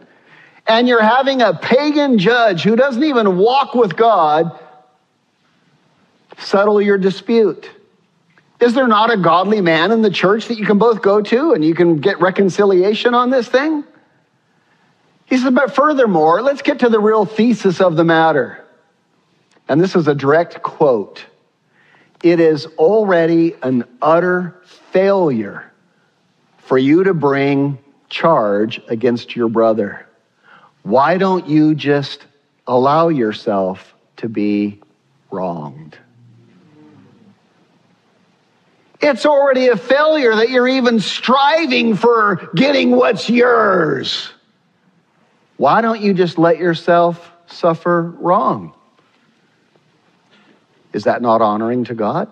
And 0.67 0.87
you're 0.87 1.03
having 1.03 1.43
a 1.43 1.55
pagan 1.55 2.19
judge 2.19 2.63
who 2.63 2.77
doesn't 2.77 3.03
even 3.03 3.39
walk 3.39 3.75
with 3.75 3.97
God 3.97 4.59
settle 6.39 6.81
your 6.81 6.99
dispute. 6.99 7.71
Is 8.61 8.75
there 8.75 8.87
not 8.87 9.13
a 9.13 9.17
godly 9.17 9.61
man 9.61 9.91
in 9.91 10.03
the 10.03 10.11
church 10.11 10.49
that 10.49 10.59
you 10.59 10.67
can 10.67 10.79
both 10.79 11.03
go 11.03 11.23
to 11.23 11.53
and 11.53 11.65
you 11.65 11.75
can 11.75 11.97
get 11.97 12.21
reconciliation 12.21 13.15
on 13.15 13.31
this 13.31 13.49
thing? 13.49 13.85
He 15.27 15.39
says, 15.39 15.53
but 15.53 15.75
furthermore, 15.75 16.43
let's 16.43 16.63
get 16.63 16.81
to 16.81 16.89
the 16.89 17.01
real 17.01 17.25
thesis 17.25 17.81
of 17.81 17.97
the 17.97 18.05
matter. 18.05 18.60
And 19.71 19.81
this 19.81 19.95
is 19.95 20.09
a 20.09 20.17
direct 20.17 20.65
quote. 20.65 21.25
It 22.25 22.41
is 22.41 22.67
already 22.77 23.55
an 23.63 23.85
utter 24.03 24.61
failure 24.65 25.73
for 26.59 26.77
you 26.77 27.05
to 27.05 27.15
bring 27.15 27.79
charge 28.09 28.81
against 28.89 29.37
your 29.37 29.49
brother. 29.49 30.09
Why 30.83 31.19
don't 31.19 31.47
you 31.47 31.77
just 31.77 32.27
allow 32.67 33.11
yourself 33.11 33.95
to 34.17 34.29
be 34.29 34.81
wronged? 35.31 35.97
It's 39.01 39.25
already 39.25 39.69
a 39.69 39.77
failure 39.77 40.35
that 40.35 40.51
you're 40.51 40.67
even 40.67 40.99
striving 40.99 41.95
for 41.95 42.51
getting 42.57 42.91
what's 42.91 43.31
yours. 43.31 44.33
Why 45.59 45.81
don't 45.81 46.01
you 46.01 46.13
just 46.13 46.39
let 46.39 46.59
yourself 46.59 47.31
suffer 47.47 48.17
wrong? 48.19 48.75
Is 50.93 51.05
that 51.05 51.23
not 51.23 51.41
honoring 51.41 51.85
to 51.85 51.95
God? 51.95 52.31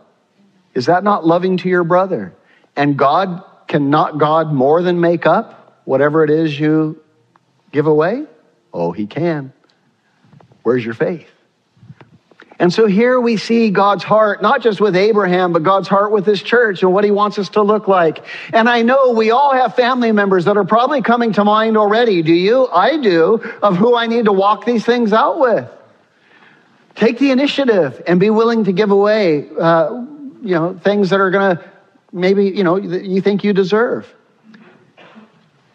Is 0.74 0.86
that 0.86 1.04
not 1.04 1.26
loving 1.26 1.56
to 1.58 1.68
your 1.68 1.84
brother? 1.84 2.34
And 2.76 2.96
God 2.96 3.42
cannot 3.66 4.18
God 4.18 4.52
more 4.52 4.82
than 4.82 5.00
make 5.00 5.26
up 5.26 5.82
whatever 5.84 6.24
it 6.24 6.30
is 6.30 6.58
you 6.58 7.02
give 7.72 7.86
away? 7.86 8.24
Oh, 8.72 8.92
he 8.92 9.06
can. 9.06 9.52
Where's 10.62 10.84
your 10.84 10.94
faith? 10.94 11.28
And 12.60 12.72
so 12.72 12.86
here 12.86 13.20
we 13.20 13.36
see 13.36 13.70
God's 13.70 14.02
heart, 14.02 14.42
not 14.42 14.62
just 14.62 14.80
with 14.80 14.96
Abraham, 14.96 15.52
but 15.52 15.62
God's 15.62 15.86
heart 15.86 16.10
with 16.10 16.26
his 16.26 16.42
church 16.42 16.82
and 16.82 16.92
what 16.92 17.04
he 17.04 17.12
wants 17.12 17.38
us 17.38 17.50
to 17.50 17.62
look 17.62 17.86
like. 17.86 18.24
And 18.52 18.68
I 18.68 18.82
know 18.82 19.12
we 19.12 19.30
all 19.30 19.54
have 19.54 19.76
family 19.76 20.10
members 20.10 20.46
that 20.46 20.56
are 20.56 20.64
probably 20.64 21.00
coming 21.00 21.32
to 21.34 21.44
mind 21.44 21.76
already. 21.76 22.22
Do 22.22 22.32
you? 22.32 22.66
I 22.66 22.96
do, 22.96 23.40
of 23.62 23.76
who 23.76 23.96
I 23.96 24.08
need 24.08 24.24
to 24.24 24.32
walk 24.32 24.64
these 24.64 24.84
things 24.84 25.12
out 25.12 25.38
with. 25.38 25.68
Take 26.98 27.20
the 27.20 27.30
initiative 27.30 28.02
and 28.08 28.18
be 28.18 28.28
willing 28.28 28.64
to 28.64 28.72
give 28.72 28.90
away, 28.90 29.48
uh, 29.56 30.04
you 30.42 30.54
know, 30.56 30.76
things 30.82 31.10
that 31.10 31.20
are 31.20 31.30
going 31.30 31.56
to 31.56 31.64
maybe, 32.12 32.46
you 32.46 32.64
know, 32.64 32.74
you 32.74 33.20
think 33.20 33.44
you 33.44 33.52
deserve. 33.52 34.12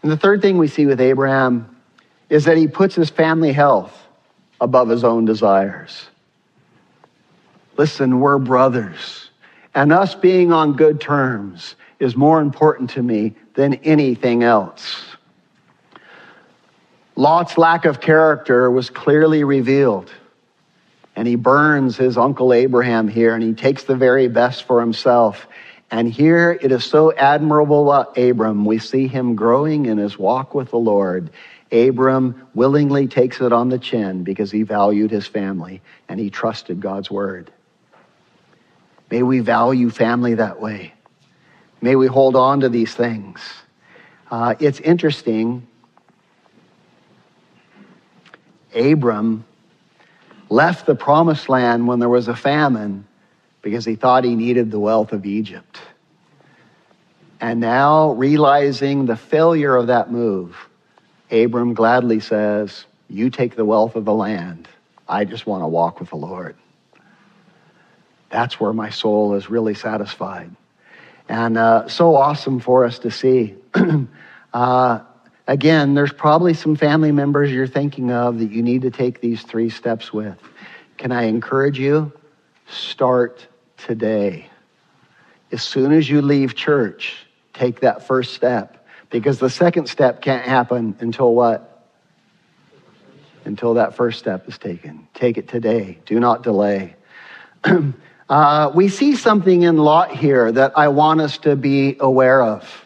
And 0.02 0.12
the 0.12 0.18
third 0.18 0.42
thing 0.42 0.58
we 0.58 0.68
see 0.68 0.86
with 0.86 1.00
Abraham 1.00 1.78
is 2.30 2.44
that 2.44 2.58
he 2.58 2.68
puts 2.68 2.94
his 2.96 3.10
family 3.10 3.54
health 3.54 3.98
above 4.60 4.90
his 4.90 5.06
own 5.06 5.24
desires. 5.24 6.08
Listen, 7.78 8.20
we're 8.20 8.38
brothers. 8.38 9.30
And 9.74 9.94
us 9.94 10.16
being 10.16 10.52
on 10.52 10.74
good 10.74 11.00
terms 11.00 11.76
is 12.00 12.18
more 12.18 12.42
important 12.42 12.90
to 12.92 13.02
me 13.02 13.34
than 13.54 13.76
anything 13.76 14.44
else. 14.44 15.06
Lot's 17.16 17.58
lack 17.58 17.86
of 17.86 18.02
character 18.02 18.70
was 18.70 18.90
clearly 18.90 19.46
revealed. 19.46 20.12
And 21.16 21.28
he 21.28 21.36
burns 21.36 21.96
his 21.96 22.18
uncle 22.18 22.54
Abraham 22.54 23.08
here 23.08 23.36
and 23.36 23.44
he 23.44 23.54
takes 23.54 23.84
the 23.84 23.96
very 23.96 24.28
best 24.28 24.64
for 24.64 24.80
himself. 24.80 25.48
And 25.92 26.12
here 26.12 26.58
it 26.60 26.72
is 26.72 26.84
so 26.84 27.14
admirable 27.14 27.92
about 27.92 28.18
Abram. 28.18 28.66
We 28.66 28.80
see 28.80 29.08
him 29.08 29.36
growing 29.36 29.86
in 29.86 30.00
his 30.00 30.18
walk 30.18 30.56
with 30.56 30.72
the 30.72 30.80
Lord. 30.80 31.30
Abram 31.72 32.48
willingly 32.56 33.08
takes 33.08 33.42
it 33.42 33.54
on 33.54 33.70
the 33.70 33.78
chin 33.78 34.24
because 34.24 34.52
he 34.52 34.64
valued 34.64 35.12
his 35.12 35.28
family 35.28 35.82
and 36.10 36.20
he 36.20 36.30
trusted 36.30 36.80
God's 36.82 37.12
word. 37.12 37.52
May 39.12 39.22
we 39.22 39.40
value 39.40 39.92
family 39.92 40.36
that 40.36 40.60
way. 40.60 40.94
May 41.82 41.96
we 41.96 42.08
hold 42.08 42.36
on 42.36 42.62
to 42.62 42.70
these 42.70 42.96
things. 42.96 43.40
Uh, 44.32 44.56
it's 44.60 44.80
interesting. 44.80 45.68
Abram 48.74 49.46
left 50.54 50.86
the 50.86 50.96
promised 50.96 51.50
land 51.50 51.88
when 51.88 52.00
there 52.00 52.10
was 52.10 52.28
a 52.28 52.36
famine 52.36 53.06
because 53.64 53.86
he 53.86 53.96
thought 53.96 54.24
he 54.24 54.36
needed 54.36 54.70
the 54.70 54.80
wealth 54.80 55.12
of 55.12 55.26
Egypt. 55.26 55.80
And 57.42 57.60
now, 57.60 58.12
realizing 58.12 59.06
the 59.06 59.18
failure 59.18 59.76
of 59.76 59.88
that 59.88 60.12
move, 60.12 60.56
Abram 61.32 61.74
gladly 61.74 62.20
says, 62.20 62.86
You 63.10 63.30
take 63.30 63.56
the 63.56 63.66
wealth 63.66 63.96
of 63.96 64.06
the 64.06 64.14
land. 64.14 64.68
I 65.10 65.26
just 65.26 65.46
want 65.46 65.64
to 65.64 65.68
walk 65.68 66.00
with 66.00 66.10
the 66.10 66.16
Lord. 66.16 66.56
That's 68.30 68.60
where 68.60 68.74
my 68.74 68.92
soul 68.92 69.34
is 69.34 69.50
really 69.50 69.74
satisfied. 69.74 70.52
And 71.28 71.58
uh, 71.58 71.88
so 71.88 72.16
awesome 72.16 72.60
for 72.60 72.86
us 72.86 73.00
to 73.00 73.12
see. 73.12 73.56
uh, 74.54 75.00
again, 75.48 75.94
there's 75.94 76.14
probably 76.14 76.54
some 76.54 76.76
family 76.76 77.12
members 77.12 77.52
you're 77.52 77.68
thinking 77.68 78.12
of 78.12 78.40
that 78.40 78.52
you 78.52 78.62
need 78.62 78.82
to 78.84 78.92
take 78.92 79.22
these 79.22 79.44
three 79.44 79.70
steps 79.70 80.14
with. 80.14 80.38
Can 80.98 81.12
I 81.12 81.24
encourage 81.24 81.80
you? 81.80 82.12
Start 82.68 83.48
today. 83.78 84.50
As 85.52 85.62
soon 85.62 85.92
as 85.92 86.10
you 86.10 86.22
leave 86.22 86.56
church, 86.56 87.26
take 87.54 87.82
that 87.82 88.08
first 88.08 88.34
step. 88.34 88.88
Because 89.10 89.38
the 89.38 89.50
second 89.50 89.88
step 89.88 90.22
can't 90.22 90.44
happen 90.44 90.96
until 91.00 91.36
what? 91.36 91.88
Until 93.46 93.76
that 93.76 93.96
first 93.96 94.18
step 94.18 94.48
is 94.48 94.58
taken. 94.58 95.08
Take 95.14 95.38
it 95.38 95.48
today. 95.48 96.00
Do 96.06 96.20
not 96.20 96.42
delay. 96.42 96.96
uh, 98.30 98.72
we 98.74 98.90
see 98.90 99.16
something 99.16 99.62
in 99.62 99.78
Lot 99.78 100.16
here 100.16 100.52
that 100.52 100.76
I 100.76 100.88
want 100.88 101.22
us 101.22 101.38
to 101.40 101.56
be 101.56 101.98
aware 102.00 102.42
of. 102.42 102.83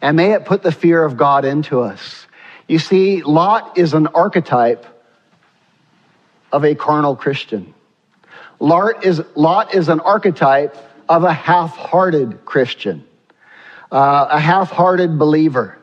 And 0.00 0.16
may 0.16 0.32
it 0.32 0.44
put 0.44 0.62
the 0.62 0.72
fear 0.72 1.04
of 1.04 1.16
God 1.16 1.44
into 1.44 1.80
us. 1.80 2.26
You 2.66 2.78
see, 2.78 3.22
Lot 3.22 3.76
is 3.76 3.94
an 3.94 4.06
archetype 4.08 4.86
of 6.52 6.64
a 6.64 6.74
carnal 6.74 7.16
Christian. 7.16 7.74
Lot 8.58 9.04
is, 9.04 9.22
Lot 9.34 9.74
is 9.74 9.88
an 9.88 10.00
archetype 10.00 10.76
of 11.08 11.24
a 11.24 11.32
half 11.32 11.76
hearted 11.76 12.44
Christian, 12.44 13.04
uh, 13.90 14.28
a 14.30 14.38
half 14.38 14.70
hearted 14.70 15.18
believer. 15.18 15.76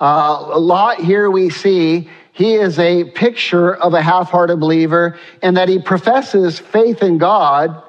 Uh, 0.00 0.58
Lot 0.58 1.00
here 1.00 1.30
we 1.30 1.50
see 1.50 2.08
he 2.32 2.54
is 2.54 2.78
a 2.78 3.04
picture 3.04 3.74
of 3.74 3.92
a 3.92 4.00
half 4.00 4.30
hearted 4.30 4.60
believer 4.60 5.18
in 5.42 5.54
that 5.54 5.68
he 5.68 5.78
professes 5.78 6.58
faith 6.58 7.02
in 7.02 7.18
God, 7.18 7.82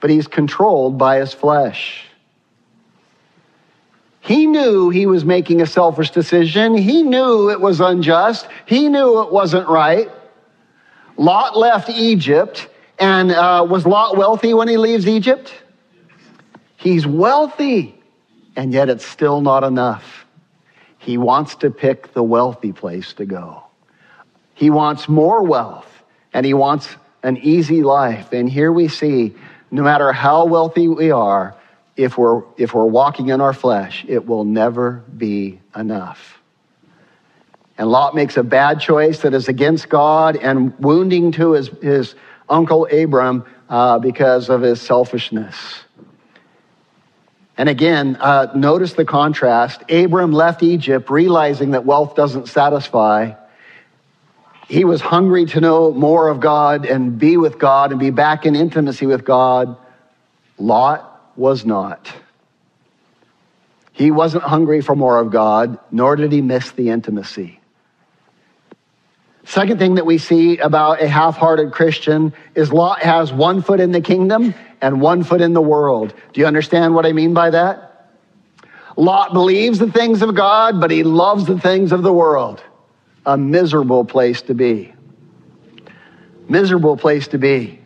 but 0.00 0.10
he's 0.10 0.26
controlled 0.26 0.96
by 0.96 1.18
his 1.18 1.34
flesh. 1.34 2.06
He 4.22 4.46
knew 4.46 4.88
he 4.88 5.06
was 5.06 5.24
making 5.24 5.60
a 5.60 5.66
selfish 5.66 6.12
decision. 6.12 6.76
He 6.76 7.02
knew 7.02 7.50
it 7.50 7.60
was 7.60 7.80
unjust. 7.80 8.46
He 8.66 8.88
knew 8.88 9.20
it 9.22 9.32
wasn't 9.32 9.68
right. 9.68 10.08
Lot 11.16 11.58
left 11.58 11.90
Egypt, 11.90 12.68
and 13.00 13.32
uh, 13.32 13.66
was 13.68 13.84
Lot 13.84 14.16
wealthy 14.16 14.54
when 14.54 14.68
he 14.68 14.76
leaves 14.76 15.08
Egypt? 15.08 15.52
He's 16.76 17.04
wealthy, 17.04 18.00
and 18.54 18.72
yet 18.72 18.88
it's 18.88 19.04
still 19.04 19.40
not 19.40 19.64
enough. 19.64 20.24
He 20.98 21.18
wants 21.18 21.56
to 21.56 21.70
pick 21.72 22.14
the 22.14 22.22
wealthy 22.22 22.72
place 22.72 23.14
to 23.14 23.26
go. 23.26 23.64
He 24.54 24.70
wants 24.70 25.08
more 25.08 25.42
wealth, 25.42 25.90
and 26.32 26.46
he 26.46 26.54
wants 26.54 26.88
an 27.24 27.38
easy 27.38 27.82
life. 27.82 28.32
And 28.32 28.48
here 28.48 28.70
we 28.70 28.86
see 28.86 29.34
no 29.72 29.82
matter 29.82 30.12
how 30.12 30.44
wealthy 30.44 30.86
we 30.86 31.10
are, 31.10 31.56
if 32.02 32.18
we're, 32.18 32.42
if 32.56 32.74
we're 32.74 32.84
walking 32.84 33.28
in 33.28 33.40
our 33.40 33.52
flesh, 33.52 34.04
it 34.08 34.26
will 34.26 34.44
never 34.44 35.04
be 35.16 35.60
enough. 35.74 36.40
And 37.78 37.90
Lot 37.90 38.14
makes 38.14 38.36
a 38.36 38.42
bad 38.42 38.80
choice 38.80 39.20
that 39.20 39.34
is 39.34 39.48
against 39.48 39.88
God 39.88 40.36
and 40.36 40.78
wounding 40.78 41.32
to 41.32 41.52
his, 41.52 41.68
his 41.82 42.14
uncle 42.48 42.86
Abram 42.92 43.44
uh, 43.68 43.98
because 43.98 44.50
of 44.50 44.60
his 44.60 44.80
selfishness. 44.80 45.80
And 47.56 47.68
again, 47.68 48.16
uh, 48.20 48.52
notice 48.54 48.94
the 48.94 49.04
contrast. 49.04 49.82
Abram 49.90 50.32
left 50.32 50.62
Egypt 50.62 51.10
realizing 51.10 51.72
that 51.72 51.84
wealth 51.84 52.14
doesn't 52.14 52.48
satisfy. 52.48 53.32
He 54.68 54.84
was 54.84 55.00
hungry 55.00 55.46
to 55.46 55.60
know 55.60 55.92
more 55.92 56.28
of 56.28 56.40
God 56.40 56.86
and 56.86 57.18
be 57.18 57.36
with 57.36 57.58
God 57.58 57.90
and 57.90 58.00
be 58.00 58.10
back 58.10 58.46
in 58.46 58.56
intimacy 58.56 59.06
with 59.06 59.24
God. 59.24 59.76
Lot 60.58 61.11
was 61.36 61.64
not. 61.64 62.12
He 63.92 64.10
wasn't 64.10 64.44
hungry 64.44 64.80
for 64.80 64.96
more 64.96 65.18
of 65.18 65.30
God, 65.30 65.78
nor 65.90 66.16
did 66.16 66.32
he 66.32 66.40
miss 66.40 66.70
the 66.72 66.90
intimacy. 66.90 67.60
Second 69.44 69.78
thing 69.78 69.96
that 69.96 70.06
we 70.06 70.18
see 70.18 70.58
about 70.58 71.02
a 71.02 71.08
half 71.08 71.36
hearted 71.36 71.72
Christian 71.72 72.32
is 72.54 72.72
Lot 72.72 73.00
has 73.00 73.32
one 73.32 73.60
foot 73.60 73.80
in 73.80 73.92
the 73.92 74.00
kingdom 74.00 74.54
and 74.80 75.00
one 75.00 75.24
foot 75.24 75.40
in 75.40 75.52
the 75.52 75.60
world. 75.60 76.14
Do 76.32 76.40
you 76.40 76.46
understand 76.46 76.94
what 76.94 77.04
I 77.04 77.12
mean 77.12 77.34
by 77.34 77.50
that? 77.50 78.10
Lot 78.96 79.32
believes 79.32 79.78
the 79.78 79.90
things 79.90 80.22
of 80.22 80.34
God, 80.34 80.80
but 80.80 80.90
he 80.90 81.02
loves 81.02 81.46
the 81.46 81.58
things 81.58 81.92
of 81.92 82.02
the 82.02 82.12
world. 82.12 82.62
A 83.26 83.36
miserable 83.36 84.04
place 84.04 84.42
to 84.42 84.54
be. 84.54 84.94
Miserable 86.48 86.96
place 86.96 87.28
to 87.28 87.38
be. 87.38 87.80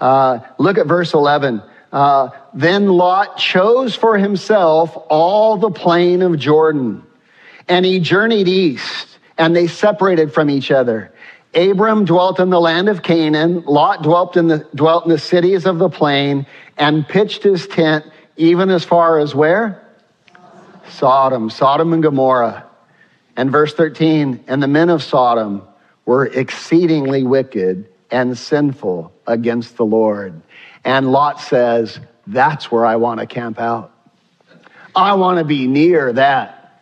Uh, 0.00 0.40
look 0.58 0.78
at 0.78 0.86
verse 0.86 1.14
11. 1.14 1.62
Uh, 1.92 2.30
then 2.52 2.88
Lot 2.88 3.36
chose 3.36 3.94
for 3.94 4.18
himself 4.18 4.96
all 5.08 5.56
the 5.56 5.70
plain 5.70 6.22
of 6.22 6.38
Jordan, 6.38 7.04
and 7.68 7.86
he 7.86 8.00
journeyed 8.00 8.48
east 8.48 9.16
and 9.38 9.54
they 9.54 9.66
separated 9.66 10.32
from 10.32 10.50
each 10.50 10.70
other. 10.70 11.12
Abram 11.54 12.04
dwelt 12.04 12.38
in 12.40 12.50
the 12.50 12.60
land 12.60 12.88
of 12.88 13.02
Canaan. 13.02 13.62
Lot 13.64 14.02
dwelt 14.02 14.36
in 14.36 14.48
the, 14.48 14.66
dwelt 14.74 15.04
in 15.04 15.10
the 15.10 15.18
cities 15.18 15.66
of 15.66 15.78
the 15.78 15.88
plain 15.88 16.46
and 16.76 17.06
pitched 17.06 17.42
his 17.42 17.66
tent 17.66 18.04
even 18.36 18.70
as 18.70 18.84
far 18.84 19.18
as 19.18 19.34
where? 19.34 19.82
Sodom, 20.88 21.50
Sodom 21.50 21.92
and 21.92 22.02
Gomorrah. 22.02 22.64
And 23.36 23.50
verse 23.50 23.74
13, 23.74 24.44
and 24.46 24.62
the 24.62 24.68
men 24.68 24.90
of 24.90 25.02
Sodom 25.02 25.62
were 26.04 26.26
exceedingly 26.26 27.22
wicked 27.22 27.88
and 28.10 28.36
sinful 28.36 29.12
against 29.26 29.76
the 29.76 29.84
Lord. 29.84 30.40
And 30.86 31.10
Lot 31.10 31.40
says, 31.40 31.98
that's 32.28 32.70
where 32.70 32.86
I 32.86 32.94
want 32.94 33.18
to 33.18 33.26
camp 33.26 33.58
out. 33.58 33.92
I 34.94 35.14
want 35.14 35.40
to 35.40 35.44
be 35.44 35.66
near 35.66 36.12
that. 36.12 36.80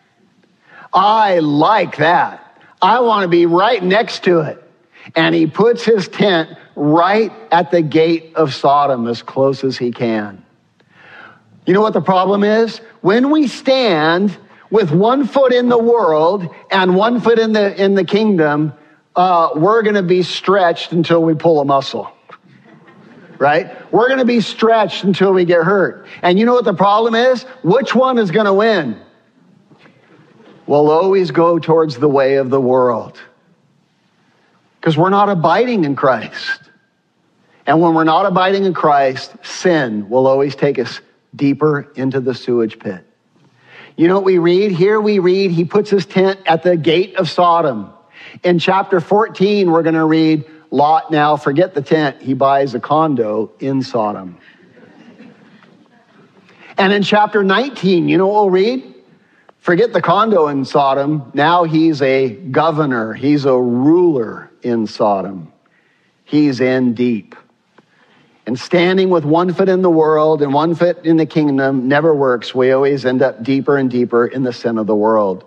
I 0.92 1.38
like 1.38 1.96
that. 1.96 2.60
I 2.82 3.00
want 3.00 3.22
to 3.22 3.28
be 3.28 3.46
right 3.46 3.82
next 3.82 4.24
to 4.24 4.40
it. 4.40 4.62
And 5.16 5.34
he 5.34 5.46
puts 5.46 5.84
his 5.84 6.06
tent 6.06 6.50
right 6.76 7.32
at 7.50 7.70
the 7.70 7.80
gate 7.80 8.34
of 8.36 8.52
Sodom 8.52 9.08
as 9.08 9.22
close 9.22 9.64
as 9.64 9.78
he 9.78 9.90
can. 9.90 10.44
You 11.66 11.72
know 11.72 11.80
what 11.80 11.94
the 11.94 12.02
problem 12.02 12.44
is? 12.44 12.82
When 13.00 13.30
we 13.30 13.48
stand 13.48 14.36
with 14.70 14.92
one 14.92 15.26
foot 15.26 15.52
in 15.52 15.70
the 15.70 15.78
world 15.78 16.46
and 16.70 16.94
one 16.94 17.22
foot 17.22 17.38
in 17.38 17.54
the, 17.54 17.82
in 17.82 17.94
the 17.94 18.04
kingdom, 18.04 18.74
uh, 19.16 19.50
we're 19.56 19.82
going 19.82 19.94
to 19.94 20.02
be 20.02 20.22
stretched 20.22 20.92
until 20.92 21.22
we 21.22 21.34
pull 21.34 21.60
a 21.60 21.64
muscle. 21.64 22.13
Right? 23.44 23.92
We're 23.92 24.08
going 24.08 24.20
to 24.20 24.24
be 24.24 24.40
stretched 24.40 25.04
until 25.04 25.34
we 25.34 25.44
get 25.44 25.64
hurt. 25.64 26.06
And 26.22 26.38
you 26.38 26.46
know 26.46 26.54
what 26.54 26.64
the 26.64 26.72
problem 26.72 27.14
is? 27.14 27.42
Which 27.62 27.94
one 27.94 28.16
is 28.16 28.30
going 28.30 28.46
to 28.46 28.54
win? 28.54 28.98
We'll 30.66 30.90
always 30.90 31.30
go 31.30 31.58
towards 31.58 31.98
the 31.98 32.08
way 32.08 32.36
of 32.36 32.48
the 32.48 32.58
world. 32.58 33.20
Because 34.80 34.96
we're 34.96 35.10
not 35.10 35.28
abiding 35.28 35.84
in 35.84 35.94
Christ. 35.94 36.70
And 37.66 37.82
when 37.82 37.92
we're 37.92 38.04
not 38.04 38.24
abiding 38.24 38.64
in 38.64 38.72
Christ, 38.72 39.34
sin 39.42 40.08
will 40.08 40.26
always 40.26 40.56
take 40.56 40.78
us 40.78 41.02
deeper 41.36 41.92
into 41.96 42.20
the 42.20 42.32
sewage 42.32 42.78
pit. 42.78 43.06
You 43.98 44.08
know 44.08 44.14
what 44.14 44.24
we 44.24 44.38
read? 44.38 44.72
Here 44.72 44.98
we 44.98 45.18
read, 45.18 45.50
he 45.50 45.66
puts 45.66 45.90
his 45.90 46.06
tent 46.06 46.40
at 46.46 46.62
the 46.62 46.78
gate 46.78 47.16
of 47.16 47.28
Sodom. 47.28 47.92
In 48.42 48.58
chapter 48.58 49.02
14, 49.02 49.70
we're 49.70 49.82
going 49.82 49.96
to 49.96 50.06
read, 50.06 50.46
Lot 50.70 51.10
now, 51.10 51.36
forget 51.36 51.74
the 51.74 51.82
tent, 51.82 52.20
he 52.20 52.34
buys 52.34 52.74
a 52.74 52.80
condo 52.80 53.52
in 53.60 53.82
Sodom. 53.82 54.38
And 56.76 56.92
in 56.92 57.02
chapter 57.02 57.44
19, 57.44 58.08
you 58.08 58.18
know 58.18 58.26
what 58.26 58.34
we'll 58.34 58.50
read? 58.50 58.94
Forget 59.60 59.92
the 59.92 60.02
condo 60.02 60.48
in 60.48 60.64
Sodom. 60.64 61.30
Now 61.32 61.64
he's 61.64 62.02
a 62.02 62.30
governor, 62.30 63.14
he's 63.14 63.44
a 63.44 63.56
ruler 63.56 64.50
in 64.62 64.86
Sodom. 64.86 65.52
He's 66.24 66.60
in 66.60 66.94
deep. 66.94 67.34
And 68.46 68.58
standing 68.58 69.08
with 69.08 69.24
one 69.24 69.54
foot 69.54 69.68
in 69.68 69.82
the 69.82 69.90
world 69.90 70.42
and 70.42 70.52
one 70.52 70.74
foot 70.74 71.04
in 71.06 71.16
the 71.16 71.26
kingdom 71.26 71.88
never 71.88 72.14
works. 72.14 72.54
We 72.54 72.72
always 72.72 73.06
end 73.06 73.22
up 73.22 73.42
deeper 73.42 73.78
and 73.78 73.90
deeper 73.90 74.26
in 74.26 74.42
the 74.42 74.52
sin 74.52 74.76
of 74.76 74.86
the 74.86 74.94
world. 74.94 75.44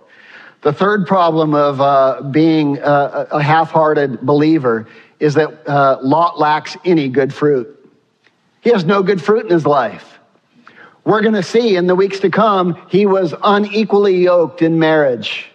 The 0.61 0.73
third 0.73 1.05
problem 1.05 1.53
of 1.53 1.79
uh, 1.79 2.21
being 2.31 2.79
a, 2.79 3.27
a 3.31 3.43
half 3.43 3.69
hearted 3.69 4.21
believer 4.21 4.87
is 5.19 5.33
that 5.35 5.67
uh, 5.67 5.99
Lot 6.01 6.39
lacks 6.39 6.77
any 6.85 7.09
good 7.09 7.33
fruit. 7.33 7.73
He 8.61 8.71
has 8.71 8.85
no 8.85 9.03
good 9.03 9.21
fruit 9.21 9.45
in 9.45 9.51
his 9.51 9.65
life 9.65 10.17
we're 11.07 11.21
going 11.21 11.35
to 11.35 11.43
see 11.43 11.77
in 11.77 11.87
the 11.87 11.95
weeks 11.95 12.19
to 12.19 12.29
come, 12.29 12.77
he 12.89 13.05
was 13.05 13.33
unequally 13.41 14.17
yoked 14.17 14.61
in 14.61 14.77
marriage. 14.77 15.47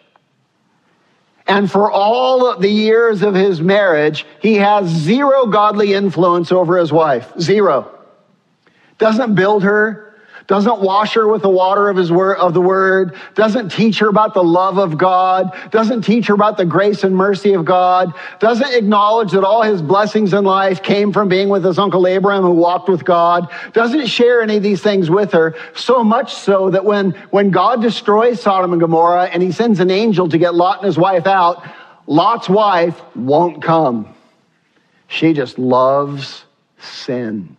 And 1.47 1.71
for 1.71 1.91
all 1.91 2.57
the 2.59 2.71
years 2.71 3.21
of 3.21 3.35
his 3.35 3.61
marriage, 3.61 4.25
he 4.41 4.55
has 4.55 4.89
zero 4.89 5.45
godly 5.45 5.93
influence 5.93 6.53
over 6.53 6.79
his 6.79 6.91
wife. 6.91 7.31
Zero. 7.39 7.91
Doesn't 8.97 9.35
build 9.35 9.63
her, 9.63 10.12
doesn't 10.47 10.81
wash 10.81 11.15
her 11.15 11.29
with 11.29 11.43
the 11.43 11.49
water 11.49 11.89
of 11.89 11.97
his 11.97 12.11
word, 12.11 12.37
of 12.39 12.55
the 12.55 12.61
word, 12.61 13.17
doesn't 13.35 13.71
teach 13.71 13.99
her 13.99 14.09
about 14.09 14.35
the 14.35 14.43
love 14.43 14.79
of 14.79 14.99
God, 14.99 15.57
doesn't 15.71 16.03
teach 16.03 16.27
her 16.27 16.35
about 16.35 16.57
the 16.57 16.65
grace 16.65 17.05
and 17.05 17.17
mercy 17.17 17.53
of 17.53 17.65
God, 17.65 18.13
doesn't 18.41 18.75
acknowledge 18.75 19.33
that 19.33 19.45
all 19.45 19.63
his 19.63 19.81
blessings 19.81 20.35
in 20.35 20.45
life 20.45 20.83
came 20.83 21.13
from 21.13 21.29
being 21.29 21.49
with 21.49 21.65
his 21.65 21.79
uncle 21.79 22.07
Abraham 22.07 22.43
who 22.43 22.53
walked 22.53 22.89
with 22.89 23.05
God, 23.05 23.49
doesn't 23.73 24.07
share 24.07 24.43
any 24.43 24.57
of 24.57 24.63
these 24.63 24.83
things 24.83 25.09
with 25.09 25.33
her, 25.33 25.55
so 25.75 26.03
much 26.03 26.35
so 26.35 26.71
that 26.71 26.85
when, 26.85 27.13
when 27.31 27.51
God 27.51 27.81
destroys 27.81 28.41
Sodom 28.41 28.73
and 28.73 28.81
Gomorrah 28.81 29.27
and 29.27 29.43
he 29.43 29.53
sends 29.53 29.81
an 29.81 29.91
angel 29.91 30.29
to 30.29 30.39
get 30.39 30.55
Lot 30.55 30.79
and 30.79 30.87
his 30.87 30.99
wife 30.99 31.27
out, 31.27 31.65
Lot's 32.07 32.49
wife 32.49 33.01
won't 33.15 33.63
come. 33.63 34.13
She 35.07 35.35
just 35.35 35.59
loves 35.59 36.45
sin 36.79 37.57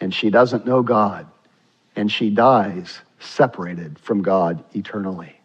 and 0.00 0.12
she 0.12 0.30
doesn't 0.30 0.66
know 0.66 0.82
God 0.82 1.29
and 2.00 2.10
she 2.10 2.30
dies 2.30 2.98
separated 3.18 3.98
from 3.98 4.22
God 4.22 4.64
eternally. 4.74 5.36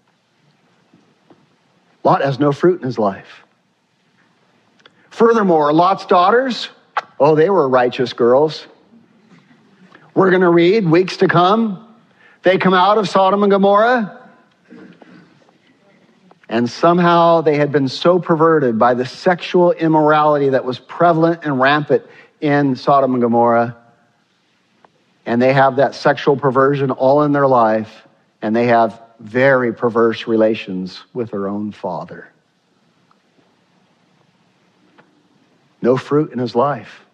Lot 2.06 2.22
has 2.22 2.40
no 2.40 2.54
fruit 2.54 2.80
in 2.80 2.86
his 2.86 2.98
life. 2.98 3.44
Furthermore, 5.10 5.74
Lot's 5.74 6.06
daughters, 6.06 6.70
oh, 7.20 7.36
they 7.36 7.50
were 7.50 7.68
righteous 7.68 8.14
girls. 8.14 8.68
We're 10.14 10.30
going 10.30 10.44
to 10.44 10.50
read 10.50 10.90
weeks 10.90 11.18
to 11.18 11.28
come. 11.28 11.94
They 12.44 12.58
come 12.58 12.74
out 12.74 12.98
of 12.98 13.10
Sodom 13.10 13.44
and 13.44 13.52
Gomorrah. 13.52 14.30
And 16.48 16.70
somehow 16.70 17.42
they 17.42 17.58
had 17.58 17.74
been 17.74 17.90
so 17.90 18.18
perverted 18.18 18.80
by 18.80 18.94
the 18.94 19.06
sexual 19.06 19.74
immorality 19.74 20.50
that 20.50 20.64
was 20.64 20.80
prevalent 20.80 21.44
and 21.44 21.60
rampant 21.60 22.04
in 22.40 22.78
Sodom 22.78 23.14
and 23.14 23.22
Gomorrah. 23.22 23.76
And 25.26 25.42
they 25.42 25.54
have 25.54 25.78
that 25.78 25.96
sexual 25.96 26.38
perversion 26.38 26.92
all 26.92 27.24
in 27.24 27.32
their 27.32 27.48
life, 27.48 28.08
and 28.42 28.56
they 28.56 28.68
have 28.68 29.02
very 29.20 29.74
perverse 29.74 30.28
relations 30.28 31.04
with 31.14 31.32
their 31.32 31.48
own 31.48 31.72
father. 31.72 32.32
No 35.82 35.98
fruit 35.98 36.32
in 36.32 36.40
his 36.40 36.56
life. 36.56 37.06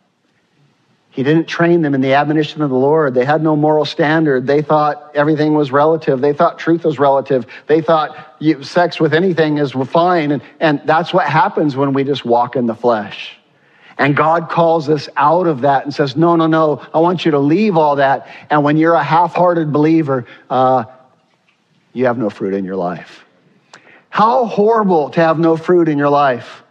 He 1.11 1.23
didn't 1.23 1.47
train 1.47 1.81
them 1.81 1.93
in 1.93 1.99
the 1.99 2.13
admonition 2.13 2.61
of 2.61 2.69
the 2.69 2.77
Lord. 2.77 3.13
They 3.13 3.25
had 3.25 3.43
no 3.43 3.57
moral 3.57 3.83
standard. 3.83 4.47
They 4.47 4.61
thought 4.61 5.11
everything 5.13 5.53
was 5.53 5.69
relative. 5.69 6.21
They 6.21 6.31
thought 6.31 6.57
truth 6.57 6.85
was 6.85 6.99
relative. 6.99 7.45
They 7.67 7.81
thought 7.81 8.37
sex 8.61 8.97
with 8.97 9.13
anything 9.13 9.57
is 9.57 9.73
fine. 9.73 10.31
And, 10.31 10.41
and 10.61 10.81
that's 10.85 11.13
what 11.13 11.27
happens 11.27 11.75
when 11.75 11.91
we 11.91 12.05
just 12.05 12.23
walk 12.23 12.55
in 12.55 12.65
the 12.65 12.75
flesh. 12.75 13.37
And 14.01 14.15
God 14.15 14.49
calls 14.49 14.89
us 14.89 15.07
out 15.15 15.45
of 15.45 15.61
that 15.61 15.85
and 15.85 15.93
says, 15.93 16.15
No, 16.15 16.35
no, 16.35 16.47
no, 16.47 16.83
I 16.91 16.97
want 16.97 17.23
you 17.23 17.29
to 17.31 17.39
leave 17.39 17.77
all 17.77 17.97
that. 17.97 18.27
And 18.49 18.63
when 18.63 18.75
you're 18.75 18.95
a 18.95 19.03
half 19.03 19.35
hearted 19.35 19.71
believer, 19.71 20.25
uh, 20.49 20.85
you 21.93 22.07
have 22.07 22.17
no 22.17 22.31
fruit 22.31 22.55
in 22.55 22.65
your 22.65 22.77
life. 22.77 23.23
How 24.09 24.45
horrible 24.45 25.11
to 25.11 25.21
have 25.21 25.37
no 25.37 25.55
fruit 25.55 25.87
in 25.87 25.99
your 25.99 26.09
life. 26.09 26.63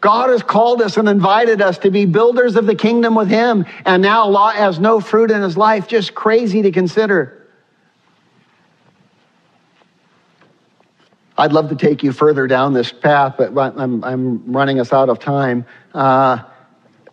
God 0.00 0.30
has 0.30 0.42
called 0.42 0.82
us 0.82 0.96
and 0.96 1.08
invited 1.08 1.62
us 1.62 1.78
to 1.78 1.90
be 1.92 2.04
builders 2.04 2.56
of 2.56 2.66
the 2.66 2.74
kingdom 2.74 3.14
with 3.14 3.28
Him, 3.28 3.64
and 3.84 4.02
now 4.02 4.26
Lot 4.26 4.56
has 4.56 4.80
no 4.80 4.98
fruit 4.98 5.30
in 5.30 5.42
his 5.42 5.56
life. 5.56 5.86
Just 5.86 6.16
crazy 6.16 6.62
to 6.62 6.72
consider. 6.72 7.39
I'd 11.40 11.54
love 11.54 11.70
to 11.70 11.74
take 11.74 12.02
you 12.02 12.12
further 12.12 12.46
down 12.46 12.74
this 12.74 12.92
path, 12.92 13.36
but 13.38 13.56
I'm, 13.56 14.04
I'm 14.04 14.52
running 14.52 14.78
us 14.78 14.92
out 14.92 15.08
of 15.08 15.18
time. 15.18 15.64
Uh, 15.94 16.40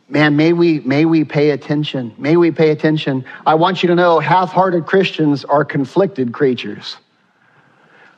man, 0.09 0.35
may 0.35 0.51
we, 0.51 0.81
may 0.81 1.05
we 1.05 1.23
pay 1.23 1.51
attention. 1.51 2.13
May 2.17 2.35
we 2.35 2.51
pay 2.51 2.71
attention. 2.71 3.23
I 3.45 3.55
want 3.55 3.83
you 3.83 3.87
to 3.87 3.95
know 3.95 4.19
half 4.19 4.51
hearted 4.51 4.85
Christians 4.85 5.45
are 5.45 5.63
conflicted 5.63 6.33
creatures. 6.33 6.97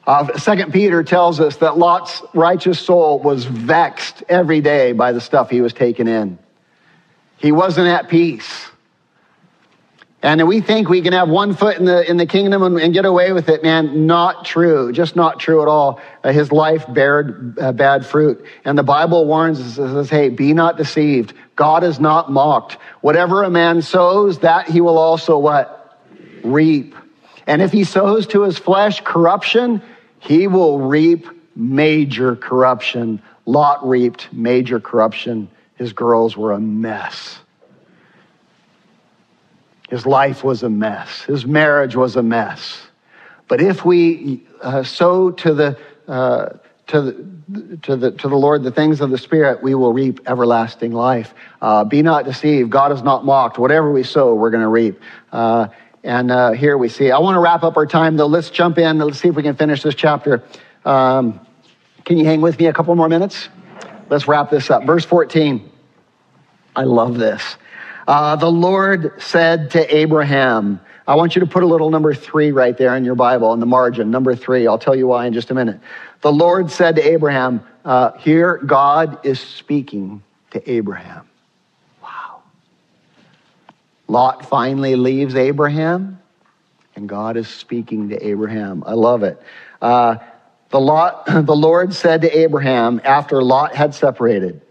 Uh, 0.08 0.36
Second 0.36 0.74
Peter 0.74 1.04
tells 1.04 1.40
us 1.40 1.58
that 1.58 1.78
Lot's 1.78 2.24
righteous 2.34 2.80
soul 2.80 3.20
was 3.20 3.46
vexed 3.46 4.24
every 4.30 4.62
day 4.62 4.94
by 4.94 5.12
the 5.12 5.22
stuff 5.22 5.52
he 5.52 5.62
was 5.62 5.74
taking 5.74 6.08
in. 6.08 6.40
He 7.38 7.52
wasn't 7.52 7.88
at 7.88 8.10
peace. 8.10 8.72
And 10.22 10.46
we 10.48 10.60
think 10.60 10.90
we 10.90 11.02
can 11.02 11.14
have 11.14 11.30
one 11.30 11.54
foot 11.54 11.78
in 11.78 11.86
the, 11.86 12.10
in 12.10 12.18
the 12.18 12.26
kingdom 12.26 12.62
and, 12.62 12.78
and 12.78 12.94
get 12.94 13.06
away 13.06 13.32
with 13.32 13.48
it, 13.48 13.64
man. 13.64 14.06
Not 14.06 14.44
true. 14.44 14.92
Just 14.92 15.16
not 15.16 15.40
true 15.40 15.62
at 15.62 15.70
all. 15.70 16.02
Uh, 16.24 16.34
his 16.34 16.52
life 16.52 16.86
bared 16.94 17.58
uh, 17.58 17.72
bad 17.72 18.06
fruit. 18.06 18.46
And 18.66 18.78
the 18.78 18.84
Bible 18.84 19.26
warns 19.26 19.62
us, 19.62 19.76
says, 19.76 20.10
hey, 20.10 20.28
be 20.28 20.54
not 20.54 20.76
deceived. 20.76 21.34
God 21.56 21.86
is 21.86 22.02
not 22.02 22.30
mocked. 22.30 22.74
Whatever 23.00 23.44
a 23.44 23.50
man 23.50 23.82
sows, 23.82 24.40
that 24.40 24.68
he 24.68 24.82
will 24.82 24.98
also 24.98 25.38
what? 25.38 26.02
Reap. 26.44 26.96
And 27.48 27.62
if 27.62 27.72
he 27.72 27.86
sows 27.86 28.28
to 28.28 28.42
his 28.42 28.58
flesh 28.58 29.00
corruption, 29.02 29.82
he 30.20 30.48
will 30.48 30.80
reap 30.80 31.28
major 31.56 32.36
corruption. 32.36 33.22
Lot 33.46 33.88
reaped 33.88 34.34
major 34.34 34.82
corruption. 34.82 35.50
His 35.76 35.94
girls 35.94 36.36
were 36.36 36.52
a 36.52 36.60
mess. 36.60 37.40
His 39.90 40.06
life 40.06 40.44
was 40.44 40.64
a 40.64 40.70
mess. 40.70 41.24
His 41.24 41.46
marriage 41.46 41.96
was 41.96 42.16
a 42.16 42.24
mess. 42.24 42.88
But 43.48 43.60
if 43.60 43.84
we 43.84 44.46
uh, 44.62 44.84
sow 44.84 45.32
to 45.32 45.54
the, 45.54 45.80
uh, 46.08 46.50
to, 46.88 47.02
the, 47.02 47.78
to, 47.82 47.96
the, 47.96 48.12
to 48.12 48.28
the 48.28 48.36
Lord 48.36 48.62
the 48.62 48.72
things 48.72 49.02
of 49.02 49.10
the 49.10 49.18
Spirit, 49.18 49.64
we 49.64 49.74
will 49.74 49.92
reap 49.92 50.20
everlasting 50.28 50.92
life. 50.92 51.34
Uh, 51.62 51.84
be 51.84 52.04
not 52.04 52.26
deceived. 52.26 52.70
God 52.70 52.92
is 52.92 53.02
not 53.02 53.26
mocked. 53.26 53.58
Whatever 53.58 53.92
we 53.92 54.04
sow, 54.04 54.36
we're 54.36 54.52
going 54.52 54.64
to 54.64 54.70
reap. 54.70 55.02
Uh, 55.32 55.70
and 56.04 56.32
uh, 56.32 56.52
here 56.52 56.78
we 56.78 56.88
see. 56.88 57.10
I 57.10 57.18
want 57.18 57.36
to 57.36 57.40
wrap 57.40 57.64
up 57.64 57.76
our 57.76 57.88
time, 57.88 58.16
though. 58.16 58.28
Let's 58.28 58.52
jump 58.52 58.78
in. 58.78 59.00
Let's 59.00 59.20
see 59.20 59.30
if 59.30 59.36
we 59.36 59.44
can 59.44 59.56
finish 59.56 59.82
this 59.82 59.96
chapter. 59.96 60.44
Um, 60.86 61.40
can 62.06 62.18
you 62.18 62.26
hang 62.26 62.42
with 62.42 62.60
me 62.60 62.68
a 62.68 62.74
couple 62.74 62.94
more 62.96 63.10
minutes? 63.10 63.50
Let's 64.10 64.28
wrap 64.28 64.52
this 64.52 64.70
up. 64.70 64.86
Verse 64.86 65.06
14. 65.06 65.70
I 66.76 66.84
love 66.84 67.18
this. 67.18 67.58
Uh, 68.10 68.36
the 68.36 68.52
Lord 68.52 69.22
said 69.22 69.70
to 69.70 69.96
Abraham, 69.96 70.80
I 71.08 71.14
want 71.14 71.36
you 71.36 71.42
to 71.42 71.46
put 71.46 71.62
a 71.62 71.68
little 71.68 71.92
number 71.92 72.16
three 72.16 72.52
right 72.52 72.76
there 72.76 72.98
in 72.98 73.06
your 73.06 73.14
Bible 73.14 73.54
in 73.54 73.60
the 73.60 73.68
margin. 73.68 74.10
Number 74.10 74.36
three. 74.36 74.66
I'll 74.66 74.80
tell 74.80 74.96
you 74.96 75.06
why 75.06 75.28
in 75.28 75.34
just 75.34 75.52
a 75.52 75.54
minute. 75.54 75.80
The 76.22 76.32
Lord 76.32 76.72
said 76.72 76.96
to 76.96 77.04
Abraham, 77.08 77.64
uh, 77.86 78.14
Here 78.14 78.58
God 78.58 79.24
is 79.24 79.40
speaking 79.40 80.24
to 80.50 80.72
Abraham. 80.72 81.30
Wow. 82.02 82.42
Lot 84.08 84.50
finally 84.50 84.96
leaves 84.96 85.36
Abraham, 85.36 86.20
and 86.96 87.08
God 87.08 87.38
is 87.38 87.48
speaking 87.48 88.10
to 88.10 88.28
Abraham. 88.28 88.84
I 88.88 88.94
love 88.94 89.22
it. 89.22 89.40
Uh, 89.84 90.16
the, 90.72 90.80
Lot, 90.80 91.28
the 91.46 91.56
Lord 91.56 91.94
said 91.94 92.22
to 92.22 92.40
Abraham 92.40 93.02
after 93.04 93.44
Lot 93.44 93.76
had 93.76 93.94
separated, 93.94 94.62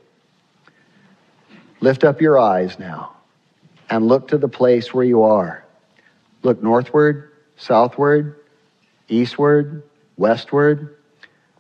Lift 1.81 2.03
up 2.03 2.21
your 2.21 2.37
eyes 2.41 2.77
now 2.81 3.15
and 3.91 4.07
look 4.07 4.29
to 4.29 4.39
the 4.39 4.49
place 4.49 4.93
where 4.93 5.05
you 5.05 5.23
are. 5.23 5.65
Look 6.43 6.63
northward, 6.63 7.33
southward, 7.57 8.41
eastward, 9.09 9.83
westward. 10.17 10.97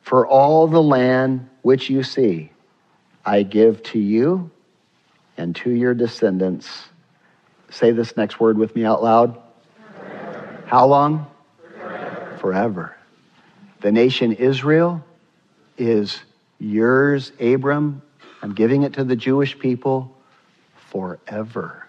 For 0.02 0.26
all 0.26 0.66
the 0.66 0.82
land 0.82 1.48
which 1.62 1.90
you 1.90 2.02
see, 2.02 2.52
I 3.24 3.42
give 3.42 3.82
to 3.84 3.98
you 3.98 4.50
and 5.36 5.54
to 5.56 5.70
your 5.70 5.94
descendants. 5.94 6.88
Say 7.70 7.90
this 7.90 8.16
next 8.16 8.40
word 8.40 8.56
with 8.56 8.74
me 8.74 8.84
out 8.84 9.02
loud. 9.02 9.38
Forever. 9.94 10.62
How 10.66 10.86
long? 10.86 11.26
Forever. 11.60 12.38
Forever. 12.40 12.96
The 13.80 13.92
nation 13.92 14.32
Israel 14.32 15.04
is 15.76 16.20
yours, 16.58 17.32
Abram. 17.38 18.02
I'm 18.42 18.54
giving 18.54 18.82
it 18.82 18.94
to 18.94 19.04
the 19.04 19.16
Jewish 19.16 19.58
people 19.58 20.16
forever 20.90 21.87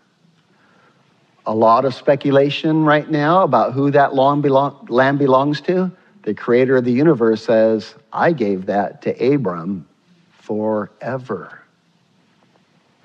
a 1.49 1.55
lot 1.55 1.83
of 1.83 1.95
speculation 1.95 2.85
right 2.85 3.09
now 3.09 3.41
about 3.41 3.73
who 3.73 3.89
that 3.89 4.11
belong, 4.11 4.85
land 4.87 5.17
belongs 5.17 5.61
to. 5.61 5.91
The 6.21 6.35
creator 6.35 6.77
of 6.77 6.85
the 6.85 6.91
universe 6.91 7.43
says, 7.43 7.95
I 8.13 8.33
gave 8.33 8.67
that 8.67 9.01
to 9.01 9.33
Abram 9.33 9.87
forever. 10.29 11.59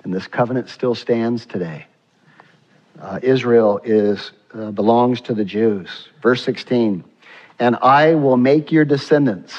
And 0.03 0.13
this 0.13 0.27
covenant 0.27 0.69
still 0.69 0.93
stands 0.93 1.47
today. 1.47 1.87
Uh, 3.01 3.19
Israel 3.23 3.81
is, 3.83 4.31
uh, 4.53 4.69
belongs 4.69 5.21
to 5.21 5.33
the 5.33 5.43
Jews. 5.43 6.09
Verse 6.21 6.43
16, 6.43 7.03
and 7.57 7.75
I 7.77 8.13
will 8.13 8.37
make 8.37 8.71
your 8.71 8.85
descendants 8.85 9.55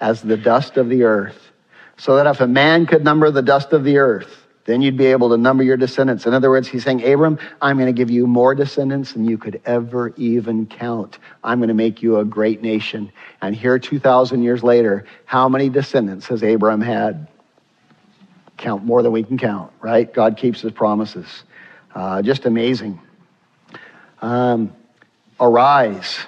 as 0.00 0.22
the 0.22 0.36
dust 0.36 0.76
of 0.76 0.88
the 0.88 1.02
earth, 1.02 1.50
so 1.96 2.14
that 2.14 2.28
if 2.28 2.40
a 2.40 2.46
man 2.46 2.86
could 2.86 3.02
number 3.02 3.32
the 3.32 3.42
dust 3.42 3.72
of 3.72 3.82
the 3.82 3.98
earth, 3.98 4.41
then 4.64 4.80
you'd 4.80 4.96
be 4.96 5.06
able 5.06 5.30
to 5.30 5.36
number 5.36 5.64
your 5.64 5.76
descendants. 5.76 6.26
In 6.26 6.34
other 6.34 6.50
words, 6.50 6.68
he's 6.68 6.84
saying, 6.84 7.04
Abram, 7.04 7.38
I'm 7.60 7.76
going 7.76 7.86
to 7.86 7.92
give 7.92 8.10
you 8.10 8.26
more 8.26 8.54
descendants 8.54 9.12
than 9.12 9.24
you 9.24 9.36
could 9.36 9.60
ever 9.64 10.14
even 10.16 10.66
count. 10.66 11.18
I'm 11.42 11.58
going 11.58 11.68
to 11.68 11.74
make 11.74 12.02
you 12.02 12.18
a 12.18 12.24
great 12.24 12.62
nation. 12.62 13.10
And 13.40 13.56
here, 13.56 13.78
2,000 13.78 14.42
years 14.42 14.62
later, 14.62 15.04
how 15.24 15.48
many 15.48 15.68
descendants 15.68 16.26
has 16.26 16.42
Abram 16.42 16.80
had? 16.80 17.28
Count 18.56 18.84
more 18.84 19.02
than 19.02 19.10
we 19.10 19.24
can 19.24 19.36
count, 19.36 19.72
right? 19.80 20.12
God 20.12 20.36
keeps 20.36 20.60
his 20.60 20.70
promises. 20.70 21.42
Uh, 21.94 22.22
just 22.22 22.46
amazing. 22.46 23.00
Um, 24.20 24.72
Arise, 25.40 26.20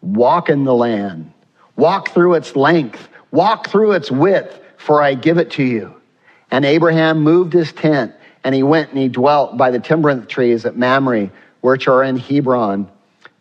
walk 0.00 0.48
in 0.48 0.62
the 0.62 0.74
land, 0.74 1.32
walk 1.74 2.10
through 2.10 2.34
its 2.34 2.54
length, 2.54 3.08
walk 3.32 3.68
through 3.68 3.92
its 3.92 4.10
width, 4.12 4.60
for 4.76 5.02
I 5.02 5.14
give 5.14 5.38
it 5.38 5.50
to 5.52 5.64
you. 5.64 5.99
And 6.50 6.64
Abraham 6.64 7.20
moved 7.20 7.52
his 7.52 7.72
tent, 7.72 8.12
and 8.42 8.54
he 8.54 8.62
went 8.62 8.90
and 8.90 8.98
he 8.98 9.08
dwelt 9.08 9.56
by 9.56 9.70
the 9.70 9.78
terebinth 9.78 10.28
trees 10.28 10.64
at 10.64 10.76
Mamre, 10.76 11.30
which 11.60 11.88
are 11.88 12.02
in 12.02 12.16
Hebron, 12.16 12.90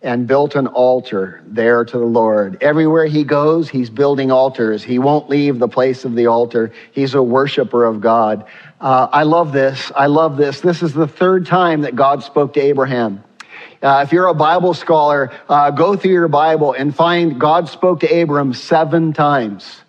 and 0.02 0.28
built 0.28 0.56
an 0.56 0.68
altar 0.68 1.42
there 1.46 1.84
to 1.84 1.98
the 1.98 2.06
Lord. 2.06 2.62
Everywhere 2.62 3.06
he 3.06 3.24
goes, 3.24 3.68
he's 3.68 3.90
building 3.90 4.32
altars. 4.32 4.84
He 4.84 4.98
won't 4.98 5.30
leave 5.30 5.60
the 5.60 5.68
place 5.68 6.06
of 6.06 6.16
the 6.16 6.28
altar. 6.28 6.72
He's 6.92 7.16
a 7.16 7.24
worshiper 7.24 7.84
of 7.84 8.00
God. 8.00 8.46
Uh, 8.80 9.08
I 9.12 9.24
love 9.24 9.52
this. 9.52 9.92
I 9.96 10.06
love 10.06 10.38
this. 10.38 10.62
This 10.62 10.82
is 10.82 10.94
the 10.94 11.08
third 11.08 11.46
time 11.46 11.82
that 11.82 11.96
God 11.96 12.24
spoke 12.24 12.54
to 12.54 12.62
Abraham. 12.62 13.24
Uh, 13.82 14.04
if 14.06 14.12
you're 14.14 14.28
a 14.28 14.34
Bible 14.34 14.74
scholar, 14.74 15.32
uh, 15.48 15.72
go 15.72 15.96
through 15.96 16.12
your 16.12 16.28
Bible 16.28 16.74
and 16.74 16.96
find 16.96 17.40
God 17.40 17.68
spoke 17.70 18.02
to 18.02 18.22
Abram 18.22 18.54
seven 18.54 19.14
times. 19.14 19.82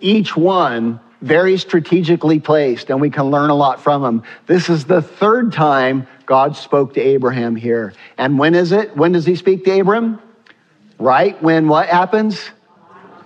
Each 0.00 0.36
one 0.36 1.00
very 1.20 1.58
strategically 1.58 2.40
placed, 2.40 2.90
and 2.90 3.00
we 3.00 3.10
can 3.10 3.30
learn 3.30 3.50
a 3.50 3.54
lot 3.54 3.80
from 3.80 4.02
them. 4.02 4.22
This 4.46 4.68
is 4.68 4.84
the 4.84 5.02
third 5.02 5.52
time 5.52 6.06
God 6.26 6.56
spoke 6.56 6.94
to 6.94 7.00
Abraham 7.00 7.56
here. 7.56 7.92
And 8.16 8.38
when 8.38 8.54
is 8.54 8.72
it? 8.72 8.96
When 8.96 9.12
does 9.12 9.26
he 9.26 9.36
speak 9.36 9.64
to 9.64 9.80
Abram? 9.80 10.20
Right 10.98 11.40
when 11.42 11.68
what 11.68 11.88
happens? 11.88 12.40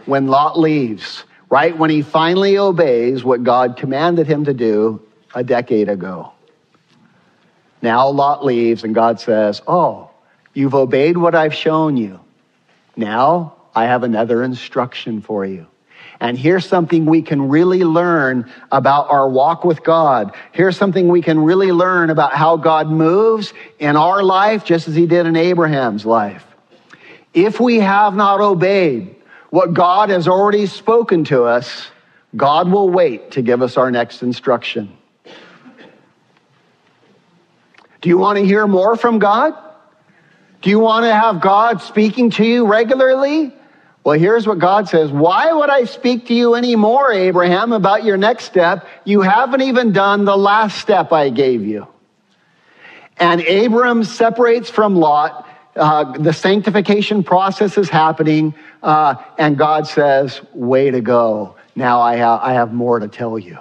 When 0.07 0.27
Lot 0.27 0.59
leaves. 0.59 1.25
Right 1.51 1.77
when 1.77 1.91
he 1.91 2.03
finally 2.03 2.59
obeys 2.59 3.23
what 3.23 3.45
God 3.45 3.77
commanded 3.77 4.27
him 4.27 4.47
to 4.47 4.55
do 4.55 5.03
a 5.35 5.45
decade 5.45 5.89
ago. 5.89 6.33
Now 7.81 8.09
Lot 8.09 8.45
leaves, 8.45 8.83
and 8.83 8.95
God 8.95 9.21
says, 9.21 9.63
Oh, 9.69 10.11
you've 10.53 10.75
obeyed 10.75 11.17
what 11.17 11.35
I've 11.35 11.55
shown 11.55 11.97
you. 11.97 12.19
Now 12.97 13.57
I 13.75 13.85
have 13.85 14.03
another 14.03 14.43
instruction 14.43 15.21
for 15.21 15.45
you. 15.45 15.67
And 16.25 16.39
here's 16.39 16.65
something 16.65 17.05
we 17.05 17.21
can 17.21 17.51
really 17.51 17.85
learn 17.85 18.51
about 18.73 19.11
our 19.11 19.29
walk 19.29 19.63
with 19.63 19.85
God. 19.85 20.35
Here's 20.53 20.75
something 20.75 21.09
we 21.09 21.21
can 21.21 21.39
really 21.39 21.71
learn 21.71 22.09
about 22.09 22.33
how 22.33 22.57
God 22.57 22.89
moves 22.89 23.53
in 23.79 23.95
our 23.95 24.23
life, 24.23 24.65
just 24.65 24.89
as 24.89 24.95
he 24.95 25.05
did 25.05 25.27
in 25.27 25.37
Abraham's 25.37 26.07
life. 26.07 26.43
If 27.35 27.61
we 27.61 27.79
have 27.81 28.17
not 28.17 28.41
obeyed 28.41 29.17
what 29.51 29.75
God 29.75 30.09
has 30.09 30.27
already 30.27 30.65
spoken 30.65 31.25
to 31.25 31.45
us, 31.45 31.89
God 32.35 32.73
will 32.73 32.89
wait 32.89 33.33
to 33.33 33.43
give 33.43 33.61
us 33.61 33.77
our 33.77 33.91
next 33.91 34.23
instruction. 34.23 34.97
Do 38.01 38.09
you 38.09 38.17
want 38.17 38.39
to 38.39 38.47
hear 38.47 38.67
more 38.67 38.97
from 38.97 39.19
God? 39.19 39.53
Do 40.63 40.71
you 40.71 40.79
want 40.79 41.05
to 41.05 41.15
have 41.15 41.43
God 41.43 41.83
speaking 41.83 42.31
to 42.31 42.47
you 42.47 42.67
regularly? 42.67 43.53
Well, 44.05 44.19
here's 44.19 44.47
what 44.47 44.59
God 44.59 44.87
says. 44.87 45.11
Why 45.11 45.51
would 45.51 45.71
I 45.71 45.85
speak 45.85 46.27
to 46.27 46.35
you 46.35 46.55
anymore, 46.55 47.11
Abraham, 47.11 47.73
about 47.73 48.05
your 48.05 48.19
next 48.19 48.45
step? 48.45 48.87
You 49.05 49.23
haven't 49.23 49.63
even 49.63 49.93
done 49.93 50.27
the 50.27 50.37
last 50.37 50.79
step 50.79 51.11
I 51.11 51.31
gave 51.31 51.65
you. 51.65 51.89
And 53.17 53.41
Abram 53.41 54.05
separates 54.05 54.69
from 54.69 54.97
Lot. 54.97 55.49
Uh, 55.75 56.19
the 56.19 56.35
sanctification 56.35 57.25
process 57.25 57.79
is 57.79 57.89
happening. 57.89 58.55
Uh, 58.83 59.15
and 59.39 59.57
God 59.57 59.87
says, 59.87 60.43
way 60.53 60.91
to 60.91 61.01
go. 61.01 61.57
Now 61.75 62.03
I 62.03 62.17
have, 62.17 62.41
I 62.43 62.53
have 62.53 62.75
more 62.75 62.99
to 62.99 63.09
tell 63.09 63.39
you. 63.39 63.59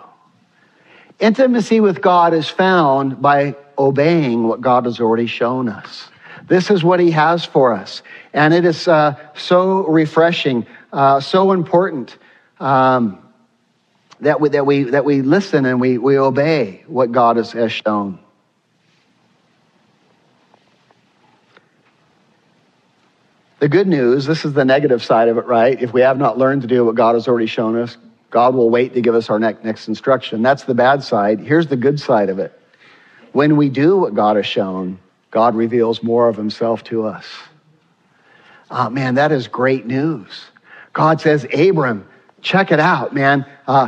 Intimacy 1.20 1.80
with 1.80 2.02
God 2.02 2.34
is 2.34 2.50
found 2.50 3.22
by 3.22 3.56
obeying 3.78 4.44
what 4.46 4.60
God 4.60 4.86
has 4.86 5.00
already 5.00 5.28
shown 5.28 5.70
us. 5.70 6.10
This 6.48 6.70
is 6.70 6.84
what 6.84 7.00
he 7.00 7.12
has 7.12 7.46
for 7.46 7.74
us. 7.74 8.02
And 8.34 8.54
it 8.54 8.66
is 8.66 8.88
uh, 8.88 9.16
so 9.36 9.88
refreshing, 9.88 10.66
uh, 10.92 11.20
so 11.20 11.52
important 11.52 12.18
um, 12.60 13.20
that, 14.20 14.42
we, 14.42 14.50
that, 14.50 14.66
we, 14.66 14.84
that 14.84 15.06
we 15.06 15.22
listen 15.22 15.66
and 15.66 15.80
we, 15.80 15.98
we 15.98 16.18
obey 16.18 16.84
what 16.88 17.12
God 17.12 17.38
has, 17.38 17.52
has 17.54 17.72
shown. 17.72 18.20
The 23.60 23.70
good 23.70 23.88
news, 23.88 24.26
this 24.26 24.44
is 24.44 24.52
the 24.52 24.66
negative 24.66 25.02
side 25.02 25.30
of 25.30 25.38
it, 25.38 25.46
right? 25.46 25.82
If 25.82 25.94
we 25.94 26.02
have 26.02 26.18
not 26.18 26.38
learned 26.38 26.64
to 26.64 26.68
do 26.68 26.84
what 26.84 26.96
God 26.96 27.16
has 27.16 27.30
already 27.30 27.46
shown 27.46 27.78
us, 27.78 27.96
God 28.30 28.56
will 28.56 28.70
wait 28.70 28.94
to 28.96 29.02
give 29.02 29.16
us 29.16 29.30
our 29.30 29.40
next, 29.40 29.64
next 29.64 29.88
instruction. 29.88 30.42
That's 30.42 30.66
the 30.66 30.74
bad 30.74 31.02
side. 31.04 31.40
Here's 31.40 31.68
the 31.68 31.78
good 31.78 31.98
side 31.98 32.28
of 32.28 32.40
it. 32.40 32.60
When 33.32 33.56
we 33.56 33.70
do 33.70 33.98
what 33.98 34.16
God 34.16 34.36
has 34.36 34.46
shown, 34.46 35.00
God 35.34 35.56
reveals 35.56 36.04
more 36.04 36.30
of 36.30 36.38
himself 36.38 36.84
to 36.84 37.08
us. 37.08 37.26
Oh, 38.70 38.92
man, 38.92 39.16
that 39.16 39.32
is 39.32 39.48
great 39.48 39.84
news. 39.84 40.46
God 40.94 41.20
says, 41.20 41.48
Abram, 41.52 42.08
check 42.44 42.72
it 42.72 42.80
out, 42.80 43.16
man. 43.16 43.44
Uh, 43.66 43.88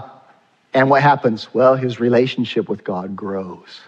and 0.74 0.90
what 0.90 1.04
happens? 1.04 1.54
Well, 1.54 1.76
his 1.76 2.00
relationship 2.00 2.68
with 2.68 2.84
God 2.84 3.16
grows. 3.16 3.82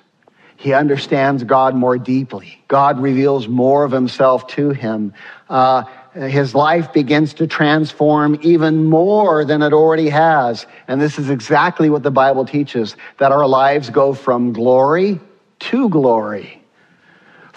He 0.56 0.74
understands 0.74 1.44
God 1.44 1.74
more 1.74 1.98
deeply. 1.98 2.64
God 2.68 3.00
reveals 3.00 3.48
more 3.48 3.84
of 3.84 3.92
himself 3.92 4.46
to 4.50 4.70
him. 4.70 5.12
Uh, 5.50 5.86
his 6.14 6.54
life 6.54 6.94
begins 6.94 7.34
to 7.36 7.48
transform 7.48 8.38
even 8.44 8.86
more 8.86 9.46
than 9.46 9.64
it 9.64 9.74
already 9.74 10.10
has. 10.10 10.68
And 10.88 11.02
this 11.02 11.18
is 11.18 11.32
exactly 11.32 11.90
what 11.90 12.04
the 12.04 12.12
Bible 12.12 12.46
teaches 12.46 12.96
that 13.18 13.32
our 13.32 13.48
lives 13.48 13.90
go 13.90 14.14
from 14.14 14.54
glory 14.54 15.20
to 15.60 15.90
glory 15.90 16.62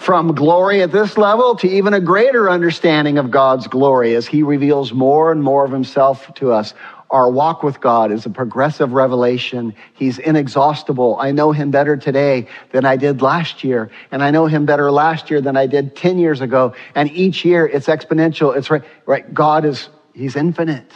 from 0.01 0.33
glory 0.33 0.81
at 0.81 0.91
this 0.91 1.15
level 1.15 1.55
to 1.55 1.69
even 1.69 1.93
a 1.93 1.99
greater 1.99 2.49
understanding 2.49 3.19
of 3.19 3.29
God's 3.29 3.67
glory 3.67 4.15
as 4.15 4.25
He 4.25 4.41
reveals 4.41 4.91
more 4.91 5.31
and 5.31 5.43
more 5.43 5.63
of 5.63 5.71
Himself 5.71 6.33
to 6.35 6.51
us. 6.51 6.73
Our 7.11 7.29
walk 7.29 7.61
with 7.61 7.79
God 7.79 8.11
is 8.11 8.25
a 8.25 8.31
progressive 8.31 8.93
revelation. 8.93 9.75
He's 9.93 10.17
inexhaustible. 10.17 11.17
I 11.19 11.29
know 11.31 11.51
Him 11.51 11.69
better 11.69 11.97
today 11.97 12.47
than 12.71 12.83
I 12.83 12.95
did 12.95 13.21
last 13.21 13.63
year. 13.63 13.91
And 14.11 14.23
I 14.23 14.31
know 14.31 14.47
Him 14.47 14.65
better 14.65 14.89
last 14.89 15.29
year 15.29 15.39
than 15.39 15.55
I 15.55 15.67
did 15.67 15.95
10 15.95 16.17
years 16.17 16.41
ago. 16.41 16.73
And 16.95 17.11
each 17.11 17.45
year 17.45 17.67
it's 17.67 17.85
exponential. 17.85 18.57
It's 18.57 18.71
right, 18.71 18.83
right. 19.05 19.31
God 19.31 19.65
is, 19.65 19.89
He's 20.15 20.35
infinite. 20.35 20.91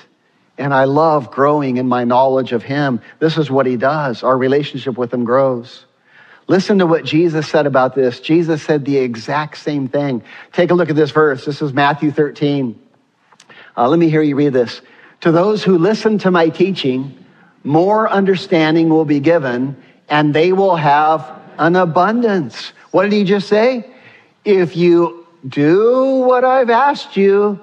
And 0.57 0.73
I 0.73 0.85
love 0.85 1.29
growing 1.29 1.77
in 1.77 1.87
my 1.87 2.05
knowledge 2.05 2.53
of 2.53 2.63
Him. 2.63 2.99
This 3.19 3.37
is 3.37 3.51
what 3.51 3.67
He 3.67 3.77
does. 3.77 4.23
Our 4.23 4.35
relationship 4.35 4.97
with 4.97 5.13
Him 5.13 5.25
grows. 5.25 5.84
Listen 6.47 6.77
to 6.79 6.85
what 6.85 7.03
Jesus 7.03 7.47
said 7.47 7.65
about 7.65 7.95
this. 7.95 8.19
Jesus 8.19 8.61
said 8.61 8.85
the 8.85 8.97
exact 8.97 9.57
same 9.57 9.87
thing. 9.87 10.21
Take 10.53 10.69
a 10.71 10.75
look 10.75 10.89
at 10.89 10.95
this 10.95 11.11
verse. 11.11 11.43
This 11.43 11.61
is 11.61 11.73
Matthew 11.73 12.11
13. 12.11 12.79
Uh, 13.75 13.89
let 13.89 13.97
me 13.97 14.09
hear 14.09 14.21
you 14.21 14.35
read 14.35 14.53
this. 14.53 14.81
To 15.21 15.31
those 15.31 15.63
who 15.63 15.77
listen 15.77 16.19
to 16.19 16.31
my 16.31 16.49
teaching, 16.49 17.17
more 17.63 18.07
understanding 18.07 18.89
will 18.89 19.05
be 19.05 19.19
given, 19.19 19.75
and 20.07 20.33
they 20.35 20.51
will 20.51 20.75
have 20.75 21.39
an 21.57 21.75
abundance. 21.75 22.73
What 22.91 23.03
did 23.03 23.13
he 23.13 23.23
just 23.23 23.47
say? 23.47 23.89
If 24.43 24.77
you 24.77 25.25
do 25.47 26.19
what 26.19 26.43
I've 26.43 26.69
asked 26.69 27.17
you, 27.17 27.59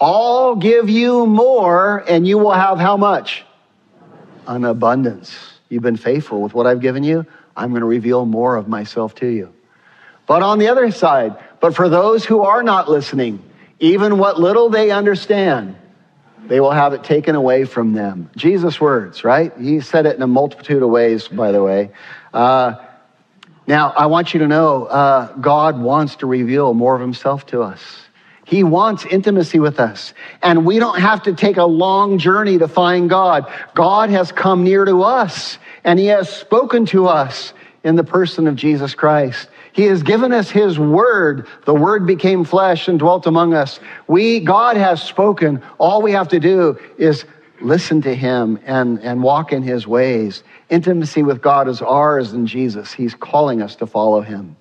I'll 0.00 0.56
give 0.56 0.88
you 0.88 1.26
more, 1.26 2.02
and 2.08 2.26
you 2.26 2.38
will 2.38 2.52
have 2.52 2.78
how 2.78 2.96
much? 2.96 3.44
An 4.46 4.64
abundance. 4.64 5.36
You've 5.68 5.82
been 5.82 5.96
faithful 5.96 6.40
with 6.40 6.54
what 6.54 6.66
I've 6.66 6.80
given 6.80 7.04
you. 7.04 7.26
I'm 7.56 7.70
going 7.70 7.80
to 7.80 7.86
reveal 7.86 8.26
more 8.26 8.56
of 8.56 8.68
myself 8.68 9.14
to 9.16 9.26
you. 9.26 9.52
But 10.26 10.42
on 10.42 10.58
the 10.58 10.68
other 10.68 10.90
side, 10.90 11.36
but 11.60 11.74
for 11.74 11.88
those 11.88 12.24
who 12.24 12.42
are 12.42 12.62
not 12.62 12.88
listening, 12.88 13.42
even 13.80 14.18
what 14.18 14.40
little 14.40 14.70
they 14.70 14.90
understand, 14.90 15.76
they 16.46 16.60
will 16.60 16.70
have 16.70 16.92
it 16.92 17.04
taken 17.04 17.34
away 17.34 17.64
from 17.64 17.92
them. 17.92 18.30
Jesus' 18.36 18.80
words, 18.80 19.24
right? 19.24 19.52
He 19.58 19.80
said 19.80 20.06
it 20.06 20.16
in 20.16 20.22
a 20.22 20.26
multitude 20.26 20.82
of 20.82 20.88
ways, 20.88 21.28
by 21.28 21.52
the 21.52 21.62
way. 21.62 21.90
Uh, 22.32 22.76
now, 23.66 23.90
I 23.90 24.06
want 24.06 24.34
you 24.34 24.40
to 24.40 24.48
know 24.48 24.84
uh, 24.84 25.32
God 25.36 25.80
wants 25.80 26.16
to 26.16 26.26
reveal 26.26 26.74
more 26.74 26.94
of 26.94 27.00
himself 27.00 27.46
to 27.46 27.62
us. 27.62 27.80
He 28.46 28.62
wants 28.62 29.06
intimacy 29.06 29.58
with 29.58 29.80
us. 29.80 30.12
And 30.42 30.66
we 30.66 30.78
don't 30.78 31.00
have 31.00 31.22
to 31.22 31.32
take 31.32 31.56
a 31.56 31.64
long 31.64 32.18
journey 32.18 32.58
to 32.58 32.68
find 32.68 33.08
God. 33.08 33.50
God 33.74 34.10
has 34.10 34.32
come 34.32 34.64
near 34.64 34.84
to 34.84 35.02
us 35.02 35.58
and 35.84 35.98
he 35.98 36.06
has 36.06 36.28
spoken 36.28 36.86
to 36.86 37.06
us 37.06 37.52
in 37.84 37.96
the 37.96 38.04
person 38.04 38.46
of 38.46 38.56
Jesus 38.56 38.94
Christ. 38.94 39.48
He 39.72 39.82
has 39.84 40.02
given 40.02 40.32
us 40.32 40.50
his 40.50 40.78
word. 40.78 41.46
The 41.66 41.74
word 41.74 42.06
became 42.06 42.44
flesh 42.44 42.88
and 42.88 42.98
dwelt 42.98 43.26
among 43.26 43.54
us. 43.54 43.78
We, 44.06 44.40
God 44.40 44.76
has 44.76 45.02
spoken. 45.02 45.62
All 45.78 46.00
we 46.00 46.12
have 46.12 46.28
to 46.28 46.40
do 46.40 46.78
is 46.96 47.26
listen 47.60 48.00
to 48.02 48.14
him 48.14 48.58
and, 48.64 49.00
and 49.00 49.22
walk 49.22 49.52
in 49.52 49.62
his 49.62 49.86
ways. 49.86 50.42
Intimacy 50.70 51.22
with 51.22 51.42
God 51.42 51.68
is 51.68 51.82
ours 51.82 52.32
in 52.32 52.46
Jesus. 52.46 52.92
He's 52.92 53.14
calling 53.14 53.60
us 53.60 53.76
to 53.76 53.86
follow 53.86 54.22
him. 54.22 54.56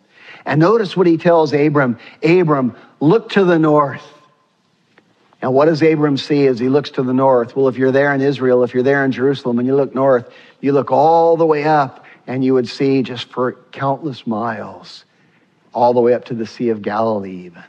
And 0.46 0.60
notice 0.60 0.98
what 0.98 1.08
he 1.08 1.18
tells 1.18 1.54
Abram 1.54 1.98
Abram, 2.22 2.76
look 3.00 3.30
to 3.32 3.46
the 3.46 3.58
north. 3.58 4.06
And 5.42 5.54
what 5.54 5.66
does 5.66 5.82
Abram 5.82 6.18
see 6.18 6.48
as 6.48 6.58
he 6.58 6.70
looks 6.70 6.92
to 6.92 7.04
the 7.04 7.14
north? 7.14 7.56
Well, 7.56 7.68
if 7.68 7.78
you're 7.78 7.92
there 7.92 8.14
in 8.14 8.22
Israel, 8.22 8.64
if 8.64 8.74
you're 8.74 8.82
there 8.82 9.04
in 9.04 9.12
Jerusalem 9.12 9.60
and 9.60 9.68
you 9.68 9.76
look 9.76 9.94
north, 9.94 10.32
you 10.64 10.72
look 10.72 10.92
all 10.92 11.36
the 11.36 11.46
way 11.46 11.66
up 11.66 12.06
and 12.26 12.44
you 12.44 12.54
would 12.54 12.70
see 12.70 13.04
just 13.04 13.26
for 13.26 13.52
countless 13.74 14.26
miles, 14.26 15.04
all 15.74 15.94
the 15.94 16.00
way 16.00 16.14
up 16.14 16.24
to 16.26 16.34
the 16.34 16.46
Sea 16.46 16.70
of 16.70 16.82
Galilee, 16.82 17.46
even. 17.46 17.64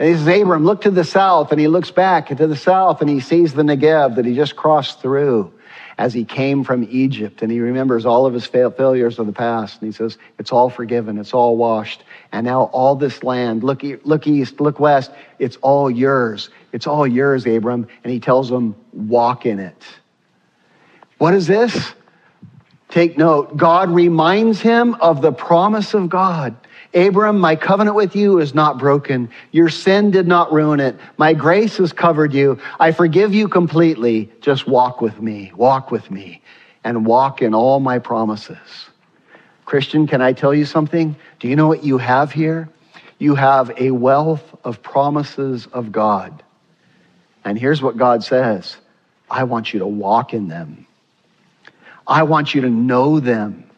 And 0.00 0.08
he 0.08 0.16
says, 0.16 0.42
Abram, 0.42 0.64
look 0.64 0.80
to 0.80 0.90
the 0.90 1.04
south. 1.04 1.52
And 1.52 1.60
he 1.60 1.68
looks 1.68 1.92
back 1.92 2.26
to 2.26 2.46
the 2.48 2.56
south 2.56 3.02
and 3.02 3.08
he 3.08 3.20
sees 3.20 3.54
the 3.54 3.62
Negev 3.62 4.16
that 4.16 4.24
he 4.24 4.34
just 4.34 4.56
crossed 4.56 5.00
through 5.00 5.54
as 5.96 6.12
he 6.12 6.24
came 6.24 6.64
from 6.64 6.88
Egypt. 6.90 7.40
And 7.40 7.52
he 7.52 7.60
remembers 7.60 8.04
all 8.04 8.26
of 8.26 8.34
his 8.34 8.46
failures 8.46 9.20
of 9.20 9.26
the 9.26 9.32
past. 9.32 9.80
And 9.80 9.86
he 9.86 9.96
says, 9.96 10.18
It's 10.40 10.50
all 10.50 10.70
forgiven, 10.70 11.18
it's 11.18 11.32
all 11.32 11.56
washed. 11.56 12.02
And 12.32 12.44
now 12.44 12.64
all 12.72 12.96
this 12.96 13.22
land, 13.22 13.62
look, 13.62 13.84
look 14.02 14.26
east, 14.26 14.60
look 14.60 14.80
west, 14.80 15.12
it's 15.38 15.56
all 15.62 15.88
yours. 15.88 16.50
It's 16.72 16.88
all 16.88 17.06
yours, 17.06 17.46
Abram. 17.46 17.86
And 18.02 18.12
he 18.12 18.18
tells 18.18 18.50
him, 18.50 18.74
Walk 18.92 19.46
in 19.46 19.60
it. 19.60 19.84
What 21.22 21.34
is 21.34 21.46
this? 21.46 21.92
Take 22.88 23.16
note. 23.16 23.56
God 23.56 23.90
reminds 23.90 24.60
him 24.60 24.96
of 24.96 25.22
the 25.22 25.30
promise 25.30 25.94
of 25.94 26.08
God. 26.08 26.56
Abram, 26.94 27.38
my 27.38 27.54
covenant 27.54 27.94
with 27.94 28.16
you 28.16 28.40
is 28.40 28.56
not 28.56 28.76
broken. 28.76 29.30
Your 29.52 29.68
sin 29.68 30.10
did 30.10 30.26
not 30.26 30.52
ruin 30.52 30.80
it. 30.80 30.96
My 31.18 31.32
grace 31.32 31.76
has 31.76 31.92
covered 31.92 32.34
you. 32.34 32.58
I 32.80 32.90
forgive 32.90 33.32
you 33.32 33.46
completely. 33.46 34.32
Just 34.40 34.66
walk 34.66 35.00
with 35.00 35.22
me. 35.22 35.52
Walk 35.54 35.92
with 35.92 36.10
me 36.10 36.42
and 36.82 37.06
walk 37.06 37.40
in 37.40 37.54
all 37.54 37.78
my 37.78 38.00
promises. 38.00 38.58
Christian, 39.64 40.08
can 40.08 40.20
I 40.20 40.32
tell 40.32 40.52
you 40.52 40.64
something? 40.64 41.14
Do 41.38 41.46
you 41.46 41.54
know 41.54 41.68
what 41.68 41.84
you 41.84 41.98
have 41.98 42.32
here? 42.32 42.68
You 43.20 43.36
have 43.36 43.70
a 43.78 43.92
wealth 43.92 44.56
of 44.64 44.82
promises 44.82 45.68
of 45.68 45.92
God. 45.92 46.42
And 47.44 47.56
here's 47.56 47.80
what 47.80 47.96
God 47.96 48.24
says 48.24 48.76
I 49.30 49.44
want 49.44 49.72
you 49.72 49.78
to 49.78 49.86
walk 49.86 50.34
in 50.34 50.48
them. 50.48 50.88
I 52.06 52.24
want 52.24 52.54
you 52.54 52.62
to 52.62 52.70
know 52.70 53.20
them. 53.20 53.70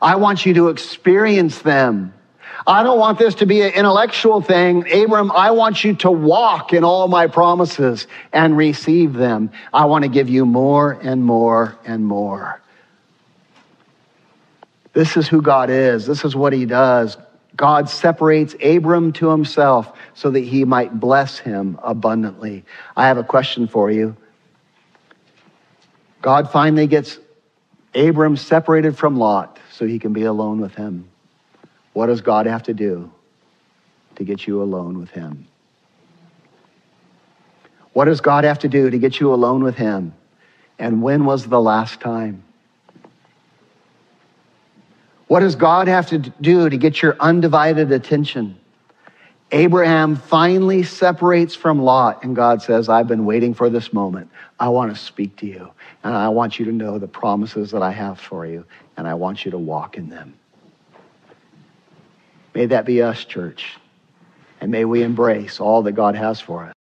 I 0.00 0.16
want 0.16 0.46
you 0.46 0.54
to 0.54 0.68
experience 0.68 1.60
them. 1.60 2.14
I 2.66 2.82
don't 2.82 2.98
want 2.98 3.18
this 3.18 3.36
to 3.36 3.46
be 3.46 3.62
an 3.62 3.72
intellectual 3.72 4.40
thing. 4.40 4.90
Abram, 4.92 5.30
I 5.32 5.52
want 5.52 5.84
you 5.84 5.94
to 5.96 6.10
walk 6.10 6.72
in 6.72 6.84
all 6.84 7.08
my 7.08 7.26
promises 7.26 8.06
and 8.32 8.56
receive 8.56 9.14
them. 9.14 9.50
I 9.72 9.86
want 9.86 10.04
to 10.04 10.10
give 10.10 10.28
you 10.28 10.44
more 10.44 10.92
and 10.92 11.24
more 11.24 11.78
and 11.84 12.04
more. 12.04 12.60
This 14.92 15.16
is 15.16 15.28
who 15.28 15.40
God 15.40 15.70
is. 15.70 16.06
This 16.06 16.24
is 16.24 16.34
what 16.34 16.52
he 16.52 16.66
does. 16.66 17.16
God 17.56 17.88
separates 17.88 18.54
Abram 18.62 19.12
to 19.14 19.30
himself 19.30 19.96
so 20.14 20.30
that 20.30 20.40
he 20.40 20.64
might 20.64 20.98
bless 20.98 21.38
him 21.38 21.78
abundantly. 21.82 22.64
I 22.96 23.06
have 23.06 23.18
a 23.18 23.24
question 23.24 23.66
for 23.66 23.90
you. 23.90 24.16
God 26.20 26.50
finally 26.50 26.86
gets 26.86 27.18
Abram 27.94 28.36
separated 28.36 28.96
from 28.96 29.16
Lot 29.16 29.58
so 29.72 29.86
he 29.86 29.98
can 29.98 30.12
be 30.12 30.24
alone 30.24 30.60
with 30.60 30.74
him. 30.74 31.08
What 31.98 32.06
does 32.06 32.20
God 32.20 32.46
have 32.46 32.62
to 32.64 32.74
do 32.74 33.10
to 34.14 34.24
get 34.24 34.46
you 34.46 34.62
alone 34.62 34.98
with 34.98 35.10
Him? 35.10 35.48
What 37.92 38.04
does 38.04 38.20
God 38.20 38.44
have 38.44 38.60
to 38.60 38.68
do 38.68 38.90
to 38.90 38.98
get 38.98 39.18
you 39.18 39.34
alone 39.34 39.64
with 39.64 39.74
Him? 39.74 40.14
And 40.78 41.02
when 41.02 41.24
was 41.24 41.46
the 41.46 41.60
last 41.60 42.00
time? 42.00 42.44
What 45.26 45.40
does 45.40 45.56
God 45.56 45.88
have 45.88 46.06
to 46.10 46.18
do 46.18 46.68
to 46.68 46.76
get 46.76 47.02
your 47.02 47.16
undivided 47.18 47.90
attention? 47.90 48.58
Abraham 49.50 50.14
finally 50.14 50.82
separates 50.82 51.54
from 51.54 51.82
Lot, 51.82 52.22
and 52.22 52.36
God 52.36 52.62
says, 52.62 52.88
I've 52.88 53.08
been 53.08 53.24
waiting 53.24 53.54
for 53.54 53.70
this 53.70 53.92
moment. 53.92 54.30
I 54.60 54.68
want 54.68 54.94
to 54.94 55.00
speak 55.02 55.36
to 55.38 55.46
you, 55.46 55.70
and 56.04 56.14
I 56.14 56.28
want 56.28 56.58
you 56.58 56.64
to 56.66 56.72
know 56.72 56.98
the 56.98 57.08
promises 57.08 57.70
that 57.72 57.82
I 57.82 57.90
have 57.90 58.20
for 58.20 58.46
you, 58.46 58.64
and 58.96 59.06
I 59.06 59.14
want 59.14 59.44
you 59.44 59.50
to 59.50 59.58
walk 59.58 59.96
in 59.96 60.08
them. 60.08 60.34
May 62.54 62.66
that 62.66 62.86
be 62.86 63.02
us, 63.02 63.24
church. 63.24 63.76
And 64.60 64.70
may 64.70 64.84
we 64.84 65.02
embrace 65.02 65.60
all 65.60 65.82
that 65.82 65.92
God 65.92 66.16
has 66.16 66.40
for 66.40 66.64
us. 66.64 66.72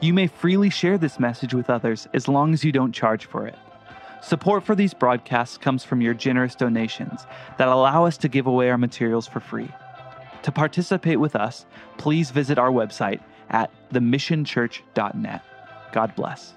You 0.00 0.14
may 0.14 0.28
freely 0.28 0.70
share 0.70 0.96
this 0.96 1.18
message 1.18 1.54
with 1.54 1.68
others 1.68 2.06
as 2.14 2.28
long 2.28 2.54
as 2.54 2.64
you 2.64 2.72
don't 2.72 2.92
charge 2.92 3.26
for 3.26 3.46
it. 3.46 3.58
Support 4.22 4.64
for 4.64 4.74
these 4.74 4.94
broadcasts 4.94 5.58
comes 5.58 5.84
from 5.84 6.00
your 6.00 6.14
generous 6.14 6.54
donations 6.54 7.26
that 7.56 7.68
allow 7.68 8.04
us 8.04 8.16
to 8.18 8.28
give 8.28 8.46
away 8.46 8.70
our 8.70 8.78
materials 8.78 9.26
for 9.26 9.40
free. 9.40 9.68
To 10.42 10.52
participate 10.52 11.20
with 11.20 11.36
us, 11.36 11.66
please 11.98 12.30
visit 12.30 12.58
our 12.58 12.70
website 12.70 13.20
at 13.50 13.70
themissionchurch.net. 13.92 15.42
God 15.92 16.14
bless. 16.14 16.54